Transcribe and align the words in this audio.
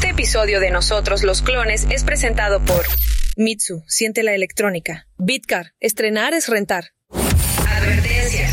Este 0.00 0.12
episodio 0.12 0.60
de 0.60 0.70
Nosotros 0.70 1.22
los 1.24 1.42
Clones 1.42 1.86
es 1.90 2.04
presentado 2.04 2.64
por 2.64 2.86
Mitsu, 3.36 3.84
siente 3.86 4.22
la 4.22 4.32
electrónica. 4.32 5.06
Bitcar, 5.18 5.74
estrenar 5.78 6.32
es 6.32 6.48
rentar. 6.48 6.92
Advertencia. 7.68 8.48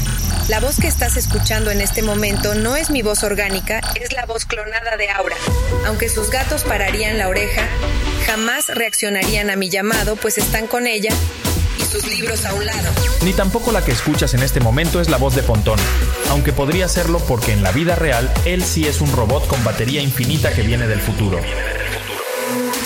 La 0.49 0.59
voz 0.59 0.77
que 0.77 0.87
estás 0.87 1.15
escuchando 1.15 1.71
en 1.71 1.79
este 1.79 2.01
momento 2.01 2.53
no 2.53 2.75
es 2.75 2.89
mi 2.89 3.01
voz 3.01 3.23
orgánica, 3.23 3.79
es 3.95 4.11
la 4.11 4.25
voz 4.25 4.43
clonada 4.43 4.97
de 4.97 5.09
Aura. 5.09 5.37
Aunque 5.85 6.09
sus 6.09 6.29
gatos 6.31 6.65
pararían 6.65 7.17
la 7.17 7.29
oreja, 7.29 7.65
jamás 8.25 8.67
reaccionarían 8.67 9.49
a 9.49 9.55
mi 9.55 9.69
llamado, 9.69 10.17
pues 10.17 10.37
están 10.37 10.67
con 10.67 10.85
ella 10.85 11.13
sus 12.01 12.07
libros 12.07 12.45
a 12.45 12.53
un 12.53 12.65
lado. 12.65 12.89
Ni 13.23 13.33
tampoco 13.33 13.71
la 13.71 13.83
que 13.83 13.91
escuchas 13.91 14.33
en 14.33 14.43
este 14.43 14.59
momento 14.59 15.01
es 15.01 15.09
la 15.09 15.17
voz 15.17 15.35
de 15.35 15.43
Pontón, 15.43 15.79
aunque 16.29 16.53
podría 16.53 16.87
serlo 16.87 17.19
porque 17.19 17.53
en 17.53 17.63
la 17.63 17.71
vida 17.71 17.95
real 17.95 18.31
él 18.45 18.63
sí 18.63 18.87
es 18.87 19.01
un 19.01 19.11
robot 19.11 19.47
con 19.47 19.63
batería 19.63 20.01
infinita 20.01 20.53
que 20.53 20.61
viene 20.61 20.87
del 20.87 21.01
futuro. 21.01 21.39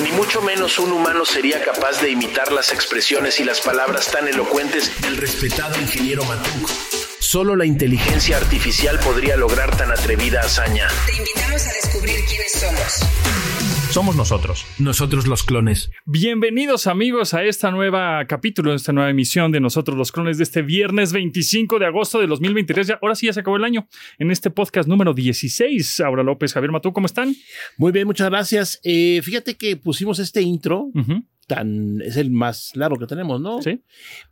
Ni 0.04 0.12
mucho 0.12 0.42
menos 0.42 0.80
un 0.80 0.92
humano 0.92 1.26
sería 1.26 1.64
capaz 1.64 2.02
de 2.02 2.10
imitar 2.10 2.52
las 2.52 2.72
expresiones 2.72 3.40
y 3.40 3.44
las 3.44 3.62
palabras 3.62 4.08
tan 4.08 4.28
elocuentes 4.28 4.92
del 5.02 5.18
respetado 5.18 5.80
ingeniero 5.80 6.24
Matuk. 6.24 7.01
Solo 7.32 7.56
la 7.56 7.66
inteligencia 7.66 8.36
artificial 8.36 9.00
podría 9.02 9.38
lograr 9.38 9.78
tan 9.78 9.90
atrevida 9.90 10.42
hazaña. 10.42 10.90
Te 11.06 11.16
invitamos 11.16 11.66
a 11.66 11.72
descubrir 11.82 12.20
quiénes 12.28 12.52
somos. 12.52 13.94
Somos 13.94 14.18
nosotros. 14.18 14.66
Nosotros 14.80 15.28
los 15.28 15.44
clones. 15.44 15.92
Bienvenidos 16.06 16.88
amigos 16.88 17.34
a 17.34 17.46
esta 17.46 17.72
nueva 17.72 18.26
capítulo, 18.28 18.74
a 18.74 18.76
esta 18.76 18.92
nueva 18.92 19.10
emisión 19.10 19.54
de 19.54 19.62
Nosotros 19.62 19.98
los 19.98 20.12
Clones 20.12 20.40
de 20.40 20.44
este 20.44 20.62
viernes 20.62 21.14
25 21.14 21.80
de 21.80 21.86
agosto 21.86 22.20
de 22.20 22.28
2023. 22.28 22.88
Ya, 22.88 23.00
ahora 23.02 23.16
sí 23.16 23.28
ya 23.28 23.34
se 23.34 23.40
acabó 23.40 23.56
el 23.56 23.64
año. 23.64 23.88
En 24.20 24.30
este 24.30 24.50
podcast 24.50 24.90
número 24.90 25.14
16, 25.14 26.02
Aura 26.02 26.24
López, 26.24 26.52
Javier 26.52 26.74
Matú, 26.74 26.92
¿cómo 26.92 27.06
están? 27.06 27.34
Muy 27.78 27.94
bien, 27.94 28.08
muchas 28.08 28.30
gracias. 28.30 28.82
Eh, 28.84 29.22
fíjate 29.24 29.56
que 29.56 29.78
pusimos 29.78 30.20
este 30.20 30.42
intro, 30.42 30.90
tan, 31.48 32.02
es 32.02 32.16
el 32.16 32.32
más 32.32 32.72
largo 32.76 32.98
que 32.98 33.08
tenemos, 33.08 33.42
¿no? 33.42 33.62
Sí. 33.62 33.82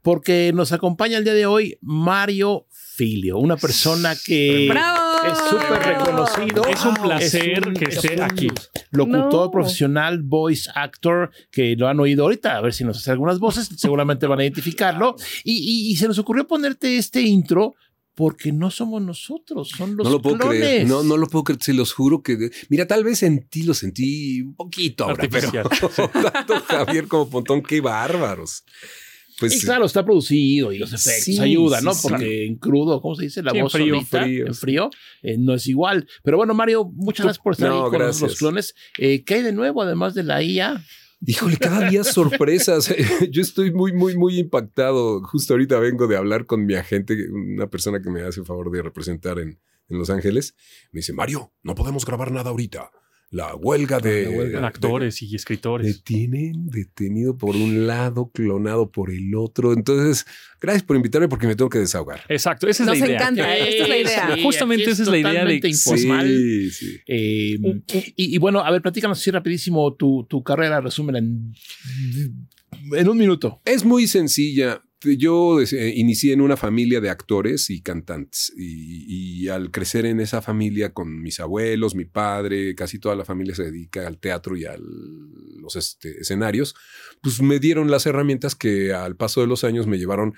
Porque 0.02 0.52
nos 0.54 0.72
acompaña 0.72 1.18
el 1.18 1.26
día 1.26 1.34
de 1.34 1.46
hoy 1.46 1.78
Mario 1.82 2.66
Filio, 3.00 3.38
una 3.38 3.56
persona 3.56 4.14
que 4.26 4.68
¡Bravo! 4.70 5.24
es 5.26 5.38
súper 5.50 5.80
reconocido. 5.82 6.66
Es 6.68 6.84
un 6.86 6.96
placer 6.96 7.60
Es 7.60 7.66
un- 7.66 7.74
que 7.74 7.86
es 7.86 7.96
esté 7.96 8.16
un 8.16 8.22
aquí. 8.24 8.48
Locutor 8.92 9.46
No. 9.46 9.52
profesional, 9.52 10.22
voice 10.22 10.70
actor, 10.76 11.32
que 11.50 11.76
lo 11.78 11.88
han 11.88 11.98
oído 12.02 12.24
ahorita, 12.24 12.58
a 12.58 12.62
ver 12.62 12.74
si 12.74 12.84
nos 12.84 12.98
hace 12.98 13.12
algunas 13.12 13.40
voces, 13.40 13.70
seguramente 13.78 14.28
van 14.28 14.40
a 14.40 14.44
identificarlo. 14.44 15.16
Y, 15.46 15.54
y- 15.54 15.92
y 15.92 15.96
se 15.96 16.08
nos 16.10 16.20
ocurrió 16.20 16.46
ponerte 16.46 16.98
este 16.98 17.22
intro 17.22 17.76
porque 18.16 18.52
no 18.52 18.70
somos 18.70 19.02
nosotros, 19.02 19.70
son 19.70 19.96
los 19.96 20.06
no 20.06 20.12
lo 20.12 20.22
puedo 20.22 20.38
clones. 20.40 20.60
creer. 20.60 20.86
No, 20.88 21.04
no 21.04 21.16
lo 21.16 21.28
puedo 21.28 21.46
creer. 21.46 21.64
Se 21.64 21.74
los 21.74 21.94
juro 21.94 22.22
que. 22.22 22.50
Mira, 22.68 22.86
tal 22.86 23.06
vez 23.06 23.24
en 23.24 23.48
ti 23.48 23.64
lo 23.64 23.74
sentí 23.74 24.42
un 24.42 24.56
poquito 24.56 25.06
ahora, 25.06 25.26
pero 25.32 25.48
Artificial. 25.48 26.12
tanto 26.34 26.60
Javier 26.68 27.08
como 27.08 27.30
Pontón, 27.30 27.62
qué 27.64 27.80
bárbaros. 27.80 28.66
Pues 29.40 29.56
y 29.56 29.66
claro, 29.66 29.86
está 29.86 30.04
producido 30.04 30.72
y 30.74 30.78
los 30.78 30.92
efectos 30.92 31.24
Sí, 31.24 31.40
ayudan, 31.40 31.84
¿no? 31.84 31.94
Porque 32.02 32.46
en 32.46 32.58
crudo, 32.58 33.02
¿cómo 33.02 33.16
se 33.16 33.24
dice? 33.24 33.42
La 33.44 33.52
Sí, 33.52 33.62
voz 33.62 33.72
frío, 33.72 34.02
frío. 34.02 34.48
en 34.48 34.54
frío, 34.56 34.90
eh, 35.22 35.38
no 35.38 35.54
es 35.54 35.66
igual. 35.68 36.08
Pero 36.24 36.38
bueno, 36.38 36.54
Mario, 36.54 36.92
muchas 36.94 37.26
gracias 37.26 37.42
por 37.44 37.54
estar 37.54 37.70
No, 37.70 37.76
ahí 37.86 37.90
con 37.90 38.00
gracias. 38.00 38.22
los 38.22 38.38
clones. 38.38 38.76
Eh, 38.98 39.24
¿Qué 39.24 39.36
hay 39.36 39.42
de 39.44 39.54
nuevo, 39.54 39.82
además 39.82 40.14
de 40.14 40.24
la 40.24 40.44
IA? 40.44 40.84
Híjole, 41.26 41.58
cada 41.58 41.90
día 41.90 42.04
sorpresas. 42.04 42.94
Yo 43.32 43.42
estoy 43.42 43.72
muy, 43.74 43.94
muy, 43.94 44.18
muy 44.18 44.40
impactado. 44.40 45.22
Justo 45.24 45.54
ahorita 45.54 45.80
vengo 45.80 46.08
de 46.08 46.18
hablar 46.18 46.46
con 46.46 46.66
mi 46.66 46.76
agente, 46.76 47.16
una 47.32 47.68
persona 47.70 48.02
que 48.02 48.10
me 48.10 48.22
hace 48.22 48.40
el 48.42 48.46
favor 48.46 48.72
de 48.72 48.82
representar 48.82 49.40
en, 49.40 49.60
en 49.90 49.98
Los 49.98 50.10
Ángeles. 50.10 50.56
Me 50.92 51.00
dice, 51.00 51.14
Mario, 51.14 51.54
no 51.64 51.76
podemos 51.76 52.06
grabar 52.06 52.32
nada 52.32 52.50
ahorita. 52.52 52.90
La 53.32 53.54
huelga 53.56 54.00
de, 54.00 54.24
La 54.24 54.30
huelga. 54.32 54.60
de- 54.62 54.66
Actores 54.66 55.22
y 55.22 55.30
Me 55.30 55.36
escritores. 55.36 56.04
tienen 56.04 56.68
detenido 56.72 57.38
por 57.38 57.56
un 57.56 57.86
lado, 57.86 58.32
clonado 58.34 58.92
por 58.92 59.12
el 59.12 59.36
otro. 59.36 59.72
Entonces, 59.74 60.26
gracias 60.60 60.82
por 60.82 60.96
invitarme 60.96 61.28
porque 61.30 61.46
me 61.46 61.56
tengo 61.56 61.70
que 61.70 61.78
desahogar. 61.78 62.22
Exacto, 62.28 62.68
esa 62.68 62.82
es 62.84 62.88
Nos 62.90 63.00
la 63.00 63.06
idea. 63.06 63.18
encanta. 63.18 63.56
Esta 63.58 63.84
es 63.84 63.90
la 63.90 63.98
idea. 63.98 64.36
Sí, 64.36 64.42
Justamente 64.44 64.90
esa 64.90 65.04
es 65.04 65.08
la 65.10 65.18
idea 65.20 65.30
de- 65.30 65.36
totalmente 65.60 65.68
informal. 65.70 66.28
Sí, 66.28 66.72
sí. 66.72 66.98
Eh, 67.08 67.60
y, 68.16 68.36
y 68.36 68.38
bueno, 68.40 68.62
a 68.62 68.72
ver, 68.72 68.82
platícanos 68.82 69.20
así 69.20 69.30
rapidísimo 69.30 69.94
tu, 69.94 70.26
tu 70.28 70.42
carrera, 70.44 70.82
resúmela 70.82 71.20
en, 71.20 71.54
en 72.94 73.08
un 73.10 73.18
minuto. 73.18 73.62
Es 73.64 73.86
muy 73.86 74.08
sencilla. 74.08 74.82
Yo 75.02 75.62
eh, 75.62 75.94
inicié 75.96 76.34
en 76.34 76.42
una 76.42 76.58
familia 76.58 77.00
de 77.00 77.10
actores 77.10 77.70
y 77.70 77.82
cantantes 77.82 78.52
y, 78.58 79.44
y 79.44 79.48
al 79.48 79.72
crecer 79.72 80.06
en 80.06 80.20
esa 80.20 80.42
familia 80.42 80.94
con 80.94 81.22
mis 81.22 81.40
abuelos, 81.40 81.96
mi 81.96 82.06
padre, 82.06 82.76
casi 82.76 83.00
toda 83.00 83.16
la 83.16 83.24
familia 83.24 83.56
se 83.56 83.64
dedica 83.64 84.06
al 84.06 84.20
teatro 84.20 84.58
y 84.58 84.66
a 84.66 84.76
los 84.78 85.76
este, 85.76 86.20
escenarios, 86.20 86.76
pues 87.22 87.42
me 87.42 87.60
dieron 87.60 87.90
las 87.90 88.06
herramientas 88.06 88.56
que 88.56 88.94
al 88.94 89.16
paso 89.16 89.42
de 89.42 89.48
los 89.48 89.64
años 89.64 89.88
me 89.88 89.98
llevaron 89.98 90.34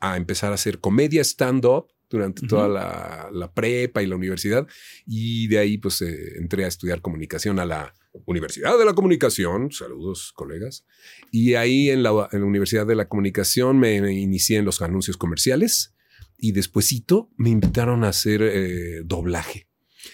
a 0.00 0.16
empezar 0.16 0.52
a 0.52 0.54
hacer 0.54 0.80
comedia 0.80 1.22
stand-up 1.22 1.88
durante 2.08 2.46
toda 2.46 2.68
la, 2.68 3.28
la 3.32 3.52
prepa 3.52 4.02
y 4.02 4.06
la 4.06 4.16
universidad 4.16 4.66
y 5.06 5.48
de 5.48 5.58
ahí 5.58 5.78
pues 5.78 6.00
eh, 6.02 6.38
entré 6.38 6.64
a 6.64 6.68
estudiar 6.68 7.00
comunicación 7.00 7.58
a 7.58 7.64
la 7.64 7.94
Universidad 8.24 8.78
de 8.78 8.84
la 8.84 8.94
Comunicación, 8.94 9.70
saludos 9.72 10.32
colegas, 10.34 10.84
y 11.30 11.54
ahí 11.54 11.90
en 11.90 12.02
la, 12.02 12.28
en 12.32 12.40
la 12.40 12.46
Universidad 12.46 12.86
de 12.86 12.94
la 12.94 13.08
Comunicación 13.08 13.78
me, 13.78 14.00
me 14.00 14.12
inicié 14.14 14.58
en 14.58 14.64
los 14.64 14.80
anuncios 14.82 15.16
comerciales 15.16 15.94
y 16.38 16.52
despuesito 16.52 17.30
me 17.36 17.50
invitaron 17.50 18.04
a 18.04 18.08
hacer 18.08 18.42
eh, 18.42 19.02
doblaje. 19.04 19.68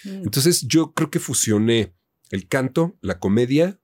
Mm. 0.04 0.22
Entonces 0.24 0.62
yo 0.66 0.92
creo 0.94 1.10
que 1.10 1.20
fusioné 1.20 1.94
el 2.30 2.48
canto, 2.48 2.96
la 3.00 3.18
comedia, 3.18 3.78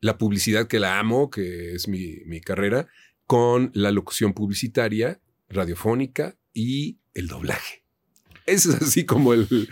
la 0.00 0.18
publicidad 0.18 0.66
que 0.66 0.80
la 0.80 0.98
amo, 0.98 1.30
que 1.30 1.74
es 1.74 1.88
mi, 1.88 2.16
mi 2.26 2.40
carrera, 2.40 2.88
con 3.26 3.70
la 3.74 3.90
locución 3.92 4.32
publicitaria, 4.32 5.20
radiofónica 5.48 6.36
y 6.52 6.98
el 7.14 7.28
doblaje. 7.28 7.84
Ese 8.46 8.70
es 8.70 8.74
así 8.82 9.04
como 9.06 9.32
el, 9.34 9.68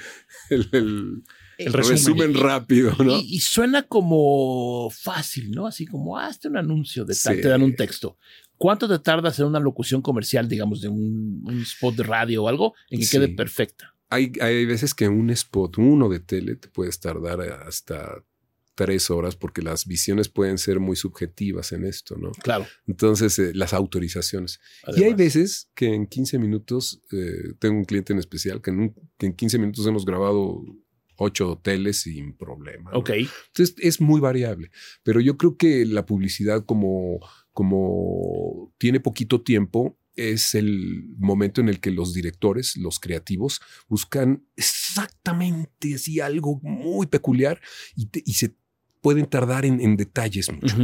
el- 0.50 0.68
el 0.72 1.22
El 1.66 1.72
resumen, 1.72 1.96
resumen. 1.96 2.34
rápido, 2.34 2.94
¿no? 2.98 3.16
Y, 3.18 3.36
y 3.36 3.40
suena 3.40 3.82
como 3.84 4.90
fácil, 4.90 5.50
¿no? 5.50 5.66
Así 5.66 5.86
como, 5.86 6.18
hazte 6.18 6.48
un 6.48 6.56
anuncio 6.56 7.04
de 7.04 7.14
tal, 7.22 7.36
Sí. 7.36 7.42
te 7.42 7.48
dan 7.48 7.62
un 7.62 7.74
texto. 7.76 8.16
¿Cuánto 8.56 8.88
te 8.88 8.98
tardas 8.98 9.38
en 9.38 9.46
una 9.46 9.58
locución 9.60 10.02
comercial, 10.02 10.48
digamos, 10.48 10.80
de 10.82 10.88
un, 10.88 11.42
un 11.46 11.60
spot 11.62 11.96
de 11.96 12.02
radio 12.02 12.44
o 12.44 12.48
algo, 12.48 12.74
en 12.90 13.00
que 13.00 13.06
Sí. 13.06 13.16
quede 13.16 13.28
perfecta? 13.28 13.94
Hay, 14.10 14.32
hay 14.40 14.66
veces 14.66 14.92
que 14.94 15.08
un 15.08 15.30
spot, 15.30 15.78
uno 15.78 16.08
de 16.08 16.20
tele, 16.20 16.56
te 16.56 16.68
puedes 16.68 16.98
tardar 17.00 17.40
hasta 17.40 18.22
tres 18.74 19.10
horas 19.10 19.36
porque 19.36 19.60
las 19.62 19.86
visiones 19.86 20.28
pueden 20.30 20.56
ser 20.58 20.80
muy 20.80 20.96
subjetivas 20.96 21.72
en 21.72 21.84
esto, 21.84 22.16
¿no? 22.16 22.30
Claro. 22.32 22.66
Entonces, 22.86 23.38
eh, 23.38 23.52
las 23.54 23.72
autorizaciones. 23.74 24.58
Y 24.96 25.02
hay 25.04 25.12
veces 25.14 25.70
que 25.74 25.94
en 25.94 26.06
15 26.06 26.38
minutos, 26.38 27.00
eh, 27.12 27.52
tengo 27.58 27.76
un 27.78 27.84
cliente 27.84 28.12
en 28.14 28.18
especial 28.18 28.60
que 28.62 28.70
en, 28.70 28.80
un- 28.80 28.94
que 29.18 29.26
en 29.26 29.34
15 29.34 29.58
minutos 29.58 29.86
hemos 29.86 30.04
grabado 30.06 30.62
ocho 31.20 31.52
hoteles 31.52 32.00
sin 32.02 32.32
problema. 32.32 32.90
¿no? 32.92 32.98
Ok. 32.98 33.10
Entonces 33.10 33.74
es 33.78 34.00
muy 34.00 34.20
variable, 34.20 34.70
pero 35.02 35.20
yo 35.20 35.36
creo 35.36 35.56
que 35.56 35.84
la 35.86 36.04
publicidad 36.06 36.64
como, 36.64 37.20
como 37.52 38.72
tiene 38.78 39.00
poquito 39.00 39.40
tiempo 39.42 39.96
es 40.16 40.54
el 40.54 41.04
momento 41.18 41.60
en 41.60 41.68
el 41.68 41.80
que 41.80 41.90
los 41.90 42.12
directores, 42.12 42.76
los 42.76 42.98
creativos, 42.98 43.60
buscan 43.88 44.44
exactamente 44.56 45.94
así 45.94 46.20
algo 46.20 46.60
muy 46.62 47.06
peculiar 47.06 47.60
y, 47.96 48.06
te- 48.06 48.22
y 48.26 48.34
se 48.34 48.54
pueden 49.00 49.26
tardar 49.26 49.64
en, 49.64 49.80
en 49.80 49.96
detalles 49.96 50.50
mucho. 50.52 50.76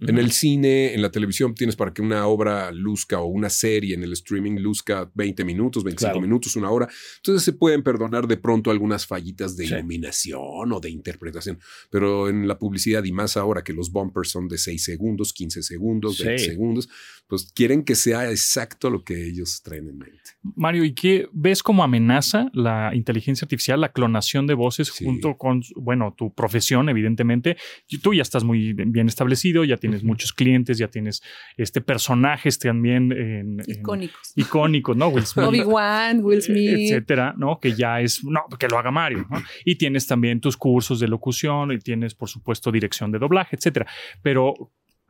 En 0.00 0.18
el 0.18 0.32
cine, 0.32 0.94
en 0.94 1.02
la 1.02 1.10
televisión, 1.10 1.54
tienes 1.54 1.76
para 1.76 1.92
que 1.92 2.02
una 2.02 2.26
obra 2.26 2.70
luzca 2.72 3.20
o 3.20 3.26
una 3.26 3.50
serie 3.50 3.94
en 3.94 4.02
el 4.02 4.12
streaming 4.14 4.58
luzca 4.58 5.10
20 5.14 5.44
minutos, 5.44 5.84
25 5.84 6.12
Claro. 6.12 6.20
minutos, 6.20 6.56
una 6.56 6.70
hora. 6.70 6.88
Entonces 7.18 7.44
se 7.44 7.52
pueden 7.52 7.82
perdonar 7.82 8.26
de 8.26 8.36
pronto 8.36 8.70
algunas 8.70 9.06
fallitas 9.06 9.56
de 9.56 9.66
Sí. 9.66 9.74
iluminación 9.74 10.72
o 10.72 10.80
de 10.80 10.90
interpretación. 10.90 11.58
Pero 11.90 12.28
en 12.28 12.48
la 12.48 12.58
publicidad 12.58 13.04
y 13.04 13.12
más 13.12 13.36
ahora 13.36 13.62
que 13.62 13.72
los 13.72 13.90
bumpers 13.92 14.30
son 14.30 14.48
de 14.48 14.58
6 14.58 14.82
segundos, 14.82 15.32
15 15.32 15.62
segundos, 15.62 16.16
Sí. 16.16 16.24
20 16.24 16.44
segundos, 16.44 16.88
pues 17.26 17.50
quieren 17.54 17.84
que 17.84 17.94
sea 17.94 18.30
exacto 18.30 18.90
lo 18.90 19.04
que 19.04 19.26
ellos 19.28 19.62
traen 19.62 19.88
en 19.88 19.98
mente. 19.98 20.30
Mario, 20.56 20.84
¿y 20.84 20.92
qué 20.92 21.28
ves 21.32 21.62
como 21.62 21.84
amenaza 21.84 22.50
la 22.52 22.90
inteligencia 22.94 23.44
artificial, 23.44 23.80
la 23.80 23.92
clonación 23.92 24.46
de 24.48 24.54
voces 24.54 24.88
Sí. 24.88 25.04
junto 25.04 25.36
con, 25.36 25.62
bueno, 25.76 26.14
tu 26.16 26.34
profesión, 26.34 26.88
evidentemente? 26.88 27.56
Tú 28.02 28.12
ya 28.12 28.22
estás 28.22 28.42
muy 28.42 28.72
bien 28.72 29.06
establecido, 29.06 29.62
ya 29.64 29.76
tienes 29.76 30.02
muchos 30.02 30.32
clientes, 30.32 30.78
ya 30.78 30.88
tienes 30.88 31.22
este 31.56 31.80
personajes 31.80 32.58
también 32.58 33.12
en- 33.12 33.60
en- 33.60 33.62
Icónicos. 33.66 34.32
icónicos, 34.34 34.96
¿no? 34.96 35.08
Will 35.08 35.24
Smith, 35.26 35.46
Obi-Wan, 35.46 36.24
Will 36.24 36.42
Smith. 36.42 36.70
etcétera, 36.90 37.34
¿no? 37.36 37.60
Que 37.60 37.74
ya 37.74 38.00
es, 38.00 38.24
no, 38.24 38.40
que 38.58 38.66
lo 38.68 38.78
haga 38.78 38.90
Mario, 38.90 39.26
¿no? 39.30 39.40
Y 39.64 39.76
tienes 39.76 40.06
también 40.06 40.40
tus 40.40 40.56
cursos 40.56 40.98
de 40.98 41.06
locución 41.08 41.70
y 41.72 41.78
tienes, 41.78 42.14
por 42.14 42.28
supuesto, 42.28 42.72
dirección 42.72 43.12
de 43.12 43.18
doblaje, 43.20 43.54
etcétera. 43.56 43.86
Pero 44.22 44.54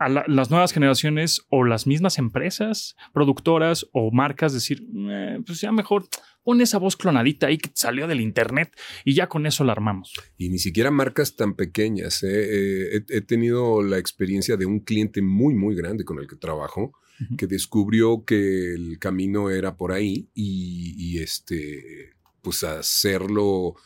a 0.04 0.08
la- 0.08 0.25
las 0.28 0.50
nuevas 0.50 0.72
generaciones 0.72 1.43
o 1.50 1.64
las 1.64 1.87
mismas 1.87 2.19
empresas, 2.19 2.96
productoras 3.12 3.87
o 3.93 4.10
marcas 4.10 4.52
decir, 4.52 4.87
"Eh, 5.10 5.38
pues 5.46 5.60
ya 5.60 5.72
mejor 5.72 6.06
pon 6.44 6.60
esa 6.60 6.78
voz 6.78 6.96
clonadita 6.96 7.46
ahí 7.46 7.56
que 7.58 7.70
salió 7.72 8.08
del 8.08 8.20
internet 8.20 8.76
y 9.04 9.14
ya 9.14 9.28
con 9.28 9.46
eso 9.46 9.62
la 9.62 9.72
armamos. 9.72 10.12
Y 10.37 10.49
ni 10.49 10.58
siquiera 10.58 10.90
marcas 10.90 11.37
tan 11.37 11.54
pequeñas. 11.54 12.22
¿eh? 12.25 12.28
Eh, 12.32 13.04
he, 13.08 13.16
he 13.19 13.20
tenido 13.20 13.82
la 13.82 13.99
experiencia 13.99 14.56
de 14.56 14.66
un 14.66 14.81
cliente 14.81 15.22
muy, 15.22 15.54
muy 15.54 15.76
grande 15.76 16.05
con 16.05 16.19
el 16.19 16.26
que 16.26 16.34
trabajo, 16.37 16.93
que 17.38 17.46
descubrió 17.46 18.25
que 18.25 18.75
el 18.75 18.98
camino 18.98 19.50
era 19.50 19.76
por 19.76 19.93
ahí 19.93 20.28
y, 20.34 20.94
y, 20.98 21.19
este, 21.22 22.10
pues 22.40 22.64
hacerlo. 22.64 23.76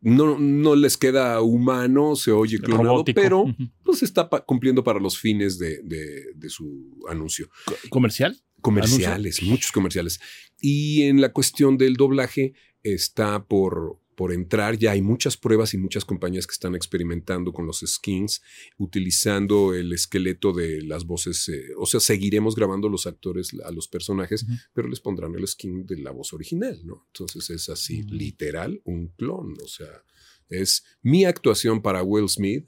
No, 0.00 0.38
no 0.38 0.76
les 0.76 0.96
queda 0.96 1.40
humano, 1.42 2.14
se 2.14 2.30
oye 2.30 2.58
clonado, 2.58 2.88
Robótico. 2.90 3.20
pero 3.20 3.44
pues 3.82 4.02
está 4.04 4.30
pa- 4.30 4.44
cumpliendo 4.44 4.84
para 4.84 5.00
los 5.00 5.18
fines 5.18 5.58
de, 5.58 5.80
de- 5.82 6.26
de 6.36 6.48
su 6.50 6.96
anuncio. 7.08 7.48
Co- 7.64 7.74
¿Comercial? 7.88 8.40
Comerciales, 8.60 9.42
muchos 9.42 9.72
comerciales. 9.72 10.20
Y 10.60 11.02
en 11.02 11.20
la 11.20 11.32
cuestión 11.32 11.78
del 11.78 11.94
doblaje 11.94 12.52
está 12.82 13.44
por, 13.44 14.00
por 14.18 14.32
entrar, 14.32 14.76
ya 14.76 14.90
hay 14.90 15.00
muchas 15.00 15.36
pruebas 15.36 15.74
y 15.74 15.78
muchas 15.78 16.04
compañías 16.04 16.44
que 16.44 16.52
están 16.52 16.74
experimentando 16.74 17.52
con 17.52 17.68
los 17.68 17.84
skins, 17.86 18.42
utilizando 18.76 19.74
el 19.74 19.92
esqueleto 19.92 20.52
de 20.52 20.82
las 20.82 21.04
voces, 21.04 21.48
eh, 21.48 21.68
o 21.76 21.86
sea, 21.86 22.00
seguiremos 22.00 22.56
grabando 22.56 22.88
los 22.88 23.06
actores 23.06 23.52
a 23.64 23.70
los 23.70 23.86
personajes, 23.86 24.44
pero 24.72 24.88
les 24.88 24.98
pondrán 24.98 25.36
el 25.36 25.46
skin 25.46 25.86
de 25.86 25.98
la 25.98 26.10
voz 26.10 26.32
original, 26.32 26.80
¿no? 26.84 27.04
Entonces 27.12 27.48
es 27.50 27.68
así, 27.68 28.02
Mm. 28.02 28.10
literal, 28.10 28.80
un 28.82 29.06
clon, 29.16 29.54
o 29.62 29.68
sea, 29.68 30.02
es 30.48 30.82
mi 31.00 31.24
actuación 31.24 31.80
para 31.80 32.02
Will 32.02 32.28
Smith. 32.28 32.66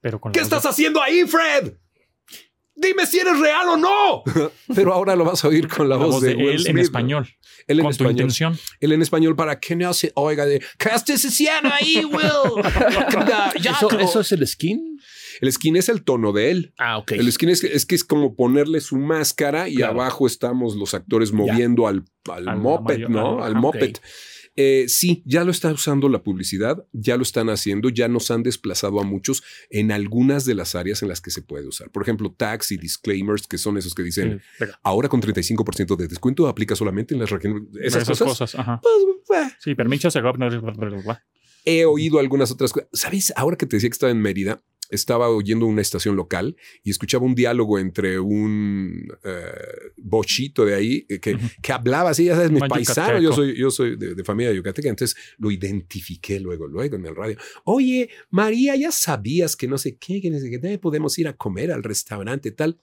Pero 0.00 0.20
con 0.20 0.30
¿Qué 0.30 0.38
estás 0.38 0.64
haciendo 0.64 1.02
ahí, 1.02 1.24
Fred? 1.26 1.74
Dime 2.76 3.06
si 3.06 3.18
eres 3.20 3.38
real 3.38 3.68
o 3.68 3.76
no. 3.76 4.22
Pero 4.74 4.92
ahora 4.92 5.14
lo 5.14 5.24
vas 5.24 5.44
a 5.44 5.48
oír 5.48 5.68
con 5.68 5.88
la, 5.88 5.96
de, 5.96 6.00
la 6.02 6.06
voz, 6.06 6.22
de, 6.22 6.34
Will 6.34 6.48
él 6.48 6.58
Smith, 6.58 6.68
en 6.70 6.76
¿no? 6.76 6.82
español, 6.82 7.28
Él 7.68 7.78
en 7.78 7.84
con 7.84 7.96
tu 7.96 8.10
intención. 8.10 8.58
Él 8.80 8.92
en 8.92 9.00
español 9.02 9.36
para 9.36 9.60
que 9.60 9.76
no 9.76 9.94
se 9.94 10.10
oiga 10.16 10.44
de 10.44 10.60
¿Qué 10.78 10.88
estás 10.92 11.24
haciendo 11.24 11.70
ahí, 11.72 12.04
Will? 12.04 12.64
¿Eso, 13.64 13.88
co- 13.88 13.98
¿Eso 13.98 14.20
es 14.20 14.32
el 14.32 14.46
skin? 14.46 14.98
El 15.40 15.52
skin 15.52 15.76
es 15.76 15.88
el 15.88 16.04
tono 16.04 16.32
de 16.32 16.50
él. 16.50 16.74
Ah, 16.78 16.98
ok. 16.98 17.12
El 17.12 17.30
skin 17.32 17.48
es, 17.48 17.62
es 17.64 17.86
que 17.86 17.94
es 17.94 18.04
como 18.04 18.34
ponerle 18.36 18.80
su 18.80 18.96
máscara 18.96 19.68
y 19.68 19.76
Claro. 19.76 19.92
abajo 20.00 20.26
estamos 20.26 20.76
los 20.76 20.94
actores 20.94 21.32
moviendo 21.32 21.86
al, 21.88 22.04
al 22.30 22.48
Al 22.48 22.58
moped, 22.58 22.94
mayor- 22.94 23.10
¿no? 23.10 23.42
Al 23.42 23.52
ok. 23.56 23.58
moped. 23.62 23.96
Eh, 24.56 24.84
sí, 24.88 25.22
ya 25.26 25.44
lo 25.44 25.50
está 25.50 25.72
usando 25.72 26.08
la 26.08 26.22
publicidad, 26.22 26.86
ya 26.92 27.16
lo 27.16 27.22
están 27.22 27.50
haciendo, 27.50 27.88
ya 27.88 28.08
nos 28.08 28.30
han 28.30 28.42
desplazado 28.42 29.00
a 29.00 29.04
muchos 29.04 29.42
en 29.70 29.90
algunas 29.90 30.44
de 30.44 30.54
las 30.54 30.74
áreas 30.74 31.02
en 31.02 31.08
las 31.08 31.20
que 31.20 31.30
se 31.30 31.42
puede 31.42 31.66
usar. 31.66 31.90
Por 31.90 32.02
ejemplo, 32.02 32.32
tags 32.36 32.72
y 32.72 32.76
disclaimers, 32.76 33.46
que 33.46 33.58
son 33.58 33.76
esos 33.78 33.94
que 33.94 34.02
dicen, 34.02 34.42
Sí, 34.58 34.64
ahora 34.82 35.08
con 35.08 35.20
35% 35.20 35.96
de 35.96 36.08
descuento 36.08 36.46
aplica 36.46 36.76
solamente 36.76 37.14
en 37.14 37.20
las 37.20 37.30
regiones. 37.30 37.62
Esas, 37.80 38.02
Esas 38.02 38.18
cosas. 38.18 38.38
cosas. 38.38 38.60
ajá. 38.60 38.80
pues, 39.26 39.52
Sí, 39.58 39.74
permiso 39.74 40.10
se 40.10 40.20
he 41.64 41.84
oído 41.84 42.18
algunas 42.18 42.50
otras 42.50 42.72
cosas. 42.72 42.88
¿Sabes? 42.92 43.32
Ahora 43.36 43.56
que 43.56 43.66
te 43.66 43.76
decía 43.76 43.88
que 43.88 43.94
estaba 43.94 44.12
en 44.12 44.20
Mérida, 44.20 44.62
estaba 44.90 45.28
oyendo 45.28 45.66
una 45.66 45.82
estación 45.82 46.16
local 46.16 46.56
y 46.82 46.90
escuchaba 46.90 47.24
un 47.24 47.34
diálogo 47.34 47.78
entre 47.78 48.18
un 48.18 49.08
eh, 49.24 49.92
bochito 49.96 50.64
de 50.64 50.74
ahí 50.74 51.06
eh, 51.08 51.20
que, 51.20 51.34
Ujú. 51.34 51.46
que 51.62 51.72
hablaba 51.72 52.10
así, 52.10 52.24
ya 52.24 52.36
sabes, 52.36 52.50
mi 52.50 52.60
paisano, 52.60 53.20
yo 53.20 53.32
soy, 53.32 53.56
yo 53.56 53.70
soy 53.70 53.96
de, 53.96 54.14
de 54.14 54.24
familia 54.24 54.52
yucateca, 54.52 54.88
entonces 54.88 55.16
lo 55.38 55.50
identifiqué 55.50 56.40
luego, 56.40 56.66
luego 56.66 56.96
en 56.96 57.06
el 57.06 57.16
radio. 57.16 57.36
Oye, 57.64 58.10
María, 58.30 58.76
ya 58.76 58.92
sabías 58.92 59.56
que 59.56 59.68
no 59.68 59.78
sé 59.78 59.96
qué, 59.96 60.20
que 60.20 60.30
no 60.30 60.38
sé 60.38 60.50
qué, 60.50 60.78
podemos 60.78 61.18
ir 61.18 61.28
a 61.28 61.36
comer 61.36 61.72
al 61.72 61.82
restaurante 61.82 62.50
tal. 62.50 62.80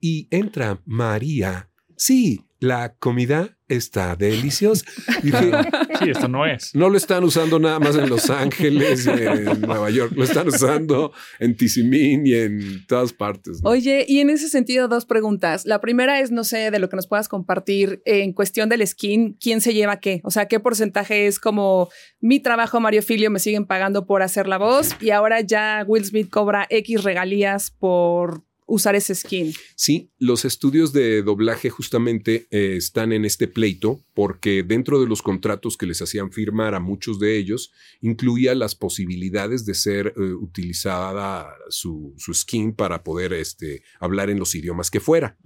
Y 0.00 0.28
entra 0.30 0.80
María. 0.84 1.70
Sí, 1.98 2.44
la 2.60 2.94
comida 2.94 3.56
está 3.68 4.16
deliciosa. 4.16 4.84
Dije, 5.22 5.50
Sí, 5.98 6.10
esto 6.10 6.26
no 6.26 6.46
es. 6.46 6.74
no 6.74 6.88
lo 6.88 6.96
están 6.96 7.22
usando 7.22 7.58
nada 7.58 7.78
más 7.78 7.96
en 7.96 8.08
Los 8.08 8.30
Ángeles 8.30 9.04
y 9.06 9.10
en 9.10 9.60
Nueva 9.60 9.90
York, 9.90 10.12
lo 10.16 10.24
están 10.24 10.48
usando 10.48 11.12
en 11.38 11.56
Tizimín 11.56 12.26
y 12.26 12.34
en 12.34 12.86
todas 12.86 13.12
partes. 13.12 13.62
¿no? 13.62 13.70
Oye, 13.70 14.04
y 14.08 14.20
en 14.20 14.30
ese 14.30 14.48
sentido, 14.48 14.88
dos 14.88 15.04
preguntas. 15.04 15.66
La 15.66 15.80
primera 15.80 16.20
es, 16.20 16.30
no 16.30 16.44
sé, 16.44 16.70
de 16.70 16.78
lo 16.78 16.88
que 16.88 16.96
nos 16.96 17.06
puedas 17.06 17.28
compartir 17.28 18.00
en 18.06 18.32
cuestión 18.32 18.68
del 18.68 18.86
skin, 18.86 19.36
¿quién 19.40 19.60
se 19.60 19.74
lleva 19.74 20.00
qué? 20.00 20.20
O 20.24 20.30
sea, 20.30 20.46
¿qué 20.46 20.60
porcentaje 20.60 21.26
es 21.26 21.38
como 21.38 21.90
mi 22.20 22.40
trabajo, 22.40 22.80
Mario 22.80 23.02
Filio, 23.02 23.30
me 23.30 23.38
siguen 23.38 23.66
pagando 23.66 24.06
por 24.06 24.22
hacer 24.22 24.48
la 24.48 24.58
voz 24.58 24.96
y 25.00 25.10
ahora 25.10 25.40
ya 25.42 25.84
Will 25.86 26.04
Smith 26.04 26.30
cobra 26.30 26.66
X 26.70 27.04
regalías 27.04 27.70
por 27.70 28.47
usar 28.68 28.94
ese 28.94 29.14
skin? 29.14 29.52
Sí, 29.74 30.12
los 30.18 30.44
estudios 30.44 30.92
de 30.92 31.22
doblaje 31.22 31.70
justamente 31.70 32.46
eh, 32.50 32.76
están 32.76 33.12
en 33.12 33.24
este 33.24 33.48
pleito 33.48 34.04
porque 34.14 34.62
dentro 34.62 35.00
de 35.00 35.08
los 35.08 35.22
contratos 35.22 35.76
que 35.76 35.86
les 35.86 36.00
hacían 36.02 36.30
firmar 36.30 36.74
a 36.74 36.80
muchos 36.80 37.18
de 37.18 37.36
ellos 37.36 37.72
incluía 38.00 38.54
las 38.54 38.74
posibilidades 38.74 39.64
de 39.64 39.74
ser 39.74 40.12
eh, 40.16 40.20
utilizada 40.34 41.48
su, 41.70 42.14
su 42.18 42.34
skin 42.34 42.74
para 42.74 43.02
poder 43.02 43.32
este, 43.32 43.82
hablar 43.98 44.28
en 44.28 44.38
los 44.38 44.54
idiomas 44.54 44.90
que 44.90 45.00
fuera. 45.00 45.36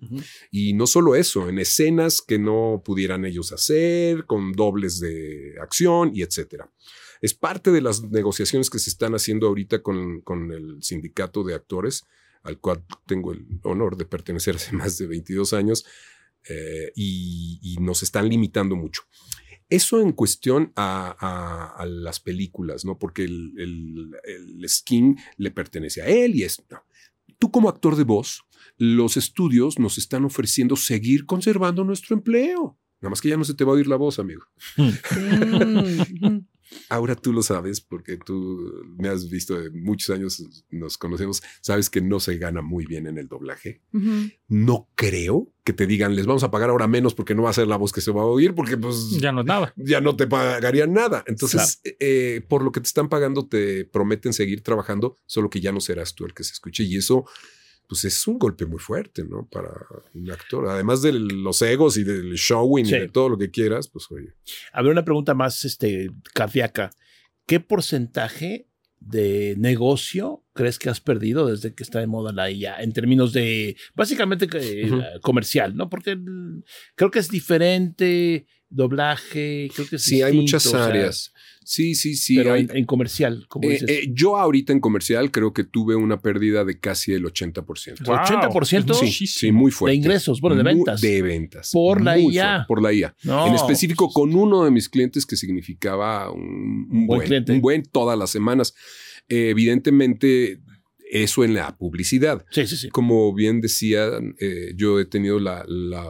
Y 0.50 0.74
no 0.74 0.86
solo 0.86 1.14
eso, 1.14 1.48
en 1.48 1.60
escenas 1.60 2.20
que 2.20 2.38
no 2.38 2.82
pudieran 2.84 3.24
ellos 3.24 3.52
hacer, 3.52 4.26
con 4.26 4.52
dobles 4.52 4.98
de 4.98 5.54
acción 5.62 6.10
y 6.12 6.22
etcétera. 6.22 6.70
Es 7.20 7.34
parte 7.34 7.70
de 7.70 7.80
las 7.80 8.02
negociaciones 8.02 8.68
que 8.68 8.80
se 8.80 8.90
están 8.90 9.14
haciendo 9.14 9.46
ahorita 9.46 9.80
con, 9.80 10.22
con 10.22 10.50
el 10.50 10.82
sindicato 10.82 11.44
de 11.44 11.54
actores, 11.54 12.04
al 12.42 12.58
cual 12.58 12.84
tengo 13.06 13.32
el 13.32 13.46
honor 13.62 13.96
de 13.96 14.04
pertenecer 14.04 14.56
hace 14.56 14.72
más 14.76 14.98
de 14.98 15.06
22 15.06 15.52
años, 15.52 15.84
eh, 16.48 16.92
y, 16.96 17.58
y 17.62 17.76
nos 17.78 18.02
están 18.02 18.28
limitando 18.28 18.74
mucho. 18.76 19.02
Eso 19.68 20.00
en 20.00 20.12
cuestión 20.12 20.72
a, 20.76 21.16
a- 21.18 21.82
a 21.82 21.86
las 21.86 22.20
películas, 22.20 22.84
¿no? 22.84 22.98
Porque 22.98 23.24
el, 23.24 23.54
el- 23.56 24.10
el 24.24 24.68
skin 24.68 25.16
le 25.38 25.50
pertenece 25.50 26.02
a 26.02 26.06
él 26.06 26.34
y 26.34 26.42
es... 26.42 26.62
no. 26.70 26.82
Tú 27.38 27.50
como 27.50 27.68
actor 27.68 27.96
de 27.96 28.04
voz, 28.04 28.42
los 28.76 29.16
estudios 29.16 29.78
nos 29.78 29.98
están 29.98 30.24
ofreciendo 30.24 30.76
seguir 30.76 31.26
conservando 31.26 31.82
nuestro 31.84 32.14
empleo. 32.14 32.78
Nada 33.00 33.10
más 33.10 33.20
que 33.20 33.30
ya 33.30 33.36
no 33.36 33.42
se 33.44 33.54
te 33.54 33.64
va 33.64 33.72
a 33.72 33.74
oír 33.74 33.86
la 33.88 33.96
voz, 33.96 34.18
amigo. 34.20 34.42
Ahora 36.88 37.14
tú 37.14 37.32
lo 37.32 37.42
sabes 37.42 37.80
porque 37.80 38.16
tú 38.16 38.84
me 38.98 39.08
has 39.08 39.28
visto 39.30 39.58
de 39.60 39.70
muchos 39.70 40.10
años, 40.10 40.42
nos 40.70 40.98
conocemos, 40.98 41.42
sabes 41.60 41.88
que 41.90 42.00
no 42.00 42.20
se 42.20 42.36
gana 42.38 42.62
muy 42.62 42.84
bien 42.86 43.06
en 43.06 43.18
el 43.18 43.28
doblaje. 43.28 43.80
No 44.48 44.88
creo 44.94 45.52
que 45.64 45.72
te 45.72 45.86
digan, 45.86 46.16
les 46.16 46.26
vamos 46.26 46.42
a 46.42 46.50
pagar 46.50 46.70
ahora 46.70 46.88
menos 46.88 47.14
porque 47.14 47.34
no 47.34 47.42
va 47.42 47.50
a 47.50 47.54
ser 47.54 47.68
la 47.68 47.76
voz 47.76 47.92
que 47.92 48.00
se 48.00 48.10
va 48.10 48.22
a 48.22 48.26
oír, 48.26 48.54
porque 48.54 48.76
pues 48.76 49.10
ya, 49.12 49.20
Ya 49.20 49.32
no 49.32 49.40
es 49.40 49.46
nada. 49.46 49.72
no 50.02 50.16
te 50.16 50.26
pagarían 50.26 50.92
nada. 50.92 51.22
Entonces, 51.26 51.80
eh, 52.00 52.44
por 52.48 52.62
lo 52.62 52.72
que 52.72 52.80
te 52.80 52.86
están 52.86 53.08
pagando, 53.08 53.46
te 53.46 53.84
prometen 53.84 54.32
seguir 54.32 54.62
trabajando, 54.62 55.16
solo 55.26 55.48
que 55.50 55.60
ya 55.60 55.72
no 55.72 55.80
serás 55.80 56.14
tú 56.14 56.24
el 56.26 56.34
que 56.34 56.44
se 56.44 56.52
escuche. 56.52 56.82
Y 56.84 56.96
eso, 56.96 57.24
pues 57.92 58.06
es 58.06 58.26
un 58.26 58.38
golpe 58.38 58.64
muy 58.64 58.78
fuerte, 58.78 59.22
¿no? 59.22 59.46
Para 59.52 59.68
un 60.14 60.30
actor. 60.30 60.66
Además 60.66 61.02
de 61.02 61.12
los 61.12 61.60
egos 61.60 61.98
y 61.98 62.04
del 62.04 62.32
showing 62.36 62.86
Sí. 62.86 62.94
y 62.94 63.00
de 63.00 63.08
todo 63.10 63.28
lo 63.28 63.36
que 63.36 63.50
quieras, 63.50 63.86
pues 63.86 64.06
oye. 64.10 64.32
A 64.72 64.80
ver, 64.80 64.92
una 64.92 65.04
pregunta 65.04 65.34
más 65.34 65.62
este, 65.66 66.08
cardíaca. 66.32 66.88
¿Qué 67.46 67.60
porcentaje 67.60 68.66
de 68.98 69.56
negocio 69.58 70.42
crees 70.54 70.78
que 70.78 70.88
has 70.88 71.00
perdido 71.00 71.48
desde 71.48 71.74
que 71.74 71.82
está 71.82 72.00
de 72.00 72.06
moda 72.06 72.32
la 72.32 72.50
IA 72.50 72.82
en 72.82 72.94
términos 72.94 73.34
de, 73.34 73.76
básicamente, 73.94 74.48
eh, 74.54 74.90
comercial, 75.20 75.76
¿no? 75.76 75.90
Porque 75.90 76.16
creo 76.94 77.10
que 77.10 77.18
es 77.18 77.28
diferente 77.28 78.46
doblaje, 78.72 79.70
creo 79.74 79.86
que 79.88 79.96
es 79.96 80.02
Sí, 80.02 80.22
hay 80.22 80.32
muchas 80.34 80.66
o 80.66 80.70
sea, 80.70 80.86
áreas. 80.86 81.32
Sí, 81.64 81.94
sí, 81.94 82.16
sí. 82.16 82.34
pero 82.36 82.54
hay- 82.54 82.66
en, 82.74 82.84
comercial, 82.86 83.46
como 83.48 83.68
Eh, 83.68 83.72
dices. 83.74 83.88
eh, 83.88 84.10
yo 84.12 84.36
ahorita 84.36 84.72
en 84.72 84.80
comercial 84.80 85.30
creo 85.30 85.52
que 85.52 85.62
tuve 85.62 85.94
una 85.94 86.20
pérdida 86.20 86.64
de 86.64 86.80
casi 86.80 87.12
el 87.12 87.24
80%. 87.24 88.02
Wow. 88.04 88.16
80% 88.16 88.94
Sí, 88.94 89.26
sí, 89.28 89.52
muy 89.52 89.70
fuerte. 89.70 89.92
de 89.92 89.96
ingresos, 89.96 90.40
bueno, 90.40 90.56
de 90.56 90.64
Muy- 90.64 90.74
ventas. 90.74 91.00
De 91.00 91.22
ventas. 91.22 91.70
Por 91.72 92.02
la 92.02 92.18
IA. 92.18 92.42
fuerte, 92.42 92.64
Por 92.66 92.82
la 92.82 92.92
IA. 92.92 93.14
No, 93.22 93.46
en 93.46 93.54
específico 93.54 94.10
con 94.12 94.34
uno 94.34 94.64
de 94.64 94.72
mis 94.72 94.88
clientes 94.88 95.24
que 95.24 95.36
significaba 95.36 96.30
un, 96.32 96.42
un 96.42 96.86
Un 96.90 97.06
buen 97.06 97.18
buen, 97.18 97.26
cliente. 97.28 97.52
un 97.52 97.60
buen 97.60 97.82
todas 97.84 98.18
las 98.18 98.30
semanas. 98.30 98.74
Eh, 99.28 99.50
evidentemente, 99.50 100.58
eso 101.10 101.44
en 101.44 101.54
la 101.54 101.76
publicidad. 101.76 102.44
Sí, 102.50 102.66
sí, 102.66 102.76
sí. 102.76 102.88
Como 102.88 103.32
bien 103.34 103.60
decía, 103.60 104.08
eh, 104.40 104.72
yo 104.74 104.98
he 104.98 105.04
tenido 105.04 105.38
la, 105.38 105.64
la, 105.68 106.06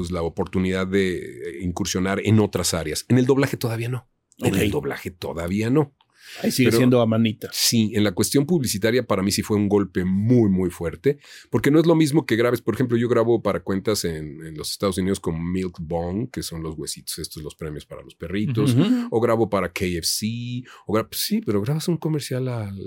pues, 0.00 0.10
la 0.12 0.22
oportunidad 0.22 0.86
de 0.86 1.60
incursionar 1.62 2.20
en 2.24 2.40
otras 2.40 2.74
áreas. 2.74 3.04
En 3.08 3.18
el 3.18 3.26
doblaje 3.26 3.56
todavía 3.56 3.88
no. 3.88 4.08
En 4.38 4.54
el 4.54 4.70
doblaje 4.70 5.10
todavía 5.10 5.70
no. 5.70 5.94
Ahí 6.42 6.52
sigue 6.52 6.68
pero- 6.68 6.78
siendo 6.78 7.00
a 7.00 7.06
manita. 7.06 7.48
Sí, 7.52 7.90
en 7.94 8.04
la 8.04 8.12
cuestión 8.12 8.46
publicitaria 8.46 9.04
para 9.04 9.20
mí 9.22 9.32
sí 9.32 9.42
fue 9.42 9.56
un 9.56 9.68
golpe 9.68 10.04
muy, 10.04 10.48
muy 10.48 10.70
fuerte, 10.70 11.18
porque 11.50 11.70
no 11.72 11.80
es 11.80 11.86
lo 11.86 11.96
mismo 11.96 12.24
que 12.24 12.36
grabes, 12.36 12.60
por 12.62 12.74
ejemplo, 12.74 12.96
yo 12.96 13.08
grabo 13.08 13.42
para 13.42 13.60
cuentas 13.60 14.04
en, 14.04 14.44
en 14.46 14.54
los 14.56 14.70
Estados 14.70 14.96
Unidos 14.98 15.18
con 15.18 15.50
Milk 15.52 15.78
Bone, 15.80 16.28
que 16.30 16.42
son 16.44 16.62
los 16.62 16.78
huesitos, 16.78 17.18
estos 17.18 17.42
los 17.42 17.56
premios 17.56 17.84
para 17.84 18.02
los 18.02 18.14
perritos, 18.14 18.76
o 19.10 19.20
grabo 19.20 19.48
para 19.50 19.72
KFC, 19.72 20.62
o 20.86 20.94
gra- 20.94 21.08
sí, 21.10 21.40
pero 21.44 21.60
grabas 21.62 21.88
un 21.88 21.96
comercial 21.96 22.46
al 22.48 22.78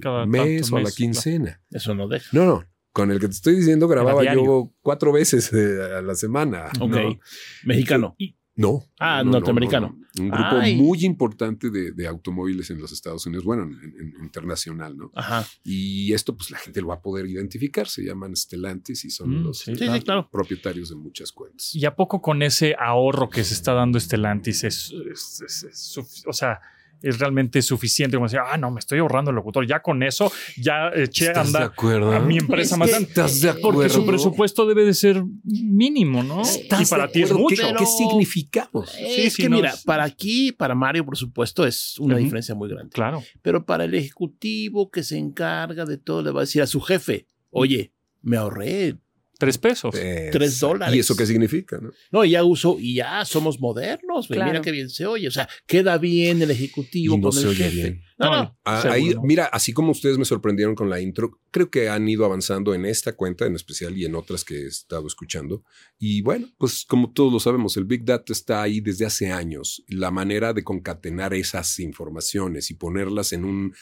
Cada 0.00 0.24
mes 0.24 0.72
o 0.72 0.76
a 0.78 0.80
la 0.82 0.90
quincena. 0.90 1.60
Eso 1.70 1.94
no 1.94 2.08
deja. 2.08 2.28
No, 2.32 2.46
no. 2.46 2.64
Con 2.98 3.10
el 3.12 3.20
que 3.20 3.26
te 3.28 3.34
estoy 3.34 3.54
diciendo 3.56 3.86
grababa 3.88 4.22
yo 4.34 4.72
cuatro 4.82 5.12
veces 5.12 5.52
eh, 5.52 5.96
a 5.98 6.02
la 6.02 6.14
semana. 6.14 6.66
Ok. 6.80 6.90
¿no? 6.90 7.18
Mexicano. 7.64 8.16
No. 8.56 8.82
Ah, 8.98 9.18
no, 9.18 9.26
no, 9.26 9.30
norteamericano. 9.38 9.86
no, 9.88 9.94
no. 10.16 10.22
Un 10.24 10.30
grupo 10.30 10.56
Ay. 10.60 10.74
muy 10.74 11.04
importante 11.04 11.70
de, 11.70 11.92
de 11.92 12.06
automóviles 12.08 12.68
en 12.70 12.80
los 12.80 12.90
Estados 12.90 13.24
Unidos, 13.24 13.44
bueno, 13.44 13.62
en- 13.62 13.72
en- 14.00 14.14
internacional, 14.24 14.96
¿no? 14.96 15.12
Ajá. 15.14 15.46
Y 15.62 16.12
esto, 16.12 16.36
pues 16.36 16.50
la 16.50 16.58
gente 16.58 16.80
lo 16.80 16.88
va 16.88 16.94
a 16.94 17.00
poder 17.00 17.26
identificar. 17.26 17.86
Se 17.86 18.02
llaman 18.02 18.34
Stellantis 18.34 19.04
y 19.04 19.10
son 19.10 19.30
Mm, 19.30 19.44
los 19.44 19.58
sí, 19.58 19.76
Sí, 19.76 19.86
sí, 19.88 20.00
claro. 20.00 20.28
propietarios 20.28 20.88
de 20.88 20.96
muchas 20.96 21.30
cuentas. 21.30 21.72
¿Y 21.72 21.84
a 21.86 21.94
poco 21.94 22.20
con 22.20 22.42
ese 22.42 22.74
ahorro 22.80 23.30
que 23.30 23.44
se 23.44 23.54
está 23.54 23.74
dando 23.74 24.00
Stellantis 24.00 24.64
es, 24.64 24.92
es- 25.12 25.62
es- 25.62 25.98
o 26.26 26.32
sea, 26.32 26.58
es 27.02 27.18
realmente 27.18 27.62
suficiente 27.62 28.16
como 28.16 28.26
decir, 28.26 28.40
ah, 28.44 28.56
no, 28.56 28.70
me 28.70 28.80
estoy 28.80 28.98
ahorrando 28.98 29.30
el 29.30 29.36
locutor. 29.36 29.66
Ya 29.66 29.80
con 29.80 30.02
eso, 30.02 30.30
ya 30.56 30.88
eché 30.94 31.30
a 31.30 31.40
andar 31.42 31.62
acuerdo? 31.62 32.12
a 32.12 32.20
mi 32.20 32.38
empresa 32.38 32.74
Es 32.74 32.78
más 32.78 32.88
que- 32.88 32.92
grande. 32.92 33.08
¿Estás 33.08 33.40
de 33.40 33.54
Porque 33.54 33.88
su 33.88 33.98
acuerdo? 34.00 34.06
presupuesto 34.06 34.66
debe 34.66 34.84
de 34.84 34.94
ser 34.94 35.22
mínimo, 35.44 36.22
¿no? 36.22 36.42
¿Estás 36.42 36.82
Y 36.82 36.86
para 36.86 37.06
de 37.06 37.12
ti 37.12 37.22
es 37.22 37.30
acuerdo? 37.30 37.42
mucho. 37.48 37.62
¿Qué, 37.68 37.74
qué 37.78 37.86
significamos? 37.86 38.90
Sí, 38.90 39.04
es 39.26 39.32
sí, 39.34 39.42
que 39.42 39.48
no, 39.48 39.56
mira, 39.56 39.70
es- 39.70 39.82
para 39.84 40.04
aquí, 40.04 40.52
para 40.52 40.74
Mario, 40.74 41.04
por 41.04 41.16
supuesto, 41.16 41.66
es 41.66 41.98
una 41.98 42.16
diferencia 42.16 42.54
muy 42.54 42.68
grande. 42.68 42.90
Claro. 42.92 43.22
Pero 43.42 43.64
para 43.64 43.84
el 43.84 43.94
ejecutivo 43.94 44.90
que 44.90 45.02
se 45.02 45.18
encarga 45.18 45.84
de 45.84 45.98
todo, 45.98 46.22
le 46.22 46.30
va 46.30 46.40
a 46.40 46.44
decir 46.44 46.62
a 46.62 46.66
su 46.66 46.80
jefe, 46.80 47.26
oye, 47.50 47.92
me 48.22 48.36
ahorré. 48.36 48.96
Tres 49.38 49.56
pesos. 49.56 49.94
Tres 50.32 50.58
dólares. 50.58 50.96
¿Y 50.96 50.98
eso 50.98 51.14
qué 51.16 51.24
significa? 51.24 51.78
No? 51.80 51.92
No, 52.10 52.24
y 52.24 52.30
ya 52.30 52.42
uso, 52.42 52.76
y 52.80 52.94
ya 52.96 53.24
somos 53.24 53.60
modernos, 53.60 54.26
güey. 54.26 54.38
Claro. 54.38 54.50
Mira 54.50 54.62
qué 54.62 54.72
bien 54.72 54.90
se 54.90 55.06
oye. 55.06 55.28
O 55.28 55.30
sea, 55.30 55.48
queda 55.64 55.96
bien 55.96 56.42
el 56.42 56.50
ejecutivo 56.50 57.14
Y 57.14 57.18
no 57.18 57.22
con 57.30 57.32
se 57.32 57.42
el 57.42 57.48
oye 57.48 57.64
jefe. 57.64 57.76
bien. 57.76 58.02
No, 58.18 58.26
No, 58.30 58.36
no. 58.42 58.58
Ah, 58.64 58.82
ahí, 58.90 59.14
mira, 59.22 59.44
así 59.46 59.72
como 59.72 59.92
ustedes 59.92 60.18
me 60.18 60.24
sorprendieron 60.24 60.74
con 60.74 60.90
la 60.90 61.00
intro, 61.00 61.40
creo 61.52 61.70
que 61.70 61.88
han 61.88 62.08
ido 62.08 62.24
avanzando 62.24 62.74
en 62.74 62.84
esta 62.84 63.12
cuenta 63.14 63.46
en 63.46 63.54
especial 63.54 63.96
y 63.96 64.04
en 64.04 64.16
otras 64.16 64.44
que 64.44 64.56
he 64.56 64.66
estado 64.66 65.06
escuchando. 65.06 65.62
Y 66.00 66.20
bueno, 66.22 66.48
pues 66.58 66.84
como 66.84 67.12
todos 67.12 67.32
lo 67.32 67.38
sabemos, 67.38 67.76
el 67.76 67.84
Big 67.84 68.04
Data 68.04 68.32
está 68.32 68.60
ahí 68.62 68.80
desde 68.80 69.06
hace 69.06 69.30
años. 69.30 69.84
La 69.86 70.10
manera 70.10 70.52
de 70.52 70.64
concatenar 70.64 71.32
esas 71.32 71.78
informaciones 71.78 72.72
y 72.72 72.74
ponerlas 72.74 73.32
en 73.32 73.44
un... 73.44 73.72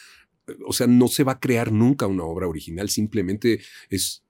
O 0.67 0.73
sea, 0.75 0.87
no 0.87 1.09
se 1.09 1.25
va 1.25 1.33
a 1.33 1.41
crear 1.41 1.73
nunca 1.73 2.07
una 2.07 2.25
obra 2.25 2.47
original, 2.47 2.89
simplemente 2.91 3.61
es 3.89 4.23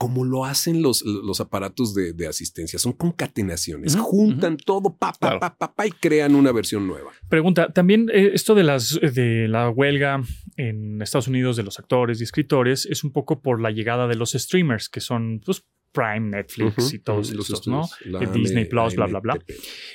como 0.00 0.24
lo 0.24 0.46
hacen 0.46 0.80
los, 0.80 1.02
los 1.02 1.40
aparatos 1.42 1.94
de, 1.94 2.14
de 2.14 2.26
asistencia, 2.26 2.78
son 2.78 2.94
concatenaciones, 2.94 3.94
juntan 3.96 4.56
todo, 4.56 4.96
pa, 4.96 5.12
pa, 5.12 5.18
Claro. 5.18 5.40
pa, 5.40 5.54
pa, 5.58 5.74
pa, 5.74 5.86
y 5.86 5.90
crean 5.90 6.34
una 6.34 6.52
versión 6.52 6.86
nueva. 6.86 7.10
Pregunta, 7.28 7.70
también 7.70 8.08
eh, 8.10 8.30
esto 8.32 8.54
de 8.54 8.64
las 8.64 8.98
de 8.98 9.46
la 9.46 9.68
huelga 9.68 10.22
en 10.56 11.02
Estados 11.02 11.28
Unidos 11.28 11.56
de 11.56 11.64
los 11.64 11.78
actores 11.78 12.18
y 12.20 12.24
escritores 12.24 12.86
es 12.86 13.04
un 13.04 13.12
poco 13.12 13.42
por 13.42 13.60
la 13.60 13.70
llegada 13.70 14.08
de 14.08 14.14
los 14.16 14.30
streamers 14.32 14.88
que 14.88 15.00
son 15.00 15.42
pues 15.44 15.66
Prime, 15.92 16.30
Netflix 16.30 16.94
y 16.94 17.00
todos 17.00 17.30
los 17.32 17.50
estos, 17.50 17.66
¿no? 17.68 17.82
la 18.06 18.22
Eh, 18.22 18.28
Disney 18.32 18.62
AM, 18.64 18.68
Plus, 18.70 18.94
bla, 18.96 19.06
bla, 19.06 19.20
bla. 19.20 19.32
AMTP. 19.34 19.50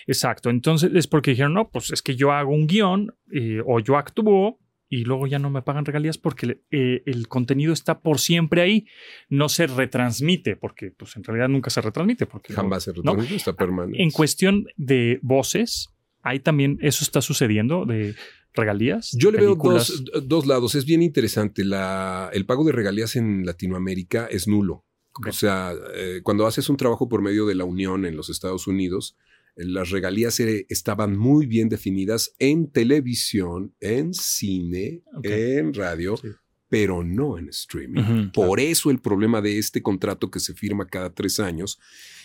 Exacto. 0.06 0.50
Entonces 0.52 0.92
es 0.94 1.08
porque 1.08 1.32
dijeron, 1.32 1.54
no, 1.56 1.70
pues 1.72 1.90
es 1.92 2.02
que 2.04 2.16
yo 2.16 2.32
hago 2.32 2.54
un 2.54 2.68
guion 2.68 3.16
eh, 3.32 3.62
o 3.66 3.80
yo 3.80 3.98
actúo 3.98 4.60
y 4.90 5.04
luego 5.04 5.28
ya 5.28 5.40
no 5.40 5.50
me 5.50 5.62
pagan 5.62 5.86
regalías 5.86 6.18
porque 6.18 6.62
eh, 6.72 7.02
el 7.06 7.28
contenido 7.28 7.74
está 7.74 8.00
por 8.02 8.20
siempre 8.20 8.62
ahí, 8.62 8.86
no 9.30 9.50
se 9.50 9.68
retransmite 9.68 10.56
porque 10.56 10.92
pues 10.92 11.16
en 11.16 11.24
realidad 11.24 11.50
nunca 11.50 11.70
se 11.70 11.82
retransmite 11.82 12.26
porque 12.28 12.54
no- 12.54 12.58
Jamás 12.58 12.84
se 12.84 12.92
¿no? 12.92 13.16
retorna, 13.16 13.36
está 13.36 13.54
permanente. 13.54 14.02
En 14.04 14.12
cuestión 14.12 14.66
de 14.78 15.20
voces, 15.22 15.90
ahí 16.22 16.40
también 16.40 16.78
eso 16.82 17.04
está 17.04 17.22
sucediendo 17.22 17.86
de 17.86 18.16
regalías. 18.54 19.12
Yo 19.20 19.32
le 19.32 19.40
veo 19.40 19.56
dos, 19.56 20.04
dos 20.24 20.46
lados. 20.46 20.76
Es 20.76 20.86
bien 20.86 21.02
interesante. 21.02 21.66
La, 21.66 22.30
el 22.34 22.46
pago 22.46 22.64
de 22.64 22.72
regalías 22.72 23.16
en 23.16 23.46
Latinoamérica 23.46 24.28
es 24.28 24.48
nulo. 24.48 24.86
O 25.28 25.32
sea, 25.32 25.74
eh, 25.94 26.22
cuando 26.24 26.46
haces 26.46 26.70
un 26.70 26.78
trabajo 26.78 27.08
por 27.10 27.22
medio 27.22 27.46
de 27.46 27.56
la 27.56 27.64
Unión 27.66 28.06
en 28.06 28.16
los 28.18 28.30
Estados 28.30 28.68
Unidos, 28.68 29.16
las 29.56 29.90
regalías 29.90 30.40
eh, 30.40 30.66
estaban 30.70 31.18
muy 31.18 31.46
bien 31.46 31.70
definidas 31.70 32.34
en 32.40 32.70
televisión, 32.72 33.74
en 33.80 34.14
cine, 34.14 35.04
en 35.24 35.74
radio, 35.74 36.18
Sí. 36.18 36.28
pero 36.70 37.04
no 37.04 37.38
en 37.38 37.50
streaming. 37.50 38.32
Por 38.34 38.60
eso 38.60 38.92
el 38.92 39.00
problema 39.00 39.42
de 39.42 39.58
este 39.58 39.82
contrato 39.82 40.30
que 40.30 40.40
se 40.40 40.54
firma 40.54 40.88
cada 40.88 41.14
tres 41.14 41.40
años 41.40 41.80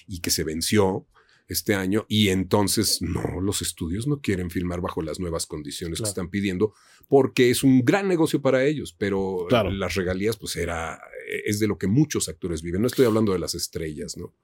y 0.07 0.21
que 0.21 0.31
se 0.31 0.43
venció 0.45 1.07
este 1.47 1.75
año 1.75 2.07
y 2.09 2.29
entonces 2.29 3.03
no, 3.03 3.41
los 3.41 3.61
estudios 3.61 4.07
no 4.07 4.21
quieren 4.21 4.51
firmar 4.51 4.81
bajo 4.81 5.03
las 5.03 5.19
nuevas 5.19 5.47
condiciones 5.47 5.99
Claro. 5.99 6.07
que 6.07 6.11
están 6.11 6.31
pidiendo 6.31 6.75
porque 7.09 7.51
es 7.51 7.65
un 7.65 7.85
gran 7.85 8.07
negocio 8.07 8.41
para 8.41 8.65
ellos, 8.65 8.95
pero 8.97 9.47
Claro. 9.49 9.71
las 9.73 9.97
regalías 9.97 10.37
pues 10.37 10.55
era, 10.55 11.01
es 11.47 11.59
de 11.61 11.67
lo 11.67 11.79
que 11.79 11.87
muchos 11.87 12.29
actores 12.29 12.63
viven. 12.63 12.81
No 12.81 12.87
estoy 12.87 13.07
hablando 13.07 13.33
de 13.33 13.39
las 13.39 13.55
estrellas, 13.55 14.17
¿no? 14.17 14.35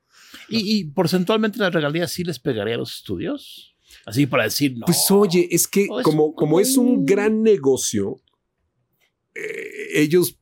¿Y, 0.48 0.78
y 0.80 0.84
porcentualmente 0.84 1.58
las 1.58 1.72
regalías 1.72 2.12
sí 2.12 2.24
les 2.24 2.38
pegaría 2.38 2.74
a 2.74 2.78
los 2.78 2.96
estudios? 2.96 3.76
Así 4.04 4.26
para 4.26 4.44
decir, 4.44 4.76
no. 4.76 4.86
Pues 4.86 5.10
oye, 5.10 5.48
es 5.50 5.66
que 5.68 5.82
es 5.82 5.88
como, 6.02 6.34
como 6.34 6.60
es 6.60 6.76
un 6.76 6.88
un- 6.88 7.06
gran 7.06 7.42
negocio, 7.42 8.20
eh, 9.34 10.00
ellos 10.00 10.38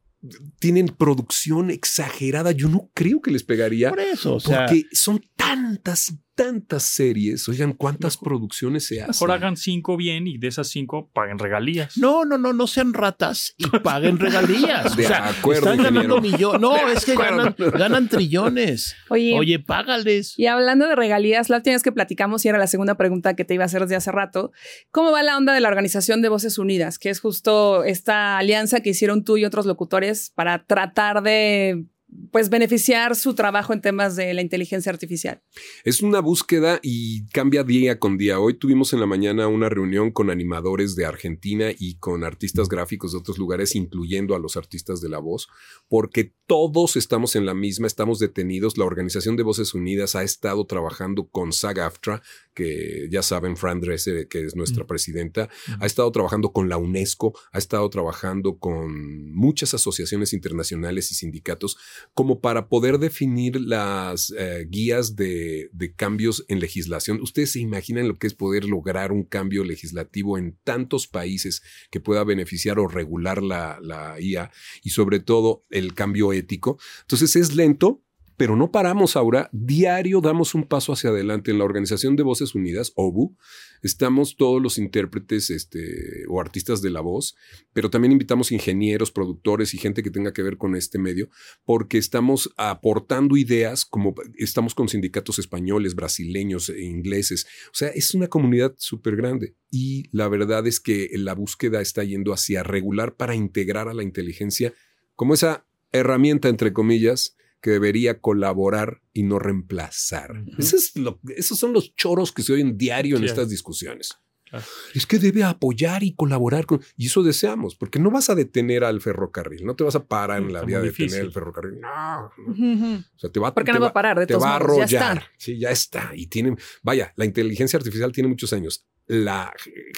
tienen 0.58 0.86
producción 0.88 1.70
exagerada. 1.70 2.52
Yo 2.52 2.68
no 2.68 2.90
creo 2.94 3.20
que 3.20 3.30
les 3.30 3.42
pegaría. 3.42 3.90
por 3.90 4.00
eso, 4.00 4.36
o 4.36 4.40
sea, 4.40 4.64
Porque 4.66 4.84
son 4.92 5.20
tantas, 5.46 6.14
tantas 6.34 6.82
series. 6.82 7.48
Oigan, 7.48 7.72
¿cuántas 7.72 8.16
producciones 8.16 8.86
se 8.86 9.00
hacen? 9.00 9.10
Mejor 9.10 9.30
hagan 9.32 9.56
cinco 9.56 9.96
bien 9.96 10.26
y 10.26 10.38
de 10.38 10.48
esas 10.48 10.68
cinco 10.68 11.10
paguen 11.12 11.38
regalías. 11.38 11.96
no, 11.96 12.24
no, 12.24 12.38
no, 12.38 12.52
no 12.52 12.66
sean 12.66 12.92
ratas 12.94 13.54
y 13.56 13.68
paguen 13.80 14.18
regalías. 14.18 14.96
De 14.96 15.04
o 15.04 15.08
sea, 15.08 15.28
acuerdo, 15.28 15.70
están 15.72 15.84
ganando 15.84 16.16
ingeniero. 16.16 16.20
millones. 16.20 16.60
No, 16.60 16.88
es 16.88 17.04
que 17.04 17.14
ganan, 17.14 17.54
ganan 17.58 18.08
trillones. 18.08 18.96
Oye, 19.10 19.36
Oye, 19.38 19.58
págales. 19.58 20.38
y 20.38 20.46
hablando 20.46 20.86
de 20.88 20.96
regalías, 20.96 21.48
la 21.50 21.56
última 21.58 21.74
vez 21.74 21.82
que 21.82 21.92
platicamos, 21.92 22.44
y 22.44 22.48
era 22.48 22.58
la 22.58 22.66
segunda 22.66 22.96
pregunta 22.96 23.34
que 23.34 23.44
te 23.44 23.54
iba 23.54 23.64
a 23.64 23.66
hacer 23.66 23.82
desde 23.82 23.96
hace 23.96 24.12
rato, 24.12 24.52
¿cómo 24.90 25.12
va 25.12 25.22
la 25.22 25.36
onda 25.36 25.52
de 25.52 25.60
la 25.60 25.68
Organización 25.68 26.22
de 26.22 26.28
Voces 26.28 26.58
Unidas? 26.58 26.98
Que 26.98 27.10
es 27.10 27.20
justo 27.20 27.84
esta 27.84 28.38
alianza 28.38 28.80
que 28.80 28.90
hicieron 28.90 29.24
tú 29.24 29.36
y 29.36 29.44
otros 29.44 29.66
locutores 29.66 30.32
para 30.34 30.64
tratar 30.64 31.22
de 31.22 31.86
pues 32.30 32.50
beneficiar 32.50 33.16
su 33.16 33.34
trabajo 33.34 33.72
en 33.72 33.80
temas 33.80 34.16
de 34.16 34.32
la 34.34 34.42
inteligencia 34.42 34.90
artificial. 34.90 35.42
Es 35.84 36.02
una 36.02 36.20
búsqueda 36.20 36.80
y 36.82 37.26
cambia 37.28 37.62
día 37.64 37.98
con 37.98 38.16
día. 38.16 38.40
Hoy 38.40 38.54
tuvimos 38.54 38.92
en 38.92 39.00
la 39.00 39.06
mañana 39.06 39.48
una 39.48 39.68
reunión 39.68 40.10
con 40.10 40.30
animadores 40.30 40.96
de 40.96 41.06
Argentina 41.06 41.70
y 41.78 41.96
con 41.98 42.24
artistas 42.24 42.68
gráficos 42.68 43.12
de 43.12 43.18
otros 43.18 43.38
lugares, 43.38 43.74
incluyendo 43.74 44.34
a 44.34 44.38
los 44.38 44.56
artistas 44.56 45.00
de 45.00 45.08
la 45.08 45.18
voz, 45.18 45.48
porque 45.88 46.34
todos 46.46 46.96
estamos 46.96 47.36
en 47.36 47.46
la 47.46 47.54
misma, 47.54 47.86
estamos 47.86 48.18
detenidos. 48.18 48.78
La 48.78 48.84
Organización 48.84 49.36
de 49.36 49.42
Voces 49.42 49.74
Unidas 49.74 50.14
ha 50.14 50.22
estado 50.22 50.66
trabajando 50.66 51.28
con 51.28 51.52
SAG-AFTRA, 51.52 52.22
que 52.54 53.08
ya 53.10 53.22
saben, 53.22 53.56
Fran 53.56 53.80
Dresser, 53.80 54.28
que 54.28 54.44
es 54.44 54.54
nuestra 54.54 54.84
Mm. 54.84 54.86
presidenta, 54.86 55.48
ha 55.80 55.86
estado 55.86 56.10
trabajando 56.12 56.52
con 56.52 56.68
la 56.68 56.76
UNESCO, 56.76 57.32
ha 57.52 57.58
estado 57.58 57.88
trabajando 57.90 58.58
con 58.58 59.32
muchas 59.32 59.74
asociaciones 59.74 60.32
internacionales 60.32 61.10
y 61.10 61.14
sindicatos 61.14 61.76
como 62.12 62.40
para 62.40 62.68
poder 62.68 62.98
definir 62.98 63.60
las 63.60 64.32
eh, 64.36 64.66
guías 64.68 65.16
de, 65.16 65.70
cambios 65.96 66.44
en 66.48 66.60
legislación. 66.60 67.20
Ustedes 67.20 67.52
se 67.52 67.60
imaginan 67.60 68.08
lo 68.08 68.18
que 68.18 68.26
es 68.26 68.34
poder 68.34 68.64
lograr 68.64 69.12
un 69.12 69.24
cambio 69.24 69.64
legislativo 69.64 70.38
en 70.38 70.58
tantos 70.64 71.06
países 71.06 71.62
que 71.90 72.00
pueda 72.00 72.24
beneficiar 72.24 72.78
o 72.78 72.88
regular 72.88 73.42
la, 73.42 73.78
la 73.80 74.20
IA 74.20 74.50
y 74.82 74.90
sobre 74.90 75.20
todo 75.20 75.64
el 75.70 75.94
cambio 75.94 76.32
ético. 76.32 76.78
Entonces 77.02 77.36
es 77.36 77.54
lento, 77.54 78.02
pero 78.36 78.56
no 78.56 78.70
paramos 78.70 79.16
ahora. 79.16 79.48
Diario 79.52 80.20
damos 80.20 80.54
un 80.54 80.64
paso 80.64 80.92
hacia 80.92 81.10
adelante 81.10 81.50
en 81.50 81.58
la 81.58 81.64
Organización 81.64 82.16
de 82.16 82.22
Voces 82.22 82.54
Unidas, 82.54 82.92
OBU. 82.96 83.36
Estamos 83.82 84.36
todos 84.36 84.62
los 84.62 84.78
intérpretes 84.78 85.50
este, 85.50 86.24
o 86.28 86.40
artistas 86.40 86.80
de 86.80 86.90
la 86.90 87.00
voz, 87.00 87.36
pero 87.72 87.90
también 87.90 88.12
invitamos 88.12 88.50
ingenieros, 88.50 89.12
productores 89.12 89.74
y 89.74 89.78
gente 89.78 90.02
que 90.02 90.10
tenga 90.10 90.32
que 90.32 90.42
ver 90.42 90.56
con 90.56 90.74
este 90.74 90.98
medio, 90.98 91.28
porque 91.64 91.98
estamos 91.98 92.52
aportando 92.56 93.36
ideas 93.36 93.84
como 93.84 94.14
estamos 94.36 94.74
con 94.74 94.88
sindicatos 94.88 95.38
españoles, 95.38 95.94
brasileños, 95.94 96.70
e 96.70 96.82
ingleses. 96.82 97.46
O 97.66 97.74
sea, 97.74 97.88
es 97.88 98.14
una 98.14 98.28
comunidad 98.28 98.74
súper 98.78 99.16
grande 99.16 99.54
y 99.70 100.08
la 100.12 100.28
verdad 100.28 100.66
es 100.66 100.80
que 100.80 101.10
la 101.14 101.34
búsqueda 101.34 101.80
está 101.80 102.04
yendo 102.04 102.32
hacia 102.32 102.62
regular 102.62 103.16
para 103.16 103.34
integrar 103.34 103.88
a 103.88 103.94
la 103.94 104.02
inteligencia 104.02 104.72
como 105.14 105.34
esa 105.34 105.66
herramienta, 105.92 106.48
entre 106.48 106.72
comillas, 106.72 107.36
que 107.64 107.70
debería 107.70 108.20
colaborar 108.20 109.00
y 109.14 109.22
no 109.22 109.38
reemplazar. 109.38 110.44
Eso 110.58 110.76
es 110.76 110.94
lo- 110.96 111.18
esos 111.34 111.58
son 111.58 111.72
los 111.72 111.96
choros 111.96 112.30
que 112.30 112.42
se 112.42 112.52
oyen 112.52 112.76
diario 112.76 113.16
en 113.16 113.22
Sí. 113.22 113.28
estas 113.28 113.48
discusiones. 113.48 114.18
Claro. 114.50 114.66
Es 114.94 115.06
que 115.06 115.18
debe 115.18 115.42
apoyar 115.44 116.02
y 116.02 116.14
colaborar 116.14 116.66
con... 116.66 116.82
Y 116.98 117.06
eso 117.06 117.22
deseamos, 117.22 117.74
porque 117.74 117.98
no 117.98 118.10
vas 118.10 118.28
a 118.28 118.34
detener 118.34 118.84
al 118.84 119.00
ferrocarril, 119.00 119.64
no 119.64 119.74
te 119.76 119.82
vas 119.82 119.94
a 119.96 120.04
parar 120.04 120.42
en 120.42 120.52
la 120.52 120.58
Está 120.60 120.66
vía 120.66 120.80
de 120.80 120.90
detener 120.90 121.22
el 121.22 121.32
ferrocarril. 121.32 121.80
No, 121.80 122.30
no. 122.36 122.96
O 122.98 123.18
sea, 123.18 123.30
te 123.30 123.40
va, 123.40 123.54
Porque 123.54 123.72
te 123.72 123.78
no 123.78 123.82
va 123.82 123.88
a 123.88 123.92
parar, 123.94 124.18
de 124.18 124.26
te 124.26 124.34
todos 124.34 124.44
va 124.44 124.56
a 124.56 124.58
modos, 124.60 124.90
ya 124.90 125.00
arrollar. 125.00 125.16
está. 125.24 125.30
Sí, 125.38 125.58
ya 125.58 125.70
está. 125.70 126.10
Y 126.14 126.26
tiene, 126.26 126.54
vaya, 126.82 127.14
la 127.16 127.24
inteligencia 127.24 127.78
artificial 127.78 128.12
tiene 128.12 128.28
muchos 128.28 128.52
años. 128.52 128.86
La 129.06 129.52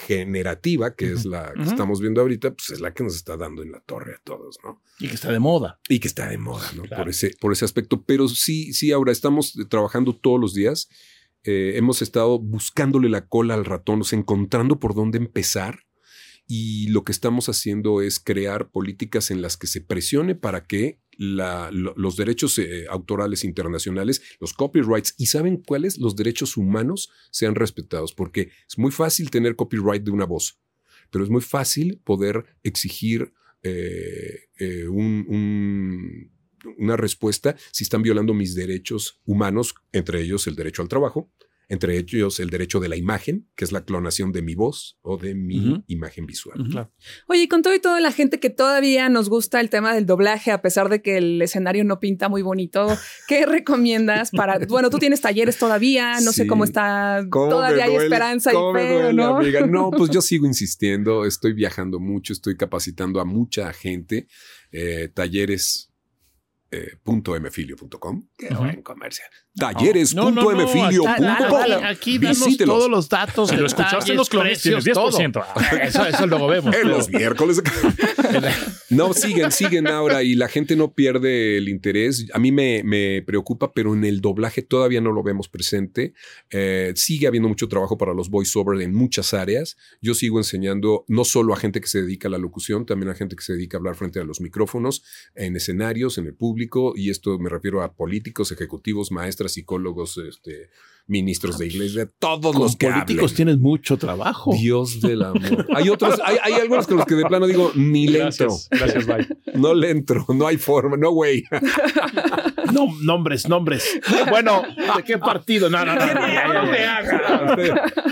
generativa, 0.05 0.97
que 0.97 1.13
es 1.13 1.25
la 1.25 1.53
que 1.53 1.63
estamos 1.63 2.01
viendo 2.01 2.21
ahorita, 2.21 2.55
pues 2.55 2.71
es 2.71 2.81
la 2.81 2.93
que 2.93 3.05
nos 3.05 3.15
está 3.15 3.37
dando 3.37 3.63
en 3.63 3.71
la 3.71 3.81
torre 3.81 4.15
a 4.15 4.21
todos, 4.25 4.59
¿no? 4.65 4.83
Y 4.99 5.09
que 5.09 5.15
está 5.15 5.31
de 5.31 5.39
moda. 5.39 5.81
Y 5.89 6.01
que 6.01 6.09
está 6.09 6.29
de 6.29 6.39
moda, 6.39 6.69
¿no? 6.75 6.83
Claro. 6.83 7.05
Por, 7.05 7.11
ese, 7.11 7.37
por 7.41 7.53
ese 7.53 7.65
aspecto. 7.65 8.03
Pero 8.05 8.29
sí, 8.29 8.73
sí, 8.73 8.91
ahora 8.91 9.13
estamos 9.13 9.55
trabajando 9.69 10.17
todos 10.17 10.41
los 10.41 10.55
días. 10.55 10.89
Eh, 11.45 11.75
hemos 11.77 12.03
estado 12.03 12.41
buscándole 12.41 13.09
la 13.09 13.29
cola 13.29 13.55
al 13.55 13.65
ratón, 13.65 14.01
o 14.01 14.05
sea, 14.05 14.19
encontrando 14.19 14.81
por 14.81 14.95
dónde 14.95 15.19
empezar. 15.19 15.81
Y 16.49 16.89
lo 16.89 17.05
que 17.05 17.13
estamos 17.13 17.49
haciendo 17.49 18.03
es 18.03 18.19
crear 18.19 18.71
políticas 18.71 19.31
en 19.31 19.43
las 19.43 19.57
que 19.57 19.67
se 19.67 19.81
presione 19.81 20.35
para 20.35 20.67
que 20.67 21.01
los 21.19 22.17
derechos 22.17 22.59
eh, 22.59 22.87
autorales 22.89 23.45
internacionales, 23.45 24.23
los 24.41 24.53
copyrights 24.53 25.15
y 25.19 25.27
saben 25.27 25.57
cuáles, 25.67 25.99
los 25.99 26.15
derechos 26.17 26.57
humanos 26.57 27.11
sean 27.31 27.55
respetados, 27.55 28.13
porque 28.13 28.51
es 28.69 28.79
muy 28.79 28.91
fácil 28.93 29.31
tener 29.31 29.57
copyright 29.57 30.03
de 30.05 30.11
una 30.11 30.27
voz, 30.27 30.59
pero 31.11 31.25
es 31.25 31.31
muy 31.31 31.41
fácil 31.43 32.01
poder 32.05 32.45
exigir 32.63 33.33
eh, 33.63 34.49
eh, 34.59 34.87
un- 34.89 35.25
un- 35.29 36.31
una 36.79 36.97
respuesta 36.97 37.57
si 37.73 37.85
están 37.85 38.03
violando 38.03 38.35
mis 38.35 38.55
derechos 38.55 39.21
humanos, 39.25 39.75
entre 39.93 40.21
ellos 40.23 40.47
el 40.47 40.55
derecho 40.57 40.83
al 40.83 40.89
trabajo, 40.89 41.33
entre 41.69 41.99
ellos 41.99 42.39
el 42.39 42.51
derecho 42.51 42.79
de 42.79 42.89
la 42.89 42.97
imagen, 42.97 43.49
que 43.57 43.65
es 43.65 43.73
la 43.73 43.85
clonación 43.85 44.31
de 44.33 44.43
mi 44.43 44.55
voz 44.55 44.99
o 45.03 45.17
de 45.17 45.35
mi 45.35 45.83
imagen 45.89 46.27
visual. 46.27 46.65
Claro. 46.71 46.93
Oye, 47.27 47.43
y 47.43 47.49
con 47.49 47.63
todo 47.63 47.75
y 47.75 47.81
toda 47.81 48.01
la 48.01 48.13
gente 48.13 48.39
que 48.39 48.51
todavía 48.51 49.09
nos 49.09 49.29
gusta 49.29 49.61
el 49.61 49.69
tema 49.69 49.93
del 49.95 50.07
doblaje, 50.07 50.53
a 50.53 50.63
pesar 50.63 50.89
de 50.89 51.03
que 51.03 51.17
el 51.17 51.43
escenario 51.43 51.85
no 51.85 51.99
pinta 51.99 52.29
muy 52.29 52.43
bonito, 52.43 52.87
¿qué 53.29 53.47
recomiendas 53.47 54.31
para, 54.31 54.59
bueno, 54.69 54.91
tú 54.91 54.99
tienes 54.99 55.21
talleres 55.21 55.59
todavía, 55.59 56.21
no 56.21 56.33
sé 56.33 56.47
cómo 56.47 56.65
está, 56.65 57.25
¿Cómo 57.31 57.49
todavía 57.49 57.85
hay 57.85 57.97
esperanza 57.97 58.53
y 58.53 58.55
¿Cómo 58.55 58.73
me 58.73 58.81
fe, 58.81 59.13
¿no? 59.13 59.39
amiga? 59.39 59.67
No, 59.67 59.91
pues 59.91 60.11
yo 60.11 60.21
sigo 60.23 60.47
insistiendo, 60.47 61.25
estoy 61.25 61.53
viajando 61.53 61.99
mucho, 61.99 62.33
estoy 62.33 62.57
capacitando 62.57 63.21
a 63.21 63.25
mucha 63.25 63.73
gente, 63.73 64.29
eh, 64.71 65.09
talleres. 65.13 65.91
Eh, 66.77 66.97
punto 67.03 67.39
mfilio.com. 67.41 68.29
Qué 68.37 68.49
Ujú. 68.53 68.63
buen 68.65 68.83
comercial. 68.83 69.29
Talleres 69.59 70.15
No, 70.15 70.31
no, 70.31 70.43
no, 70.53 70.65
mfilio.com. 70.67 71.85
aquí- 71.85 72.19
Visítelos. 72.19 72.77
todos 72.77 72.91
los 72.91 73.09
datos. 73.09 73.49
Si 73.57 73.57
lo 73.57 73.67
escuchaste 73.67 74.11
en 74.11 74.17
los 74.19 74.29
clones, 74.29 74.61
tienes 74.61 74.85
10%. 74.85 75.45
Eso, 75.83 76.07
eso 76.07 76.27
luego 76.27 76.47
vemos. 76.49 76.75
En 76.75 76.89
los 76.89 77.09
miércoles. 77.09 77.63
no, 78.91 79.13
siguen, 79.15 79.51
siguen 79.53 79.87
ahora 79.87 80.23
y 80.23 80.35
la 80.35 80.49
gente 80.49 80.77
no 80.77 80.93
pierde 80.95 81.57
el 81.59 81.69
interés. 81.69 82.27
A 82.33 82.39
mí 82.39 82.53
me, 82.53 82.83
me 82.85 83.23
preocupa, 83.23 83.73
pero 83.73 83.95
en 83.95 84.05
el 84.05 84.21
doblaje 84.21 84.63
todavía 84.63 85.01
no 85.01 85.13
lo 85.13 85.23
vemos 85.23 85.49
presente. 85.49 86.13
Eh, 86.51 86.93
sigue 86.97 87.27
habiendo 87.27 87.49
mucho 87.49 87.69
trabajo 87.69 87.97
para 87.97 88.13
los 88.15 88.29
voiceovers 88.31 88.81
en 88.83 88.95
muchas 88.95 89.33
áreas. 89.35 89.77
Yo 90.03 90.15
sigo 90.15 90.39
enseñando 90.39 91.05
no 91.09 91.25
solo 91.25 91.55
a 91.55 91.57
gente 91.57 91.81
que 91.81 91.89
se 91.89 92.03
dedica 92.03 92.29
a 92.29 92.31
la 92.31 92.39
locución, 92.39 92.85
también 92.87 93.11
a 93.11 93.15
gente 93.15 93.37
que 93.37 93.43
se 93.43 93.55
dedica 93.55 93.77
a 93.77 93.79
hablar 93.79 93.95
frente 93.97 94.21
a 94.21 94.25
los 94.25 94.41
micrófonos, 94.41 95.03
en 95.35 95.57
escenarios, 95.57 96.19
en 96.19 96.27
el 96.27 96.35
público. 96.35 96.66
Y 96.97 97.11
esto 97.11 97.39
me 97.39 97.49
refiero 97.49 97.83
a 97.83 97.93
políticos, 97.93 98.53
ejecutivos, 98.53 99.13
maestras, 99.13 99.53
psicólogos, 99.53 100.19
este, 100.19 100.71
ministros 101.07 101.59
de 101.59 101.67
iglesia, 101.67 102.11
todos 102.19 102.53
Con 102.53 102.63
los 102.63 102.77
que 102.77 102.89
políticos 102.89 103.25
hablen. 103.25 103.37
tienes 103.37 103.59
mucho 103.59 103.97
trabajo. 103.97 104.53
Dios 104.55 105.01
del 105.01 105.23
amor. 105.23 105.67
Hay 105.75 105.89
otros, 105.89 106.19
hay, 106.25 106.37
hay 106.43 106.55
algunos 106.55 106.87
con 106.87 106.97
los 106.97 107.07
que 107.07 107.15
de 107.15 107.25
plano 107.27 107.47
digo, 107.47 107.71
ni 107.75 108.09
le 108.09 108.23
entro. 108.23 108.49
Gracias, 108.71 109.07
gracias, 109.07 109.07
bye. 109.07 109.27
No 109.55 109.75
le 109.75 109.91
entro, 109.91 110.25
no 110.35 110.47
hay 110.47 110.57
forma, 110.57 110.97
no 110.97 111.11
güey. 111.11 111.45
No, 112.73 112.89
nombres, 113.03 113.49
nombres. 113.49 114.01
Bueno, 114.31 114.63
¿de 114.97 115.03
qué 115.05 115.19
partido? 115.19 115.71
No, 115.71 115.85
no, 115.85 115.95
no. 115.95 116.07
no, 116.07 116.71
me 116.71 116.85
hagas. 116.85 117.57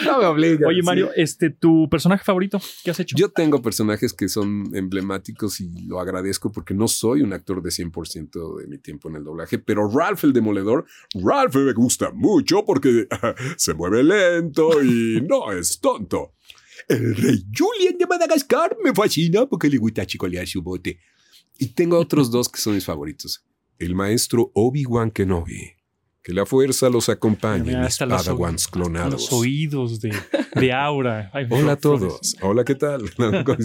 No 0.05 0.19
me 0.19 0.27
obligas. 0.27 0.69
Oye, 0.69 0.83
Mario, 0.83 1.11
este, 1.17 1.51
¿tu 1.51 1.89
personaje 1.89 2.25
favorito? 2.25 2.61
¿Qué 2.83 2.91
has 2.91 3.01
hecho? 3.01 3.17
Yo 3.17 3.31
tengo 3.31 3.63
personajes 3.63 4.13
que 4.13 4.29
son 4.29 4.71
emblemáticos 4.75 5.61
y 5.61 5.87
lo 5.87 6.01
agradezco 6.01 6.53
porque 6.53 6.75
no 6.75 6.89
soy 6.89 7.23
un 7.23 7.33
actor 7.33 7.63
de 7.63 7.71
100% 7.71 8.59
de 8.59 8.67
mi 8.67 8.79
tiempo 8.79 9.09
en 9.09 9.17
el 9.17 9.25
doblaje, 9.25 9.59
pero 9.59 9.89
Ralph 9.89 10.25
el 10.25 10.33
Demoledor, 10.33 10.87
Ralph 11.15 11.55
me 11.57 11.73
gusta 11.73 12.11
mucho 12.13 12.65
porque 12.65 13.07
se 13.57 13.75
mueve 13.75 14.03
lento 14.03 14.83
y 14.83 15.21
no 15.29 15.53
es 15.53 15.81
tonto. 15.81 16.35
El 16.89 17.17
rey 17.17 17.45
Julian 17.57 17.97
de 17.99 18.07
Madagascar 18.07 18.77
me 18.83 18.93
fascina 18.93 19.47
porque 19.47 19.69
le 19.71 19.79
gusta 19.79 20.07
chicolear 20.07 20.47
su 20.47 20.63
bote. 20.63 20.99
Y 21.59 21.69
tengo 21.69 21.99
otros 21.99 22.31
dos 22.31 22.49
que 22.49 22.61
son 22.61 22.75
mis 22.75 22.85
favoritos. 22.85 23.45
El 23.85 23.95
maestro 23.95 24.51
Obi-Wan 24.55 25.11
Kenobi. 25.11 25.73
Que 26.23 26.33
la 26.33 26.47
fuerza 26.47 26.89
los 26.89 27.11
acompañe, 27.11 27.65
Mira, 27.65 27.81
mis 27.81 27.89
hasta 27.89 28.07
los 28.07 28.23
padawans 28.25 28.67
clonados. 28.67 29.13
Los 29.13 29.33
oídos 29.35 30.01
de, 30.01 30.17
de 30.55 30.73
Aura. 30.73 31.31
Ay, 31.35 31.47
Hola 31.51 31.73
a 31.73 31.77
todos. 31.77 32.35
Hola, 32.41 32.65
¿qué 32.65 32.75
tal? 32.77 33.03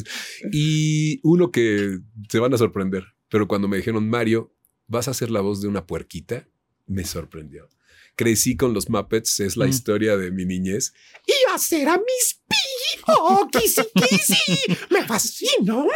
y 0.52 1.22
uno 1.24 1.52
que 1.52 2.00
se 2.30 2.40
van 2.40 2.54
a 2.54 2.58
sorprender, 2.58 3.06
pero 3.30 3.48
cuando 3.48 3.70
me 3.70 3.78
dijeron, 3.78 4.10
Mario, 4.10 4.54
vas 4.88 5.08
a 5.08 5.12
hacer 5.12 5.32
la 5.32 5.40
voz 5.40 5.62
de 5.62 5.70
una 5.70 5.86
puerquita, 5.88 6.50
me 6.86 7.06
sorprendió. 7.06 7.70
Crecí 8.18 8.58
con 8.58 8.74
los 8.74 8.90
Muppets, 8.90 9.40
es 9.40 9.56
la 9.56 9.66
Mm. 9.66 9.70
historia 9.70 10.18
de 10.18 10.32
mi 10.32 10.44
niñez. 10.46 10.94
Y 11.26 11.32
hacer 11.56 11.88
a 11.88 11.98
Miss 11.98 12.42
Piggy. 12.46 13.04
¡Oh, 13.08 13.48
kissy, 13.50 13.84
kissy! 13.96 14.76
¡Me 14.90 15.06
fascino! 15.06 15.88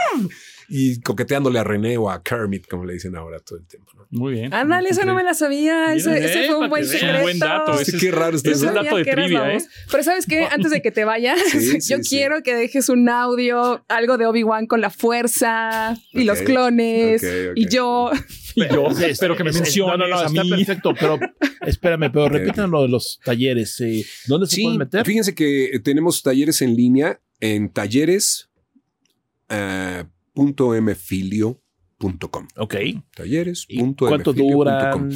Y 0.70 1.02
coqueteándole 1.02 1.60
a 1.60 1.64
René 1.64 1.98
o 1.98 2.10
a 2.10 2.22
Kermit, 2.24 2.68
como 2.68 2.86
le 2.86 2.94
dicen 2.94 3.16
ahora 3.16 3.40
todo 3.40 3.60
el 3.60 3.66
tiempo. 3.68 3.92
¿no? 3.96 4.08
Muy 4.10 4.34
bien. 4.34 4.54
Ándale, 4.54 4.90
esa 4.90 5.06
no 5.06 5.14
me 5.16 5.24
la 5.24 5.34
sabía. 5.34 5.94
Ese, 5.94 6.44
eh, 6.44 6.48
fue 6.48 6.58
un 6.58 6.70
buen 6.70 6.86
secreto. 6.86 7.16
Un 7.18 7.22
buen 7.24 7.40
dato, 7.40 7.80
ese 7.80 7.96
es- 7.96 8.02
qué 8.02 8.12
raro 8.12 8.36
está 8.38 8.52
ese 8.52 8.66
eso. 8.66 8.68
es 8.70 8.74
dato 8.84 8.98
de 8.98 9.06
trivia, 9.06 9.54
¿eh? 9.56 9.62
Pero 9.92 10.04
¿sabes 10.04 10.26
qué? 10.26 10.46
Antes 10.52 10.72
de 10.72 10.82
que 10.82 10.92
te 10.92 11.04
vayas, 11.06 11.40
Sí, 11.52 11.60
sí, 11.82 11.94
yo 11.94 11.98
sí. 12.04 12.10
quiero 12.10 12.44
que 12.44 12.56
dejes 12.56 12.90
un 12.90 13.08
audio, 13.10 13.84
algo 13.90 14.18
de 14.18 14.26
Obi-Wan 14.26 14.68
con 14.68 14.82
la 14.82 14.90
fuerza 14.90 15.96
y 16.12 16.24
los 16.24 16.40
clones 16.42 17.24
y 17.56 17.68
yo. 17.68 18.12
Y 18.56 18.68
yo 18.72 18.88
Es- 18.90 19.00
espero 19.00 19.36
que 19.36 19.44
me 19.44 19.50
es- 19.50 19.56
es- 19.56 19.62
menciones 19.64 19.98
No, 19.98 20.06
no, 20.08 20.16
no, 20.16 20.20
a 20.22 20.26
está 20.28 20.44
mí. 20.44 20.50
perfecto, 20.52 20.94
pero 21.00 21.20
espérame, 21.66 22.12
pero 22.12 22.26
Ok. 22.26 22.32
repítanos 22.34 22.70
lo 22.70 22.82
de 22.84 22.90
los 22.90 23.20
talleres. 23.26 23.80
eh, 23.82 24.06
¿Dónde 24.28 24.46
se 24.48 24.62
pueden 24.62 24.78
meter? 24.78 25.04
fíjense 25.06 25.34
que 25.34 25.66
eh, 25.66 25.80
tenemos 25.80 26.22
talleres 26.22 26.62
en 26.62 26.76
línea 26.76 27.20
en 27.40 27.70
talleres 27.74 28.50
eh, 29.50 30.04
punto 30.34 30.74
mfilio.com. 32.08 32.48
Ok. 32.58 32.76
Talleres. 33.16 33.66
¿Y 33.68 33.80
punto 33.80 34.08
cuánto 34.08 34.34
duran? 34.34 35.12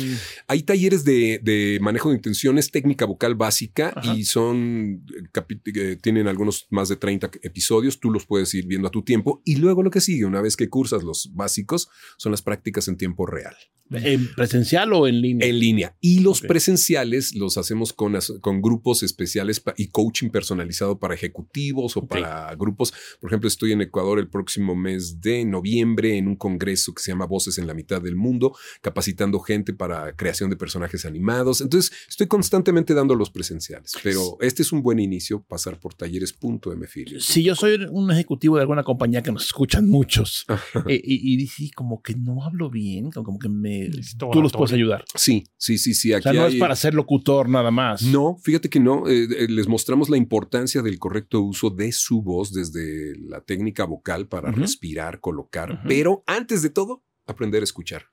Hay 0.48 0.64
talleres 0.64 1.04
de, 1.04 1.40
de 1.44 1.80
manejo 1.82 2.10
de 2.10 2.16
intenciones, 2.16 2.72
técnica 2.72 3.06
vocal 3.06 3.36
básica 3.36 3.94
Ajá. 3.96 4.16
y 4.16 4.24
son 4.24 5.04
eh, 5.16 5.60
eh, 5.76 5.98
tienen 6.02 6.28
algunos 6.28 6.68
más 6.70 6.90
de 6.90 6.96
30 6.96 7.32
episodios. 7.44 8.00
Tú 8.00 8.12
los 8.12 8.26
puedes 8.26 8.54
ir 8.54 8.66
viendo 8.68 8.88
a 8.88 8.92
tu 8.92 9.04
tiempo 9.04 9.42
y 9.46 9.58
luego 9.58 9.84
lo 9.84 9.92
que 9.92 10.02
sigue, 10.02 10.26
una 10.26 10.42
vez 10.42 10.56
que 10.56 10.70
cursas 10.70 11.04
los 11.04 11.32
básicos, 11.34 11.90
son 12.18 12.32
las 12.32 12.42
prácticas 12.42 12.88
en 12.88 12.98
tiempo 12.98 13.26
real. 13.26 13.56
¿En 13.90 14.34
presencial 14.34 14.92
o 14.94 15.08
en 15.08 15.22
línea? 15.22 15.48
En 15.48 15.60
línea. 15.60 15.96
Y 16.02 16.20
los 16.20 16.42
presenciales 16.42 17.34
los 17.36 17.58
hacemos 17.58 17.94
con, 17.94 18.18
con 18.42 18.62
grupos 18.62 19.02
especiales 19.04 19.64
y 19.78 19.88
coaching 19.88 20.30
personalizado 20.30 21.00
para 21.00 21.14
ejecutivos 21.14 21.96
o 21.96 22.06
para 22.06 22.54
grupos. 22.56 22.94
Por 23.22 23.30
ejemplo, 23.30 23.48
estoy 23.48 23.72
en 23.72 23.82
Ecuador 23.82 24.20
el 24.20 24.30
próximo 24.30 24.76
mes 24.76 25.22
de 25.22 25.46
noviembre 25.46 26.18
en 26.18 26.28
un 26.28 26.36
congreso 26.36 26.77
que 26.86 27.02
se 27.02 27.12
llama 27.12 27.26
Voces 27.26 27.58
en 27.58 27.68
la 27.68 27.74
mitad 27.74 28.02
del 28.02 28.16
mundo, 28.16 28.56
capacitando 28.82 29.40
gente 29.40 29.74
para 29.74 30.16
creación 30.16 30.50
de 30.50 30.56
personajes 30.56 31.06
animados. 31.06 31.62
Entonces, 31.62 31.92
estoy 32.08 32.28
constantemente 32.28 32.94
dando 32.94 33.16
los 33.16 33.30
presenciales, 33.30 33.94
pero 34.04 34.38
este 34.42 34.62
es 34.62 34.72
un 34.72 34.82
buen 34.82 35.00
inicio, 35.00 35.44
pasar 35.44 35.80
por 35.80 35.94
talleres.mfilio. 36.42 37.20
Si 37.22 37.44
yo 37.44 37.56
soy 37.56 37.86
un 37.90 38.12
ejecutivo 38.12 38.56
de 38.56 38.62
alguna 38.62 38.84
compañía 38.84 39.22
que 39.22 39.32
nos 39.32 39.46
escuchan 39.46 39.88
muchos 39.90 40.46
eh, 40.88 41.02
y, 41.04 41.34
y 41.34 41.38
dice 41.38 41.70
como 41.76 42.02
que 42.02 42.16
no 42.16 42.44
hablo 42.44 42.70
bien, 42.70 43.12
como 43.12 43.40
que 43.40 43.50
me... 43.50 43.90
Tú 44.32 44.42
los 44.42 44.52
puedes 44.54 44.74
ayudar. 44.74 45.04
Sí, 45.16 45.46
sí, 45.58 45.78
sí, 45.78 45.94
sí. 45.94 46.14
O 46.14 46.18
Aquí 46.18 46.24
sea, 46.24 46.34
no 46.34 46.44
hay- 46.46 46.54
es 46.56 46.60
para 46.60 46.76
ser 46.76 46.94
locutor 46.94 47.50
nada 47.50 47.72
más. 47.72 48.04
No, 48.04 48.38
fíjate 48.44 48.70
que 48.70 48.80
no. 48.80 49.08
Eh, 49.08 49.24
eh, 49.24 49.48
les 49.50 49.68
mostramos 49.68 50.10
la 50.10 50.18
importancia 50.18 50.82
del 50.82 51.00
correcto 51.00 51.42
uso 51.42 51.70
de 51.70 51.92
su 51.92 52.22
voz 52.22 52.54
desde 52.54 53.16
la 53.20 53.42
técnica 53.42 53.86
vocal 53.86 54.28
para 54.28 54.52
respirar, 54.52 55.20
colocar, 55.20 55.82
pero 55.88 56.24
antes 56.28 56.62
de 56.62 56.67
todo, 56.70 57.04
aprender 57.26 57.62
a 57.62 57.64
escuchar. 57.64 58.04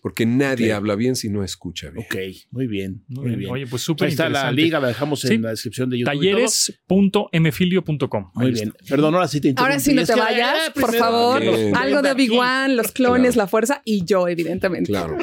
Porque 0.00 0.24
nadie 0.24 0.72
habla 0.72 0.94
bien 0.94 1.16
si 1.16 1.28
no 1.28 1.44
escucha 1.44 1.90
bien. 1.90 2.06
Ok, 2.06 2.16
muy 2.50 2.66
bien. 2.66 3.04
Muy 3.08 3.26
bien. 3.26 3.38
bien. 3.40 3.50
Oye, 3.52 3.66
pues 3.66 3.82
súper 3.82 4.06
Ahí 4.06 4.12
está 4.12 4.30
la 4.30 4.50
liga, 4.50 4.80
la 4.80 4.88
dejamos 4.88 5.22
en 5.26 5.30
Sí. 5.32 5.36
la 5.38 5.50
descripción 5.50 5.90
de 5.90 5.98
YouTube. 5.98 6.14
Talleres.mfilio.com. 6.14 8.30
Muy 8.34 8.52
bien. 8.52 8.72
Perdón, 8.88 9.14
ahora 9.14 9.28
sí 9.28 9.40
te 9.40 9.48
interrumpí. 9.48 9.72
Ahora 9.72 9.80
sí 9.80 9.94
no 9.94 10.04
te 10.04 10.14
vayas, 10.14 10.68
eh, 10.68 10.72
por 10.74 10.84
primero- 10.90 11.04
favor. 11.04 11.40
Bien. 11.42 11.76
Algo 11.76 12.02
de 12.02 12.10
Obi-Wan, 12.12 12.76
los 12.76 12.92
clones, 12.92 13.34
Claro. 13.34 13.44
la 13.44 13.48
fuerza 13.48 13.82
y 13.84 14.04
yo, 14.04 14.28
evidentemente. 14.28 14.90
Claro. 14.90 15.18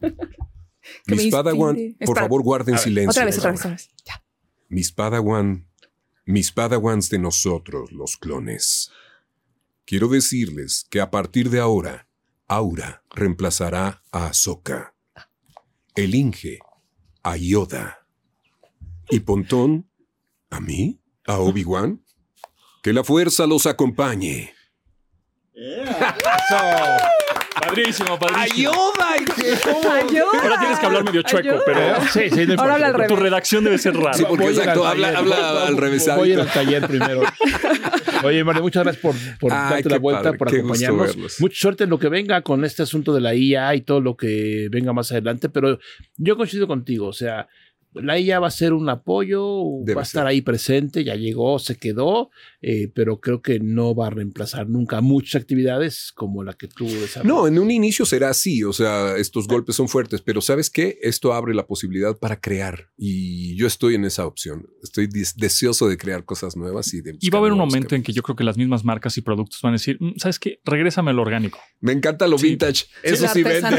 Mis 1.06 1.30
Padawan, 1.32 1.76
por 1.76 1.84
Espera. 2.00 2.20
favor, 2.22 2.42
guarden 2.42 2.78
silencio. 2.78 3.10
Otra 3.10 3.24
vez, 3.24 3.38
otra 3.38 3.50
vez, 3.52 3.60
otra 3.60 3.70
vez. 3.72 3.88
Ya. 4.04 4.22
Mis 4.68 4.92
Padawan, 4.92 5.66
mis 6.26 6.52
Padawans 6.52 7.08
de 7.10 7.18
nosotros, 7.18 7.90
los 7.92 8.16
clones. 8.18 8.90
Quiero 9.86 10.08
decirles 10.08 10.86
que 10.90 11.00
a 11.00 11.10
partir 11.10 11.48
de 11.50 11.60
ahora, 11.60 12.08
Aura 12.46 13.02
reemplazará 13.10 14.02
a 14.12 14.26
Ahsoka. 14.26 14.94
El 15.94 16.14
Inge 16.14 16.58
a 17.22 17.36
Yoda. 17.36 18.06
Y 19.10 19.20
Pontón, 19.20 19.90
¿a 20.50 20.60
mí? 20.60 21.00
a 21.26 21.38
Obi-Wan. 21.38 22.04
Que 22.82 22.92
la 22.92 23.04
fuerza 23.04 23.46
los 23.46 23.66
acompañe. 23.66 24.52
Padrísimo, 27.60 28.18
padrísimo. 28.18 28.72
¡Ayuda! 28.72 30.42
Ahora 30.42 30.58
tienes 30.58 30.78
que 30.80 30.86
hablar 30.86 31.04
medio 31.04 31.22
chueco, 31.22 31.48
Ayuda. 31.48 31.62
pero 31.64 32.00
Sí, 32.12 32.28
sí, 32.30 32.46
no. 32.46 32.54
Ahora 32.60 32.74
habla 32.74 32.86
al 32.88 32.92
tu 32.94 32.98
revés. 32.98 33.18
redacción 33.20 33.64
debe 33.64 33.78
ser 33.78 33.96
rara. 33.96 34.14
Sí, 34.14 34.24
porque 34.28 34.44
Voy 34.44 34.54
exacto, 34.54 34.84
al 34.84 34.90
habla, 34.92 35.12
taller. 35.12 35.18
habla 35.32 35.52
Voy- 35.52 35.66
al 35.68 35.76
revés. 35.76 36.10
Voy 36.16 36.30
a 36.30 36.34
ir 36.34 36.40
al 36.40 36.52
taller 36.52 36.86
primero. 36.88 37.22
Oye, 38.24 38.42
Mario, 38.44 38.62
muchas 38.62 38.82
gracias 38.84 39.02
por, 39.02 39.14
por 39.38 39.52
Ay, 39.52 39.74
darte 39.74 39.90
la 39.90 39.98
vuelta, 39.98 40.22
padre, 40.24 40.38
por 40.38 40.48
acompañarnos. 40.48 41.40
Mucha 41.40 41.56
suerte 41.56 41.84
en 41.84 41.90
lo 41.90 41.98
que 41.98 42.08
venga 42.08 42.42
con 42.42 42.64
este 42.64 42.82
asunto 42.82 43.14
de 43.14 43.20
la 43.20 43.34
IA 43.34 43.74
y 43.76 43.82
todo 43.82 44.00
lo 44.00 44.16
que 44.16 44.68
venga 44.70 44.92
más 44.92 45.12
adelante, 45.12 45.48
pero 45.48 45.78
yo 46.16 46.36
coincido 46.36 46.66
contigo, 46.66 47.06
o 47.06 47.12
sea, 47.12 47.46
la 47.94 48.18
IA 48.18 48.40
va 48.40 48.48
a 48.48 48.50
ser 48.50 48.72
un 48.72 48.88
apoyo, 48.88 49.64
Debe 49.82 49.94
va 49.94 50.02
a 50.02 50.04
estar 50.04 50.22
ser. 50.22 50.26
ahí 50.28 50.40
presente, 50.42 51.04
ya 51.04 51.14
llegó, 51.14 51.58
se 51.58 51.76
quedó, 51.76 52.30
eh, 52.60 52.90
pero 52.94 53.20
creo 53.20 53.40
que 53.42 53.60
no 53.60 53.94
va 53.94 54.08
a 54.08 54.10
reemplazar 54.10 54.68
nunca 54.68 55.00
muchas 55.00 55.40
actividades 55.42 56.12
como 56.14 56.42
la 56.44 56.54
que 56.54 56.68
tú 56.68 56.86
desarrollas. 56.86 57.24
No, 57.24 57.46
en 57.46 57.58
un 57.58 57.70
inicio 57.70 58.04
será 58.04 58.30
así, 58.30 58.64
o 58.64 58.72
sea, 58.72 59.16
estos 59.16 59.46
golpes 59.46 59.76
son 59.76 59.88
fuertes, 59.88 60.20
pero 60.22 60.40
¿sabes 60.40 60.70
qué? 60.70 60.98
Esto 61.02 61.32
abre 61.32 61.54
la 61.54 61.66
posibilidad 61.66 62.16
para 62.18 62.40
crear 62.40 62.88
y 62.96 63.56
yo 63.56 63.66
estoy 63.66 63.94
en 63.94 64.04
esa 64.04 64.26
opción. 64.26 64.66
Estoy 64.82 65.06
des- 65.06 65.36
deseoso 65.36 65.88
de 65.88 65.96
crear 65.96 66.24
cosas 66.24 66.56
nuevas 66.56 66.92
y 66.94 67.00
de 67.00 67.16
Y 67.20 67.30
va 67.30 67.38
a 67.38 67.40
haber 67.40 67.52
un 67.52 67.58
momento 67.58 67.94
en 67.94 68.02
que 68.02 68.12
yo 68.12 68.22
creo 68.22 68.36
que 68.36 68.44
las 68.44 68.56
mismas 68.56 68.84
marcas 68.84 69.16
y 69.18 69.20
productos 69.22 69.60
van 69.62 69.72
a 69.72 69.76
decir, 69.76 69.96
"Mm, 70.00 70.14
¿sabes 70.18 70.38
qué? 70.38 70.60
Regrésame 70.64 71.10
al 71.10 71.18
orgánico. 71.18 71.58
Me 71.80 71.92
encanta 71.92 72.26
lo 72.26 72.38
Sí. 72.38 72.48
vintage. 72.48 72.86
Eso 73.02 73.26
sí 73.28 73.42
vende. 73.42 73.70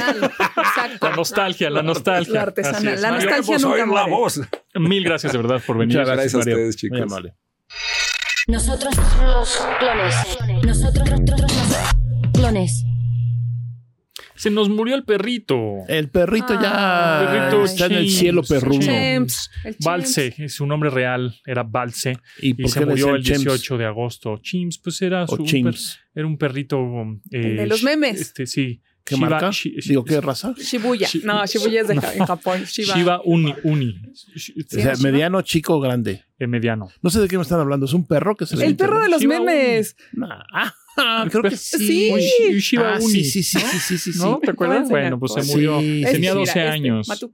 La 1.02 1.16
nostalgia, 1.16 1.70
la 1.70 1.82
nostalgia. 1.84 2.34
La 2.34 2.42
artesanal. 2.44 3.02
La 3.02 3.12
nostalgia 3.12 3.58
nunca 3.58 3.86
Mil 4.76 5.04
gracias 5.04 5.32
de 5.34 5.38
verdad 5.40 5.62
por 5.66 5.78
venir. 5.78 5.98
Muchas 5.98 6.10
gracias, 6.14 6.34
a 6.36 6.38
Mario. 6.40 6.54
ustedes, 6.56 6.76
chicos. 6.76 6.98
Muy 7.00 7.04
amable. 7.08 7.34
Nosotros 8.48 8.94
los 8.96 9.62
clones. 9.80 10.16
Nosotros 10.66 11.10
los 11.10 12.32
clones. 12.34 12.84
Se 14.36 14.50
nos 14.52 14.68
murió 14.70 14.96
el 14.96 15.06
perrito. 15.06 15.58
El 15.88 16.10
perrito 16.10 16.54
ya 16.62 16.70
Ah, 16.74 17.32
perrito 17.50 17.64
está 17.66 17.86
en 17.86 17.94
el 17.94 18.10
cielo 18.10 18.44
perruno. 18.44 18.86
James. 18.86 19.50
El. 19.64 19.76
Balse, 19.80 20.50
su 20.50 20.68
nombre 20.68 20.90
real 20.90 21.40
era 21.46 21.64
Balse 21.64 22.18
¿Y 22.42 22.54
se 22.68 22.86
murió 22.86 23.16
el 23.16 23.24
Chems? 23.24 23.44
18 23.46 23.78
de 23.78 23.86
agosto. 23.86 24.38
Chims, 24.42 24.78
pues 24.80 25.02
era 25.02 25.26
su 25.26 25.36
O 25.36 25.38
un 25.38 25.46
per- 25.64 25.76
era 26.14 26.28
un 26.28 26.38
perrito. 26.38 26.78
eh, 27.32 27.40
El 27.52 27.58
de 27.58 27.68
los 27.68 27.82
sh- 27.82 27.86
memes. 27.86 28.20
Este, 28.22 28.46
sí. 28.46 28.82
¿Qué 29.06 29.16
Shiba- 29.16 29.30
marca? 29.30 29.50
shi- 29.50 29.76
Digo, 29.88 30.04
¿qué 30.04 30.20
raza? 30.20 30.56
Shibuya. 30.58 31.08
Shi- 31.08 31.24
No, 31.24 31.46
Shibuya 31.46 31.82
es 31.82 31.88
de 31.88 31.94
en 31.94 32.26
Japón. 32.26 32.64
Shiba. 32.66 32.96
Shiba 32.96 33.22
Uni. 33.24 33.52
O 33.52 34.36
sea, 34.68 34.94
Shiba. 34.96 35.12
mediano, 35.12 35.42
chico, 35.44 35.80
grande. 35.80 36.24
eh, 36.40 36.48
mediano. 36.48 36.90
No 37.02 37.10
sé 37.12 37.20
de 37.22 37.28
qué 37.28 37.38
me 37.38 37.44
están 37.44 37.60
hablando. 37.60 37.86
Es 37.86 37.94
un 37.94 38.06
perro 38.08 38.36
que 38.36 38.46
se 38.46 38.58
le 38.58 38.66
El 38.66 38.76
perro 38.76 39.00
de 39.00 39.10
los 39.10 39.22
Shiba 39.22 39.40
memes. 39.40 39.96
Nah. 40.14 40.42
Ah, 40.52 40.74
creo 41.32 41.44
que 41.44 41.56
sí. 41.56 41.78
Sí. 41.78 42.12
Un 42.54 42.58
Shiba 42.60 42.96
Ah, 42.96 43.00
Uni. 43.00 43.24
sí, 43.24 43.24
sí, 43.24 43.44
sí, 43.44 43.60
sí, 43.60 43.80
sí, 43.80 43.98
sí, 44.00 44.14
sí. 44.14 44.20
¿No? 44.20 44.40
¿Te 44.44 44.52
acuerdas? 44.52 44.90
Bueno, 44.90 45.20
pues 45.20 45.34
se 45.34 45.44
murió. 45.44 45.80
Sí, 45.80 46.00
Este, 46.02 46.14
Tenía 46.14 46.32
mira, 46.32 46.40
12 46.40 46.50
este, 46.50 46.62
años. 46.68 47.08
Matu. 47.08 47.34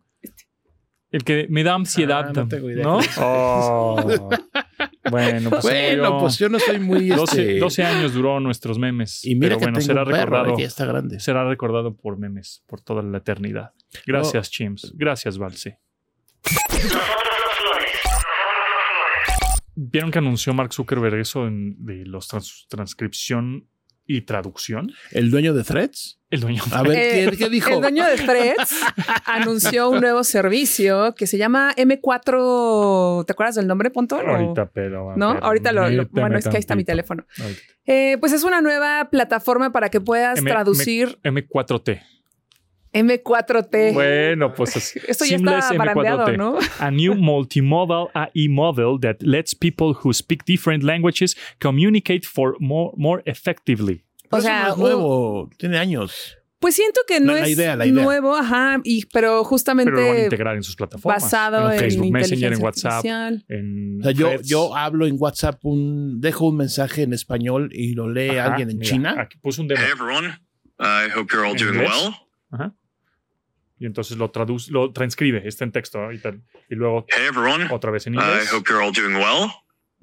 El 1.11 1.23
que 1.25 1.45
me 1.49 1.63
da 1.63 1.75
ansiedad. 1.75 2.27
Ah, 2.29 2.33
no 2.33 2.47
tengo 2.47 2.69
idea. 2.69 2.83
¿No? 2.85 2.99
Oh. 3.19 3.95
bueno, 5.11 5.49
pues 5.49 5.61
Bueno, 5.63 6.03
murió. 6.05 6.17
pues 6.19 6.39
yo 6.39 6.47
no 6.47 6.57
soy 6.57 6.79
muy... 6.79 7.09
12, 7.09 7.41
este, 7.41 7.59
12 7.59 7.83
años 7.83 8.13
duró 8.13 8.39
nuestros 8.39 8.79
memes. 8.79 9.25
Y 9.25 9.35
mira 9.35 9.49
pero 9.49 9.59
que 9.59 9.65
bueno, 9.65 9.79
tengo 9.79 9.87
será 9.87 10.03
un 10.03 10.09
perro, 10.11 10.19
recordado. 10.23 10.55
que 10.55 10.61
ya 10.61 10.67
está 10.69 10.85
grande. 10.85 11.19
Será 11.19 11.43
recordado 11.47 11.95
por 11.97 12.17
memes 12.17 12.63
por 12.65 12.79
toda 12.81 13.03
la 13.03 13.17
eternidad. 13.17 13.73
Gracias, 14.05 14.49
Chims. 14.51 14.93
Gracias, 14.95 15.37
Valse. 15.37 15.79
¿Vieron 19.75 20.11
que 20.11 20.19
anunció 20.19 20.53
Mark 20.53 20.73
Zuckerberg 20.73 21.15
eso 21.19 21.47
en- 21.47 21.75
de 21.83 22.05
los 22.05 22.27
trans- 22.27 22.67
transcripción 22.69 23.67
y 24.15 24.21
traducción? 24.21 24.91
¿El 25.11 25.31
dueño 25.31 25.53
de 25.53 25.63
Threads? 25.63 26.19
El 26.29 26.39
dueño. 26.41 26.61
A 26.71 26.81
ver, 26.83 26.91
Eh, 26.97 27.27
¿qué, 27.31 27.37
qué 27.37 27.49
dijo? 27.49 27.69
El 27.71 27.81
dueño 27.81 28.05
de 28.05 28.15
Threads 28.15 28.75
anunció 29.25 29.89
un 29.89 29.99
nuevo 29.99 30.23
servicio 30.23 31.13
que 31.15 31.27
se 31.27 31.37
llama 31.37 31.73
M4. 31.75 33.25
¿Te 33.25 33.31
acuerdas 33.33 33.55
del 33.55 33.67
nombre, 33.67 33.89
Pontón? 33.89 34.27
o- 34.29 34.31
Ahorita, 34.35 34.69
pero. 34.73 35.13
¿No? 35.17 35.31
Ahorita 35.31 35.71
lo. 35.71 35.81
bueno, 36.11 36.37
es 36.37 36.45
que 36.47 36.55
ahí 36.57 36.59
está 36.59 36.75
mi 36.75 36.83
teléfono. 36.83 37.25
Eh, 37.85 38.17
pues 38.19 38.31
es 38.33 38.43
una 38.43 38.61
nueva 38.61 39.09
plataforma 39.11 39.71
para 39.71 39.89
que 39.89 39.99
puedas 39.99 40.39
M- 40.39 40.49
traducir 40.49 41.19
M4T. 41.23 42.01
M4T. 42.93 43.93
Bueno, 43.93 44.53
pues 44.53 44.75
así. 44.77 44.99
Esto 45.07 45.25
ya 45.25 45.37
Seamless 45.37 45.65
está 45.65 45.77
barandeado, 45.77 46.25
M4T. 46.27 46.37
¿no? 46.37 46.57
A 46.79 46.91
new 46.91 47.15
multimodal 47.15 48.07
AI 48.13 48.47
model 48.49 48.99
that 49.01 49.17
lets 49.21 49.55
people 49.55 49.93
who 50.03 50.13
speak 50.13 50.43
different 50.45 50.83
languages 50.83 51.35
communicate 51.59 52.21
for 52.25 52.55
more, 52.59 52.91
more 52.97 53.21
effectively. 53.25 54.03
O 54.29 54.39
sea, 54.41 54.63
no 54.67 54.71
es 54.71 54.77
nuevo, 54.77 55.49
tiene 55.57 55.77
años. 55.77 56.37
Pues 56.59 56.75
siento 56.75 57.01
que 57.07 57.19
no 57.19 57.33
La- 57.33 57.39
la 57.39 57.45
es 57.47 57.53
idea, 57.57 57.75
la 57.75 57.87
idea. 57.87 58.03
nuevo, 58.03 58.35
ajá, 58.35 58.79
y, 58.83 59.05
pero 59.07 59.43
justamente 59.43 59.91
Pero 59.91 60.03
lo 60.03 60.09
van 60.09 60.17
a 60.21 60.23
integrar 60.25 60.55
en 60.57 60.61
sus 60.63 60.75
plataformas. 60.75 61.23
basado 61.23 61.67
en 61.69 61.73
en, 61.73 61.79
Facebook 61.79 62.11
Messenger, 62.11 62.53
en 62.53 62.61
WhatsApp, 62.61 62.91
artificial. 62.91 63.45
en 63.49 63.99
O 63.99 64.03
sea, 64.03 64.11
yo, 64.11 64.41
yo 64.43 64.75
hablo 64.75 65.07
en 65.07 65.15
WhatsApp, 65.17 65.59
un, 65.65 66.21
dejo 66.21 66.45
un 66.49 66.57
mensaje 66.57 67.01
en 67.01 67.13
español 67.13 67.69
y 67.73 67.93
lo 67.95 68.07
lee 68.09 68.29
Ajá, 68.37 68.51
alguien 68.51 68.69
en 68.69 68.77
mira, 68.77 68.89
China. 68.91 69.15
Aquí 69.17 69.37
puse 69.39 69.59
un 69.59 69.67
demo. 69.69 69.81
Hey 69.83 69.89
everyone, 69.91 70.27
I 70.79 71.09
hope 71.17 71.33
you're 71.33 71.43
all 71.47 71.53
¿En 71.59 71.65
doing 71.65 71.79
well. 71.79 72.13
Ajá. 72.51 72.75
Y 73.81 73.87
entonces 73.87 74.15
lo 74.17 74.29
traduce, 74.29 74.71
lo 74.71 74.91
transcribe, 74.93 75.41
está 75.47 75.63
en 75.63 75.71
texto 75.71 76.11
y, 76.11 76.19
tal. 76.19 76.43
y 76.69 76.75
luego 76.75 77.07
Hey 77.09 77.25
everyone, 77.29 77.65
otra 77.71 77.89
vez 77.89 78.05
en 78.05 78.13
I 78.13 78.17
inglés 78.17 78.53
hope 78.53 78.69
you're 78.69 78.85
all 78.85 78.93
doing 78.93 79.15
well. 79.15 79.49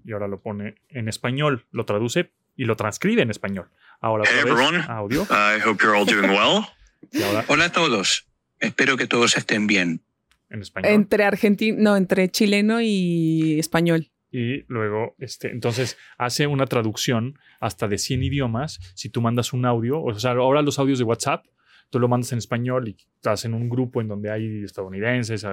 y 0.05 0.11
ahora 0.13 0.27
lo 0.27 0.41
pone 0.41 0.75
en 0.89 1.09
español, 1.09 1.65
lo 1.71 1.85
traduce 1.85 2.33
y 2.57 2.65
lo 2.65 2.75
transcribe 2.75 3.23
en 3.23 3.31
español. 3.31 3.69
Ahora 4.01 4.25
Hey 4.27 4.41
otra 4.41 4.53
vez 4.53 4.65
everyone, 4.65 4.85
audio 4.89 5.23
I 5.31 5.61
hope 5.65 5.81
you're 5.81 5.97
all 5.97 6.05
doing 6.05 6.29
well. 6.29 6.65
y 7.13 7.23
ahora 7.23 7.45
Hola 7.47 7.67
a 7.67 7.73
todos. 7.73 8.27
Espero 8.59 8.97
que 8.97 9.07
todos 9.07 9.37
estén 9.37 9.69
bien. 9.69 10.03
en 10.51 10.61
español. 10.61 10.91
Entre 10.93 11.23
argentino, 11.23 11.77
no, 11.81 11.97
entre 11.97 12.29
chileno 12.31 12.81
y 12.81 13.61
español. 13.61 14.11
y 14.33 14.65
luego, 14.67 15.15
este, 15.21 15.53
entonces 15.53 15.97
hace 16.19 16.49
una 16.49 16.67
traducción 16.67 17.39
hasta 17.61 17.87
de 17.87 17.99
100 17.99 18.25
idiomas. 18.25 18.81
Si 18.97 19.09
tú 19.09 19.21
mandas 19.21 19.53
un 19.53 19.65
audio, 19.67 20.03
o 20.03 20.19
sea, 20.19 20.33
ahora 20.33 20.63
los 20.63 20.81
audios 20.81 20.99
de 20.99 21.05
WhatsApp, 21.05 21.47
tú 21.91 21.99
lo 21.99 22.09
mandas 22.09 22.33
en 22.33 22.39
español 22.39 22.89
y 22.89 22.97
estás 23.17 23.45
en 23.45 23.55
un 23.55 23.69
grupo 23.69 24.01
en 24.01 24.09
donde 24.09 24.31
hay 24.31 24.65
estadounidenses, 24.65 25.47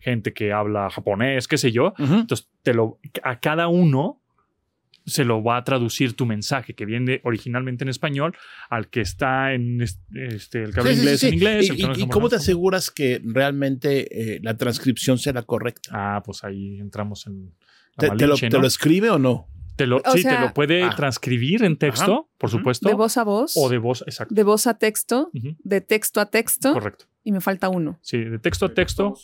gente 0.00 0.32
que 0.32 0.52
habla 0.52 0.90
japonés, 0.90 1.46
qué 1.48 1.58
sé 1.58 1.70
yo. 1.72 1.94
Entonces, 1.98 2.48
te 2.62 2.74
lo, 2.74 2.98
a 3.22 3.38
cada 3.40 3.68
uno 3.68 4.20
se 5.04 5.24
lo 5.24 5.40
va 5.44 5.56
a 5.58 5.62
traducir 5.62 6.14
tu 6.16 6.26
mensaje 6.26 6.74
que 6.74 6.84
viene 6.84 7.20
originalmente 7.22 7.84
en 7.84 7.88
español 7.90 8.36
al 8.68 8.88
que 8.88 9.02
está 9.02 9.52
en 9.54 9.80
es- 9.80 10.00
este, 10.12 10.64
el 10.64 10.72
que 10.74 10.80
habla 10.80 10.92
Sí, 10.92 10.98
inglés 10.98 11.20
sí, 11.20 11.26
en 11.28 11.34
inglés. 11.34 11.66
¿Y- 11.68 11.70
el 11.70 11.76
que 11.76 11.84
habla 11.84 11.94
¿Y, 11.94 11.98
y 11.98 12.00
japonés, 12.00 12.12
cómo 12.12 12.28
te 12.28 12.36
aseguras 12.36 12.90
que 12.90 13.20
realmente 13.24 14.34
eh, 14.34 14.40
la 14.42 14.56
transcripción 14.56 15.18
sea 15.18 15.32
la 15.32 15.42
correcta? 15.42 15.90
Ah, 15.92 16.22
pues 16.24 16.42
ahí 16.42 16.80
entramos 16.80 17.24
en 17.28 17.52
la 17.96 18.08
¿Te, 18.10 18.16
te 18.16 18.26
lo, 18.26 18.36
te 18.36 18.50
lo 18.58 18.66
escribe 18.66 19.10
o 19.10 19.18
no? 19.20 19.46
Te 19.76 19.86
lo- 19.86 19.98
O 19.98 20.12
sí, 20.12 20.22
sea- 20.22 20.36
te 20.36 20.40
lo 20.46 20.54
puede 20.54 20.82
Ah. 20.82 20.94
transcribir 20.96 21.62
en 21.64 21.76
texto, 21.76 22.12
Ajá. 22.12 22.22
por 22.38 22.50
supuesto. 22.50 22.88
De 22.88 22.94
voz 22.94 23.16
a 23.16 23.24
voz. 23.24 23.54
O 23.56 23.68
de 23.68 23.78
voz, 23.78 24.02
exacto. 24.06 24.34
de 24.34 24.42
voz 24.42 24.66
a 24.66 24.78
texto. 24.78 25.30
De 25.32 25.80
texto 25.80 26.20
a 26.20 26.26
texto. 26.30 26.72
Correcto. 26.72 27.04
Y 27.24 27.32
me 27.32 27.40
falta 27.40 27.68
uno. 27.68 27.98
Sí, 28.02 28.18
de 28.18 28.38
texto 28.38 28.66
a 28.66 28.74
texto 28.74 29.14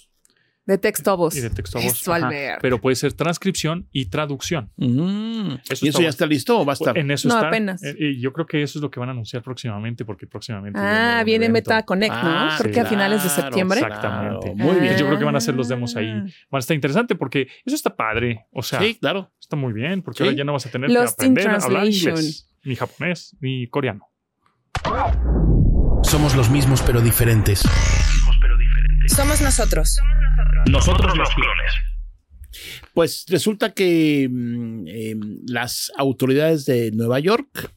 De 0.64 0.78
texto 0.78 1.10
a 1.10 1.14
voz. 1.14 1.36
y 1.36 1.40
de 1.40 1.50
texto 1.50 1.78
a 1.78 1.82
voz. 1.82 2.08
Ajá. 2.08 2.30
Pero 2.62 2.80
puede 2.80 2.94
ser 2.94 3.12
transcripción 3.14 3.88
y 3.90 4.06
traducción. 4.06 4.70
Mm. 4.76 5.54
Eso 5.68 5.84
¿Y 5.84 5.88
está 5.88 5.98
eso 5.98 6.02
ya 6.02 6.08
está 6.08 6.26
listo 6.26 6.60
o 6.60 6.64
va 6.64 6.72
a 6.72 6.74
estar? 6.74 6.96
En 6.96 7.10
eso 7.10 7.26
No, 7.28 7.34
está. 7.34 7.48
apenas. 7.48 7.82
Eh, 7.82 7.96
Y 7.98 8.20
yo 8.20 8.32
creo 8.32 8.46
que 8.46 8.62
eso 8.62 8.78
es 8.78 8.82
lo 8.82 8.88
que 8.90 9.00
van 9.00 9.08
a 9.08 9.12
anunciar 9.12 9.42
próximamente, 9.42 10.04
porque 10.04 10.28
próximamente. 10.28 10.78
Ah, 10.80 11.22
viene 11.26 11.46
evento. 11.46 11.70
Meta 11.70 11.82
Connect, 11.84 12.14
Ah, 12.16 12.50
¿no? 12.52 12.58
Creo 12.62 12.74
que 12.74 12.80
a 12.80 12.86
finales 12.86 13.22
de 13.24 13.28
claro, 13.28 13.42
septiembre. 13.42 13.80
Exactamente. 13.80 14.54
Muy 14.54 14.76
bien. 14.80 14.96
Yo 14.96 15.06
creo 15.06 15.18
que 15.18 15.24
van 15.24 15.34
a 15.34 15.38
hacer 15.38 15.54
los 15.56 15.66
demos 15.68 15.96
ahí. 15.96 16.08
Ah. 16.10 16.26
Van 16.50 16.58
a 16.58 16.60
estar 16.60 16.74
interesante 16.76 17.16
porque 17.16 17.48
eso 17.64 17.74
está 17.74 17.96
padre. 17.96 18.46
O 18.52 18.62
sea, 18.62 18.78
sí, 18.80 18.94
claro. 19.00 19.32
está 19.40 19.56
muy 19.56 19.72
bien, 19.72 20.02
porque 20.02 20.18
Sí. 20.18 20.24
ahora 20.24 20.36
ya 20.36 20.44
no 20.44 20.52
vas 20.52 20.66
a 20.66 20.70
tener 20.70 20.90
Lost 20.90 21.18
que 21.18 21.26
aprender 21.26 21.48
a 21.50 21.56
hablar 21.56 21.86
inglés, 21.86 22.48
ni 22.64 22.76
japonés, 22.76 23.36
ni 23.40 23.66
coreano. 23.66 24.06
Somos 26.04 26.36
los 26.36 26.50
mismos 26.50 26.82
pero 26.82 27.00
diferentes. 27.00 27.62
Somos 29.08 29.40
nosotros. 29.40 29.98
Nosotros 30.70 31.16
los 31.16 31.28
clones. 31.30 31.72
Pues 32.94 33.24
resulta 33.28 33.72
que 33.72 34.28
mm, 34.30 34.84
eh, 34.86 35.16
las 35.46 35.90
autoridades 35.96 36.64
de 36.66 36.90
Nueva 36.92 37.18
York 37.18 37.72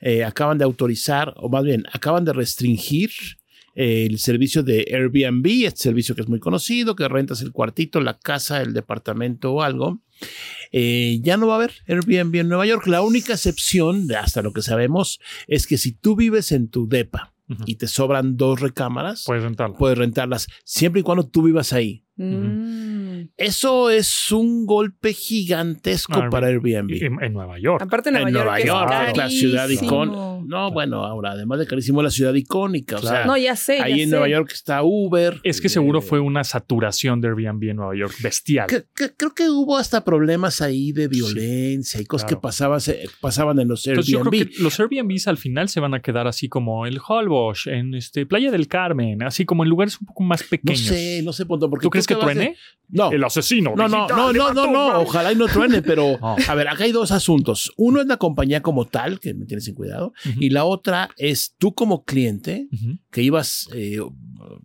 eh, 0.00 0.24
acaban 0.24 0.58
de 0.58 0.64
autorizar, 0.64 1.34
o 1.36 1.48
más 1.48 1.64
bien, 1.64 1.84
acaban 1.92 2.24
de 2.24 2.32
restringir 2.32 3.10
eh, 3.74 4.06
el 4.08 4.18
servicio 4.18 4.62
de 4.62 4.86
Airbnb, 4.92 5.66
este 5.66 5.84
servicio 5.84 6.14
que 6.14 6.22
es 6.22 6.28
muy 6.28 6.38
conocido, 6.38 6.94
que 6.94 7.08
rentas 7.08 7.40
el 7.40 7.52
cuartito, 7.52 8.00
la 8.00 8.18
casa, 8.18 8.62
el 8.62 8.72
departamento 8.72 9.52
o 9.52 9.62
algo. 9.62 10.00
Eh, 10.70 11.18
ya 11.22 11.36
no 11.36 11.48
va 11.48 11.54
a 11.54 11.56
haber 11.56 11.72
Airbnb 11.88 12.36
en 12.36 12.48
Nueva 12.48 12.66
York. 12.66 12.86
La 12.86 13.02
única 13.02 13.32
excepción, 13.32 14.06
de 14.06 14.16
hasta 14.16 14.42
lo 14.42 14.52
que 14.52 14.62
sabemos, 14.62 15.18
es 15.48 15.66
que 15.66 15.78
si 15.78 15.92
tú 15.92 16.14
vives 16.14 16.52
en 16.52 16.68
tu 16.68 16.88
depa 16.88 17.33
Y 17.66 17.76
te 17.76 17.86
sobran 17.88 18.36
dos 18.36 18.60
recámaras, 18.60 19.24
Puedes 19.26 19.42
rentarlo. 19.44 19.76
puedes 19.76 19.98
rentarlas 19.98 20.48
siempre 20.64 21.00
y 21.00 21.02
cuando 21.04 21.26
tú 21.28 21.42
vivas 21.42 21.72
ahí. 21.72 22.04
Mm. 22.16 23.13
Eso 23.36 23.90
es 23.90 24.30
un 24.32 24.66
golpe 24.66 25.12
gigantesco 25.12 26.28
para 26.30 26.48
Airbnb. 26.48 26.92
En, 27.02 27.22
en 27.22 27.32
Nueva 27.32 27.58
York. 27.58 27.82
Aparte 27.82 28.10
Nueva 28.10 28.28
en 28.28 28.34
York, 28.34 28.44
Nueva 28.44 28.58
es 28.58 28.64
York, 28.66 29.16
la 29.16 29.30
ciudad 29.30 29.68
icónica. 29.68 30.18
No, 30.46 30.70
bueno, 30.72 31.04
ahora, 31.04 31.32
además 31.32 31.58
de 31.58 31.66
carísimo, 31.66 32.02
la 32.02 32.10
ciudad 32.10 32.34
icónica. 32.34 32.96
O 32.96 33.00
sea. 33.02 33.24
No, 33.24 33.36
ya 33.36 33.56
sé. 33.56 33.80
ahí 33.80 33.96
ya 33.96 34.02
en 34.02 34.08
sé. 34.10 34.16
Nueva 34.16 34.28
York 34.28 34.50
está 34.52 34.82
Uber. 34.82 35.40
Es 35.42 35.60
que 35.60 35.68
seguro 35.68 36.00
Eh, 36.00 36.02
fue 36.02 36.20
una 36.20 36.44
saturación 36.44 37.20
de 37.20 37.28
Airbnb 37.28 37.70
en 37.70 37.76
Nueva 37.76 37.96
York 37.96 38.14
bestial. 38.22 38.66
que- 38.66 38.84
que- 38.94 39.14
creo 39.16 39.34
que 39.34 39.48
hubo 39.48 39.76
hasta 39.76 40.04
problemas 40.04 40.60
ahí 40.60 40.92
de 40.92 41.08
violencia 41.08 42.00
y 42.00 42.04
cosas 42.04 42.26
claro. 42.26 42.40
que 42.40 42.42
pasaban, 42.42 42.80
se- 42.80 43.04
pasaban 43.20 43.58
en 43.60 43.68
los 43.68 43.86
Entonces 43.86 44.10
yo 44.12 44.18
Airbnb. 44.18 44.30
creo 44.30 44.48
que 44.50 44.62
los 44.62 44.80
Airbnbs 44.80 45.28
al 45.28 45.38
final 45.38 45.68
se 45.68 45.80
van 45.80 45.94
a 45.94 46.00
quedar 46.00 46.26
así 46.26 46.48
como 46.48 46.86
el 46.86 46.98
Holbox, 47.06 47.66
en 47.68 47.94
este 47.94 48.26
Playa 48.26 48.50
del 48.50 48.68
Carmen, 48.68 49.22
así 49.22 49.44
como 49.44 49.62
en 49.64 49.70
lugares 49.70 49.98
un 50.00 50.06
poco 50.06 50.22
más 50.24 50.42
no 50.42 50.48
pequeños. 50.50 50.80
sé, 50.80 51.22
no 51.24 51.32
sé, 51.32 51.46
punto. 51.46 51.70
Porque 51.70 51.84
¿Tú 51.84 51.90
crees 51.90 52.06
que 52.06 52.14
truene? 52.16 52.56
No. 52.88 53.10
El 53.14 53.24
asesino. 53.24 53.74
No, 53.76 53.88
no, 53.88 54.06
no, 54.16 54.32
no, 54.38 54.52
no, 54.54 54.62
no, 54.72 55.00
ojalá 55.02 55.32
y 55.32 55.36
no 55.36 55.46
truene, 55.48 55.82
pero 55.82 56.18
a 56.48 56.54
ver, 56.54 56.68
acá 56.68 56.84
hay 56.84 56.92
dos 56.92 57.10
asuntos. 57.12 57.72
Uno 57.76 58.00
es 58.00 58.06
la 58.06 58.16
compañía 58.16 58.60
como 58.62 58.84
tal, 58.86 59.20
que 59.20 59.34
me 59.34 59.46
tienes 59.46 59.64
sin 59.64 59.74
cuidado, 59.74 60.12
y 60.38 60.50
la 60.50 60.64
otra 60.64 61.10
es 61.16 61.54
tú 61.58 61.74
como 61.74 62.04
cliente, 62.04 62.68
que 63.10 63.22
ibas, 63.22 63.68
eh, 63.74 63.98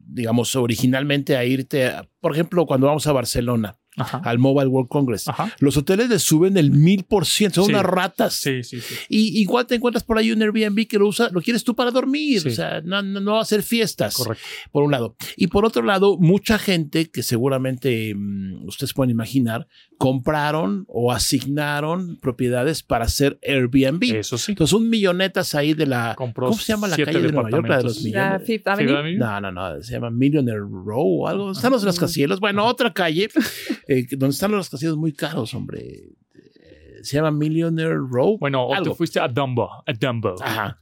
digamos, 0.08 0.56
originalmente 0.56 1.36
a 1.38 1.46
irte, 1.46 1.88
a- 1.88 2.08
por 2.20 2.34
ejemplo, 2.34 2.66
cuando 2.66 2.88
vamos 2.88 3.08
a 3.08 3.12
Barcelona, 3.14 3.79
Ajá. 4.00 4.22
al 4.24 4.40
Mobile 4.40 4.68
World 4.68 4.90
Congress, 4.90 5.28
Ajá. 5.28 5.54
los 5.60 5.78
hoteles 5.78 6.10
le 6.10 6.20
suben 6.20 6.58
el 6.58 6.72
mil 6.72 7.04
por 7.04 7.26
ciento, 7.26 7.56
son 7.62 7.66
Sí. 7.66 7.72
unas 7.72 7.86
ratas. 7.86 8.34
Sí, 8.36 8.64
sí, 8.64 8.80
sí. 8.82 8.96
Y 9.10 9.42
igual 9.42 9.68
te 9.68 9.76
encuentras 9.76 10.04
por 10.04 10.18
ahí 10.18 10.32
un 10.32 10.42
Airbnb 10.42 10.88
que 10.88 10.98
lo 10.98 11.08
usa, 11.08 11.30
lo 11.32 11.42
quieres 11.42 11.64
tú 11.64 11.76
para 11.76 11.92
dormir, 11.92 12.42
Sí. 12.42 12.50
o 12.50 12.52
sea, 12.52 12.82
no, 12.82 13.02
no, 13.02 13.20
no 13.20 13.32
va 13.34 13.40
a 13.40 13.42
hacer 13.42 13.64
fiestas 13.64 14.16
Correcto. 14.16 14.44
por 14.72 14.84
un 14.84 14.92
lado. 14.92 15.16
Y 15.38 15.48
por 15.48 15.66
otro 15.66 15.84
lado, 15.84 16.18
mucha 16.18 16.58
gente 16.60 17.10
que 17.12 17.24
seguramente 17.24 18.14
mm, 18.16 18.66
ustedes 18.68 18.94
pueden 18.94 19.12
imaginar, 19.12 19.68
compraron 19.98 20.86
o 20.88 21.12
asignaron 21.12 22.18
propiedades 22.22 22.84
para 22.84 23.06
hacer 23.06 23.38
Airbnb. 23.46 24.04
Eso 24.16 24.38
sí. 24.38 24.54
Entonces, 24.54 24.74
un 24.74 24.90
millonetas 24.90 25.56
ahí 25.56 25.74
de 25.74 25.86
la... 25.86 26.16
Compró 26.16 26.48
¿Cómo 26.48 26.60
se 26.60 26.72
llama 26.74 26.88
la 26.88 26.96
calle 26.98 27.20
de 27.22 27.32
Nueva 27.32 27.50
York? 27.50 27.68
La 27.68 27.78
de 27.78 27.84
los 27.84 28.02
millones. 28.04 28.42
Fifth 28.46 28.68
Avenue. 28.68 29.18
No, 29.18 29.42
no, 29.42 29.52
no, 29.52 29.82
se 29.84 29.92
llama 29.94 30.10
Millionaire 30.10 30.62
Row 30.62 31.24
o 31.24 31.28
algo. 31.28 31.52
Están 31.52 31.72
los 31.74 31.84
rascacielos. 31.84 32.40
Bueno, 32.40 32.66
otra 32.66 32.94
calle 32.94 33.30
eh, 33.90 34.06
donde 34.12 34.34
están 34.34 34.52
los 34.52 34.60
rascacielos 34.60 34.98
muy 34.98 35.14
caros, 35.14 35.54
hombre. 35.54 35.80
Eh, 35.82 37.00
Se 37.02 37.16
llama 37.16 37.32
Millionaire 37.32 37.96
Row. 37.96 38.38
Bueno, 38.40 38.64
o 38.66 38.74
algo. 38.74 38.92
te 38.92 38.98
fuiste 38.98 39.20
a 39.20 39.28
Dumbo, 39.28 39.70
a 39.86 39.94
Dumbo. 39.94 40.36
Ajá. 40.42 40.78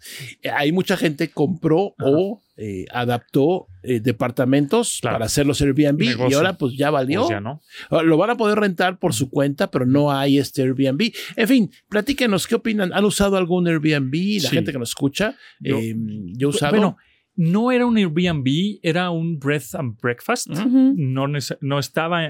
Hay 0.55 0.71
mucha 0.71 0.97
gente 0.97 1.29
compró 1.29 1.93
o 1.99 2.41
eh, 2.57 2.85
adaptó 2.91 3.67
eh, 3.83 3.99
departamentos 3.99 4.97
Claro. 4.99 5.15
para 5.15 5.25
hacer 5.27 5.45
los 5.45 5.61
Airbnb 5.61 6.01
y 6.01 6.33
ahora 6.33 6.53
pues 6.57 6.73
ya 6.75 6.89
valió. 6.89 7.19
Pues 7.21 7.29
ya 7.29 7.39
no. 7.39 7.61
Ah, 7.91 8.01
Lo 8.01 8.17
van 8.17 8.31
a 8.31 8.35
poder 8.35 8.57
rentar 8.59 8.97
por 8.97 9.13
su 9.13 9.29
cuenta, 9.29 9.69
pero 9.69 9.85
no 9.85 10.11
hay 10.11 10.39
este 10.39 10.63
Airbnb. 10.63 11.11
En 11.35 11.47
fin, 11.47 11.71
platíquenos 11.87 12.47
qué 12.47 12.55
opinan. 12.55 12.91
¿Han 12.93 13.05
usado 13.05 13.37
algún 13.37 13.67
Airbnb? 13.67 14.11
La 14.41 14.49
Sí. 14.49 14.55
gente 14.55 14.71
que 14.71 14.79
nos 14.79 14.89
escucha. 14.89 15.35
Yo- 15.59 15.77
Eh, 15.77 15.95
yo 16.35 16.47
he 16.47 16.49
usado. 16.49 16.71
Bueno, 16.71 16.97
no 17.37 17.71
era 17.71 17.85
un 17.85 17.95
Airbnb, 17.97 18.79
era 18.83 19.09
un 19.11 19.39
bread 19.39 19.63
and 19.73 19.97
breakfast. 20.01 20.47
No, 20.49 21.27
no 21.27 21.79
estaba 21.79 22.29